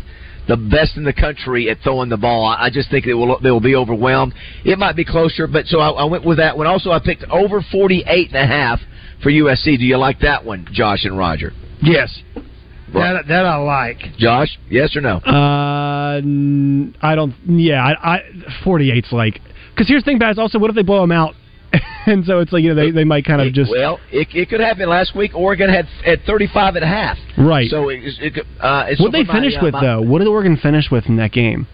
the 0.47 0.57
best 0.57 0.97
in 0.97 1.03
the 1.03 1.13
country 1.13 1.69
at 1.69 1.79
throwing 1.83 2.09
the 2.09 2.17
ball. 2.17 2.45
I 2.45 2.69
just 2.71 2.89
think 2.89 3.05
they 3.05 3.13
will 3.13 3.39
they 3.39 3.51
will 3.51 3.61
be 3.61 3.75
overwhelmed. 3.75 4.33
It 4.63 4.77
might 4.77 4.95
be 4.95 5.05
closer, 5.05 5.47
but 5.47 5.65
so 5.65 5.79
I, 5.79 5.89
I 5.89 6.05
went 6.05 6.23
with 6.23 6.37
that 6.37 6.57
one. 6.57 6.67
Also, 6.67 6.91
I 6.91 6.99
picked 6.99 7.23
over 7.31 7.63
forty 7.71 8.03
eight 8.07 8.27
and 8.27 8.37
a 8.37 8.47
half 8.47 8.79
for 9.23 9.29
USC. 9.31 9.77
Do 9.77 9.85
you 9.85 9.97
like 9.97 10.19
that 10.19 10.43
one, 10.45 10.67
Josh 10.71 11.05
and 11.05 11.17
Roger? 11.17 11.51
Yes. 11.81 12.17
That, 12.93 13.23
that 13.27 13.45
I 13.45 13.57
like. 13.57 13.97
Josh, 14.17 14.57
yes 14.69 14.95
or 14.95 15.01
no? 15.01 15.17
Uh, 15.17 16.17
n- 16.17 16.95
I 17.01 17.15
don't. 17.15 17.33
Yeah, 17.45 17.83
I, 17.83 18.15
I 18.15 18.19
48's 18.63 19.11
like 19.11 19.41
because 19.73 19.87
here's 19.87 20.03
the 20.03 20.11
thing, 20.11 20.19
guys. 20.19 20.37
Also, 20.37 20.59
what 20.59 20.69
if 20.69 20.75
they 20.75 20.83
blow 20.83 21.01
them 21.01 21.11
out? 21.11 21.33
and 22.05 22.23
so 22.25 22.39
it's 22.39 22.53
like 22.53 22.63
you 22.63 22.69
know 22.73 22.75
they, 22.75 22.91
they 22.91 23.03
might 23.03 23.25
kind 23.25 23.41
of 23.41 23.51
just 23.51 23.69
Well, 23.71 23.99
it, 24.11 24.27
it 24.33 24.49
could 24.49 24.61
happen. 24.61 24.87
Last 24.87 25.13
week, 25.15 25.31
Oregon 25.35 25.69
had 25.69 25.87
at 26.05 26.19
thirty 26.25 26.47
five 26.53 26.75
and 26.75 26.85
a 26.85 26.87
half. 26.87 27.17
right. 27.37 27.69
So 27.69 27.89
it, 27.89 27.99
it, 28.21 28.33
could- 28.35 28.47
uh, 28.61 28.85
it's 28.87 29.01
what 29.01 29.11
they 29.11 29.23
so 29.25 29.33
my, 29.33 29.39
finish 29.39 29.55
uh, 29.55 29.59
with 29.63 29.73
my- 29.73 29.81
though? 29.81 30.01
What 30.01 30.19
did 30.19 30.27
Oregon 30.27 30.55
finish 30.55 30.85
with 30.89 31.07
in 31.07 31.17
that 31.17 31.31
game? 31.33 31.67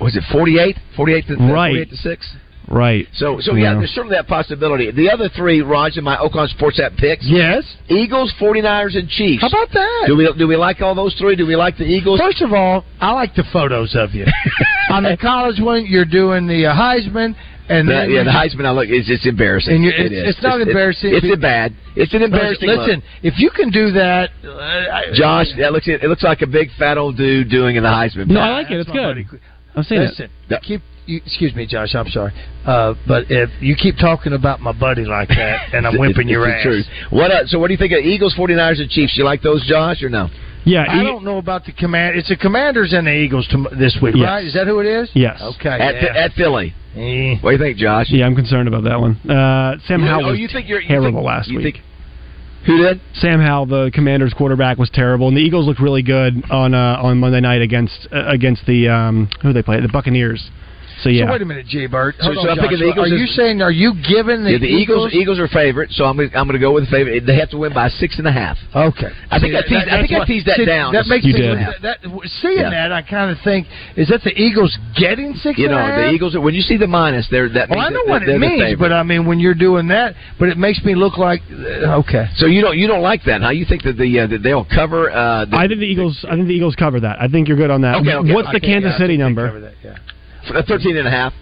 Was 0.00 0.14
it 0.16 0.22
48? 0.30 0.76
48 0.94 1.26
to 1.28 1.34
Right. 1.36 1.70
48 1.70 1.90
to 1.90 1.96
six. 1.96 2.36
Right. 2.68 3.06
So, 3.14 3.38
so 3.40 3.54
yeah, 3.54 3.74
there's 3.74 3.90
certainly 3.90 4.16
that 4.16 4.26
possibility. 4.26 4.90
The 4.90 5.10
other 5.10 5.28
three, 5.28 5.60
Raj, 5.62 5.96
in 5.96 6.04
my 6.04 6.16
Oaklawn 6.16 6.48
Sports 6.48 6.80
app 6.80 6.92
picks. 6.96 7.24
Yes. 7.26 7.62
Eagles, 7.88 8.34
49ers, 8.40 8.96
and 8.98 9.08
Chiefs. 9.08 9.42
How 9.42 9.48
about 9.48 9.72
that? 9.72 10.04
Do 10.08 10.16
we 10.16 10.32
do 10.36 10.48
we 10.48 10.56
like 10.56 10.80
all 10.80 10.94
those 10.94 11.14
three? 11.14 11.36
Do 11.36 11.46
we 11.46 11.54
like 11.56 11.76
the 11.76 11.84
Eagles? 11.84 12.18
First 12.20 12.42
of 12.42 12.52
all, 12.52 12.84
I 13.00 13.12
like 13.12 13.34
the 13.34 13.44
photos 13.52 13.94
of 13.94 14.14
you. 14.14 14.26
On 14.90 15.02
the 15.04 15.16
college 15.16 15.60
one, 15.60 15.86
you're 15.86 16.04
doing 16.04 16.46
the 16.48 16.66
uh, 16.66 16.74
Heisman, 16.74 17.36
and 17.68 17.88
The- 17.88 17.92
then 17.92 18.10
yeah, 18.10 18.24
the 18.24 18.30
Heisman. 18.30 18.66
I 18.66 18.72
look, 18.72 18.88
it's, 18.88 19.08
it's 19.10 19.26
embarrassing. 19.26 19.74
And 19.74 19.84
you're- 19.84 19.94
it's- 19.96 20.10
is. 20.12 20.34
it's 20.34 20.42
not 20.42 20.60
embarrassing. 20.60 21.14
It's, 21.14 21.26
a 21.32 21.36
bad. 21.36 21.72
It's 21.94 22.14
an 22.14 22.22
embarrassing. 22.22 22.68
look. 22.68 22.86
Listen, 22.86 23.02
if 23.22 23.34
you 23.38 23.50
can 23.50 23.70
do 23.70 23.92
that, 23.92 24.30
uh, 24.44 25.14
Josh, 25.14 25.46
that 25.58 25.72
looks 25.72 25.86
it 25.86 26.02
looks 26.02 26.22
like 26.24 26.42
a 26.42 26.46
big 26.48 26.68
fat 26.78 26.98
old 26.98 27.16
dude 27.16 27.48
doing 27.48 27.76
in 27.76 27.84
the 27.84 27.88
Heisman. 27.88 28.26
No, 28.26 28.40
I 28.40 28.50
like 28.50 28.70
it. 28.72 28.80
It's 28.80 28.90
good. 28.90 29.40
I'm 29.76 29.82
saying 29.84 30.00
Listen, 30.02 30.30
it. 30.50 30.62
keep. 30.62 30.82
You, 31.06 31.20
excuse 31.24 31.54
me, 31.54 31.66
Josh. 31.66 31.94
I'm 31.94 32.08
sorry, 32.08 32.32
uh, 32.64 32.94
but 33.06 33.26
if 33.30 33.48
you 33.60 33.76
keep 33.76 33.96
talking 33.96 34.32
about 34.32 34.60
my 34.60 34.72
buddy 34.72 35.04
like 35.04 35.28
that, 35.28 35.72
and 35.72 35.86
I'm 35.86 35.94
It's- 35.94 36.00
whipping 36.00 36.28
it's 36.28 36.30
your 36.32 36.46
the 36.48 36.56
ass. 36.56 36.62
truth. 36.62 36.86
What? 37.10 37.30
Uh, 37.30 37.46
so, 37.46 37.58
what 37.60 37.68
do 37.68 37.74
you 37.74 37.78
think 37.78 37.92
of 37.92 38.00
Eagles, 38.00 38.34
49ers, 38.36 38.80
and 38.80 38.90
Chiefs? 38.90 39.16
You 39.16 39.24
like 39.24 39.40
those, 39.40 39.64
Josh, 39.66 40.02
or 40.02 40.08
no? 40.08 40.28
Yeah, 40.64 40.84
I 40.88 41.04
don't 41.04 41.22
know 41.22 41.38
about 41.38 41.64
the 41.64 41.70
command. 41.70 42.16
It's 42.18 42.28
the 42.28 42.36
Commanders 42.36 42.92
and 42.92 43.06
the 43.06 43.12
Eagles 43.12 43.46
tom 43.52 43.68
this 43.78 43.96
week, 44.02 44.16
Yes. 44.16 44.26
right? 44.26 44.44
Is 44.44 44.54
that 44.54 44.66
who 44.66 44.80
it 44.80 44.86
is? 44.86 45.08
Yes. 45.14 45.40
Okay. 45.40 45.68
At, 45.68 45.94
yeah. 46.02 46.24
at 46.24 46.32
Philly. 46.32 46.74
Eh. 46.96 47.36
What 47.40 47.50
do 47.52 47.56
you 47.56 47.62
think, 47.62 47.78
Josh? 47.78 48.06
Yeah, 48.10 48.26
I'm 48.26 48.34
concerned 48.34 48.66
about 48.66 48.82
that 48.82 48.98
one. 49.00 49.14
Uh, 49.30 49.78
Sam 49.86 50.00
You- 50.00 50.06
Howell 50.08 50.26
oh, 50.26 50.30
was 50.30 50.40
you 50.40 50.48
think 50.48 50.68
you're- 50.68 50.82
you 50.82 50.88
terrible 50.88 51.20
think- 51.20 51.24
last 51.24 51.48
you 51.50 51.58
week. 51.58 51.74
think- 51.76 51.84
Who 52.66 52.78
did? 52.78 53.00
Sam 53.14 53.40
Howell, 53.40 53.66
the 53.66 53.92
Commanders' 53.94 54.34
quarterback, 54.34 54.76
was 54.76 54.90
terrible, 54.90 55.28
and 55.28 55.36
the 55.36 55.40
Eagles 55.40 55.66
looked 55.68 55.78
really 55.78 56.02
good 56.02 56.42
on 56.50 56.74
uh, 56.74 56.98
on 57.00 57.20
Monday 57.20 57.38
night 57.38 57.62
against 57.62 58.08
uh, 58.12 58.24
against 58.26 58.66
the 58.66 58.88
um, 58.88 59.28
who 59.42 59.52
they 59.52 59.62
play 59.62 59.78
the 59.80 59.86
Buccaneers. 59.86 60.50
So 61.02 61.10
yeah, 61.10 61.26
So 61.26 61.32
wait 61.32 61.42
a 61.42 61.44
minute, 61.44 61.66
G 61.66 61.86
Bert. 61.86 62.14
So- 62.18 62.24
Hold 62.32 62.36
so 62.36 62.40
on, 62.42 62.48
I'm 62.48 62.56
thinking 62.56 62.78
the 62.80 62.86
Joshua. 62.88 63.04
Eagles 63.06 63.12
Are 63.12 63.16
you 63.20 63.26
saying? 63.26 63.60
Are 63.60 63.70
you 63.70 63.92
giving 64.08 64.44
the, 64.44 64.52
yeah, 64.52 64.58
the 64.58 64.66
Eagles, 64.66 65.12
Eagles 65.12 65.38
are 65.38 65.46
favorite, 65.48 65.90
so 65.92 66.04
I'm 66.04 66.16
gonna, 66.16 66.30
I'm 66.34 66.48
going 66.48 66.56
to 66.56 66.64
go 66.64 66.72
with 66.72 66.84
the 66.86 66.90
favorite. 66.90 67.26
They 67.26 67.36
have 67.36 67.50
to 67.50 67.58
win 67.58 67.74
by 67.74 67.88
six 67.88 68.16
and 68.18 68.26
a 68.26 68.32
half. 68.32 68.56
Okay. 68.74 69.12
I 69.30 69.38
think 69.38 69.54
I 69.54 69.60
See, 69.62 69.76
teased, 69.76 69.88
I 69.92 70.00
think 70.00 70.08
that's 70.08 70.12
I 70.12 70.18
what- 70.18 70.26
teased 70.28 70.46
that 70.46 70.56
see, 70.56 70.64
down. 70.64 70.92
That 70.94 71.06
makes 71.06 71.24
You 71.26 71.34
me 71.34 71.40
did. 71.40 71.58
That, 71.58 71.76
that, 71.82 71.98
seeing 72.40 72.58
Yeah. 72.64 72.70
that, 72.70 72.92
I 72.92 73.02
kind 73.02 73.30
of 73.30 73.36
think 73.44 73.66
is 73.96 74.08
that 74.08 74.22
the 74.24 74.32
Eagles 74.40 74.72
getting 74.96 75.34
six? 75.34 75.58
You 75.58 75.66
and 75.68 75.74
a 75.74 75.76
know, 75.76 76.08
the? 76.08 76.10
Eagles. 76.16 76.36
When 76.36 76.54
you 76.54 76.62
see 76.62 76.76
the 76.78 76.86
minus, 76.88 77.28
they're 77.30 77.48
that. 77.50 77.68
Well, 77.68 77.78
means 77.78 77.86
I 77.86 77.90
know 77.92 78.04
that 78.06 78.10
what 78.10 78.22
it 78.24 78.38
means, 78.40 78.78
but 78.78 78.92
I 78.92 79.02
mean 79.02 79.26
when 79.26 79.38
you're 79.38 79.54
doing 79.54 79.88
that, 79.88 80.14
but 80.38 80.48
it 80.48 80.56
makes 80.56 80.82
me 80.82 80.94
look 80.94 81.18
like 81.18 81.42
uh, 81.52 82.00
okay. 82.00 82.26
So 82.36 82.46
you 82.46 82.62
don't 82.62 82.76
you 82.78 82.86
don't 82.88 83.02
like 83.02 83.22
that, 83.24 83.42
huh? 83.42 83.50
You 83.50 83.66
think 83.68 83.82
that 83.84 83.98
the 83.98 84.20
uh, 84.20 84.26
that 84.28 84.42
they'll 84.42 84.64
cover? 84.64 85.10
Uh, 85.10 85.44
the, 85.44 85.56
I 85.56 85.68
think 85.68 85.80
the 85.80 85.86
Eagles. 85.86 86.24
I 86.28 86.36
think 86.36 86.48
the 86.48 86.54
Eagles 86.54 86.74
cover 86.74 87.00
that. 87.00 87.20
I 87.20 87.28
think 87.28 87.48
you're 87.48 87.56
good 87.58 87.70
on 87.70 87.82
that. 87.82 87.96
Okay, 88.00 88.14
okay. 88.14 88.32
What's 88.32 88.50
the 88.52 88.60
Kansas 88.60 88.96
City 88.96 89.16
think 89.16 89.20
they 89.20 89.24
number? 89.28 89.72
Cover 90.46 90.62
that, 90.62 90.68
yeah. 90.68 90.74
uh, 90.74 90.78
thirteen 90.78 90.96
and 90.96 91.08
a 91.08 91.10
half. 91.10 91.32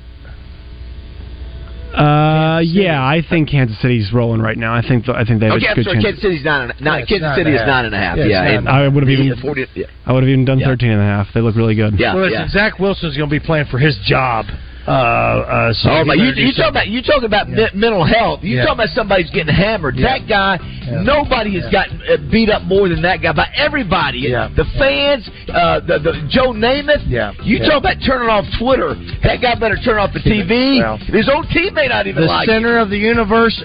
Uh, 1.94 2.58
yeah, 2.64 3.00
I 3.00 3.22
think 3.28 3.48
Kansas 3.50 3.80
City's 3.80 4.12
rolling 4.12 4.40
right 4.40 4.58
now. 4.58 4.74
I 4.74 4.82
think 4.82 5.08
I 5.08 5.22
think 5.24 5.38
they 5.38 5.46
have 5.46 5.56
Okay, 5.58 5.66
a 5.66 5.70
I'm 5.70 5.76
good 5.76 5.84
sorry. 5.84 5.94
chance. 6.02 6.04
Kansas 6.06 6.22
City's 6.22 6.44
nine. 6.44 6.70
And, 6.70 6.80
nine 6.80 7.00
Yeah, 7.00 7.06
Kansas 7.06 7.22
nine 7.22 7.36
City 7.38 7.50
and 7.50 7.54
a 7.54 7.54
is 7.54 7.60
half. 7.60 7.66
nine 7.68 7.84
and 7.86 7.94
a 7.94 7.98
half. 7.98 8.16
Yeah, 8.18 8.24
it's 8.24 8.30
Yeah, 8.32 8.58
and 8.58 8.68
I 8.68 8.88
would 8.88 9.02
have 9.04 9.06
the 9.06 9.22
even 9.22 9.38
40, 9.38 9.66
yeah. 9.74 9.86
I 10.04 10.12
would 10.12 10.22
have 10.24 10.28
even 10.30 10.44
done 10.44 10.58
Yeah. 10.58 10.66
13 10.66 10.90
and 10.90 11.00
a 11.00 11.04
half. 11.04 11.28
They 11.32 11.40
look 11.40 11.54
really 11.54 11.76
good. 11.76 11.94
Yeah, 12.00 12.14
well, 12.16 12.28
yeah. 12.28 12.42
listen, 12.42 12.48
Zach 12.58 12.80
Wilson's 12.80 13.16
going 13.16 13.30
to 13.30 13.30
be 13.30 13.38
playing 13.38 13.66
for 13.66 13.78
his 13.78 13.96
job. 14.04 14.46
Uh, 14.86 14.90
uh, 14.90 15.72
Oh, 15.86 16.04
but 16.06 16.18
you, 16.18 16.32
you 16.36 16.52
talk 16.52 16.68
about 16.70 16.88
you 16.88 17.00
talking 17.02 17.24
about 17.24 17.48
Yeah. 17.48 17.56
me- 17.72 17.80
mental 17.80 18.04
health. 18.04 18.40
You 18.42 18.56
Yeah. 18.56 18.64
talking 18.66 18.84
about 18.84 18.94
somebody's 18.94 19.30
getting 19.30 19.54
hammered. 19.54 19.96
Yeah. 19.96 20.18
That 20.18 20.28
guy, 20.28 20.58
nobody 21.02 21.54
has 21.60 21.70
gotten 21.72 22.00
uh, 22.08 22.16
beat 22.30 22.50
up 22.50 22.62
more 22.64 22.88
than 22.88 23.00
that 23.02 23.22
guy 23.22 23.32
by 23.32 23.48
everybody. 23.56 24.20
Yeah. 24.28 24.48
The 24.54 24.64
fans, 24.78 25.28
uh, 25.48 25.80
the, 25.80 25.98
the 26.00 26.12
Joe 26.28 26.52
Namath. 26.52 27.04
Yeah. 27.08 27.32
You 27.42 27.60
talk 27.60 27.78
about 27.78 27.96
turning 28.06 28.28
off 28.28 28.44
Twitter. 28.58 28.94
That 29.24 29.40
guy 29.40 29.54
better 29.58 29.76
turn 29.82 29.98
off 29.98 30.12
the 30.12 30.20
TV. 30.20 30.80
Well. 30.80 30.98
His 30.98 31.28
own 31.32 31.46
team 31.48 31.72
may 31.74 31.88
not 31.88 32.06
even 32.06 32.22
the 32.22 32.28
like. 32.28 32.46
center 32.48 32.78
of 32.78 32.90
the 32.90 32.98
universe 32.98 33.56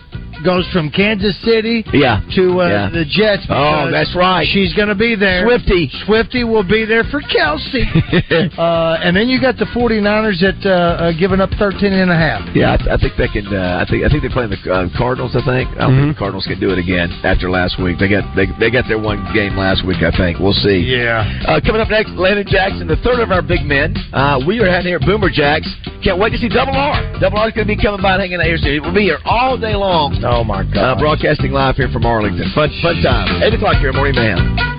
goes 0.44 0.68
from 0.72 0.90
Kansas 0.90 1.36
City. 1.44 1.84
Yeah. 1.94 2.22
to 2.36 2.62
uh, 2.62 2.68
Yeah. 2.68 2.90
the 2.90 3.06
Jets. 3.06 3.46
Oh, 3.50 3.90
that's 3.92 4.16
right. 4.16 4.46
She's 4.48 4.74
going 4.74 4.90
to 4.90 4.96
be 4.96 5.16
there. 5.16 5.46
Swifty. 5.46 5.90
Swifty 6.06 6.44
will 6.44 6.64
be 6.68 6.86
there 6.86 7.04
for 7.12 7.22
Kelce. 7.22 7.84
uh, 8.58 8.98
and 9.04 9.16
then 9.16 9.28
you 9.30 9.40
got 9.42 9.58
the 9.58 9.66
49ers 9.76 10.40
that 10.42 10.60
uh, 10.66 11.10
uh, 11.10 11.12
giving 11.18 11.42
up 11.42 11.50
13 11.60 11.92
and 11.94 12.12
a 12.12 12.16
half. 12.18 12.42
Yeah, 12.56 12.78
I, 12.80 12.96
I 12.96 12.98
think 12.98 13.14
they 13.18 13.28
can. 13.28 13.48
Uh, 13.50 13.82
I 13.82 13.86
think 13.90 14.04
I 14.06 14.10
think 14.10 14.22
they're 14.22 14.34
playing 14.34 14.52
the 14.52 14.62
uh, 14.72 14.88
Cardinals. 14.98 15.36
I 15.36 15.44
think. 15.46 15.70
I 15.78 15.86
don't 15.88 15.90
Mm-hmm. 16.00 16.14
think 16.14 16.16
the 16.16 16.20
Cardinals 16.22 16.46
can 16.46 16.60
do 16.60 16.70
it 16.70 16.78
again 16.80 17.10
after 17.26 17.50
last 17.50 17.82
week. 17.82 17.98
They 18.00 18.08
got 18.10 18.24
they, 18.36 18.46
they 18.62 18.70
got 18.70 18.86
their 18.88 19.02
one 19.02 19.20
game 19.34 19.58
last 19.58 19.82
week. 19.86 20.02
I 20.06 20.14
think 20.16 20.38
we'll 20.40 20.56
see. 20.56 20.86
Yeah. 20.86 21.26
Uh, 21.50 21.60
coming 21.60 21.82
up 21.82 21.90
next, 21.90 22.14
Landon 22.14 22.46
Jackson, 22.48 22.86
the 22.88 23.00
third 23.02 23.20
of 23.20 23.32
our 23.32 23.42
big 23.42 23.66
men. 23.66 23.96
Uh, 24.14 24.40
we 24.46 24.60
are 24.62 24.70
having 24.70 24.94
here 24.94 25.00
at 25.02 25.06
Boomer 25.06 25.30
Jacks. 25.34 25.68
Can't 26.04 26.20
wait 26.22 26.32
to 26.32 26.38
see 26.38 26.48
Double 26.50 26.74
R. 26.78 27.02
Double 27.20 27.38
R 27.42 27.50
is 27.50 27.54
going 27.58 27.68
to 27.68 27.74
be 27.76 27.82
coming 27.82 28.02
by 28.02 28.14
and 28.16 28.22
hanging 28.22 28.40
out 28.40 28.48
here 28.48 28.58
soon. 28.62 28.82
We'll 28.86 28.94
be 28.96 29.10
here 29.10 29.20
all 29.26 29.58
day 29.58 29.76
long. 29.76 30.16
Oh 30.32 30.44
my 30.44 30.62
God! 30.64 30.78
Uh, 30.78 30.94
God. 30.94 31.00
broadcasting 31.00 31.52
live 31.52 31.76
here 31.76 31.90
from 31.92 32.06
Arlington. 32.06 32.52
Fun 32.54 32.70
fun 32.84 33.02
time. 33.02 33.42
Eight 33.42 33.56
o'clock 33.56 33.82
here, 33.82 33.92
Morning 33.92 34.14
Man. 34.14 34.79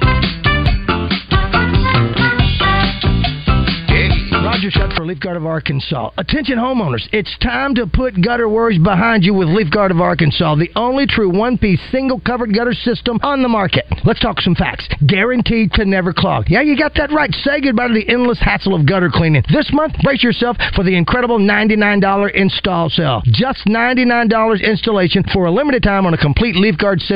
Roger 4.60 4.78
Shutt 4.78 4.92
for 4.92 5.06
Leaf 5.06 5.18
Guard 5.20 5.38
of 5.38 5.46
Arkansas. 5.46 6.10
Attention 6.18 6.58
homeowners, 6.58 7.08
it's 7.12 7.34
time 7.38 7.74
to 7.76 7.86
put 7.86 8.20
gutter 8.22 8.46
worries 8.46 8.78
behind 8.78 9.24
you 9.24 9.32
with 9.32 9.48
Leaf 9.48 9.70
Guard 9.70 9.90
of 9.90 10.02
Arkansas, 10.02 10.54
the 10.56 10.68
only 10.76 11.06
true 11.06 11.30
one-piece 11.30 11.80
single 11.90 12.20
covered 12.20 12.54
gutter 12.54 12.74
system 12.74 13.18
on 13.22 13.40
the 13.40 13.48
market. 13.48 13.86
Let's 14.04 14.20
talk 14.20 14.38
some 14.42 14.54
facts. 14.54 14.86
Guaranteed 15.06 15.72
to 15.72 15.86
never 15.86 16.12
clog. 16.12 16.50
Yeah, 16.50 16.60
you 16.60 16.76
got 16.76 16.92
that 16.96 17.10
right. 17.10 17.32
Say 17.36 17.62
goodbye 17.62 17.88
to 17.88 17.94
the 17.94 18.06
endless 18.06 18.38
hassle 18.38 18.74
of 18.74 18.86
gutter 18.86 19.08
cleaning. 19.10 19.44
This 19.50 19.70
month, 19.72 19.94
brace 20.02 20.22
yourself 20.22 20.58
for 20.76 20.84
the 20.84 20.94
incredible 20.94 21.38
$99 21.38 22.34
install 22.34 22.90
sale. 22.90 23.22
Just 23.32 23.64
$99 23.64 24.62
installation 24.62 25.24
for 25.32 25.46
a 25.46 25.50
limited 25.50 25.82
time 25.82 26.04
on 26.04 26.12
a 26.12 26.18
complete 26.18 26.54
Leaf 26.54 26.76
Guard 26.76 27.00
system. 27.00 27.08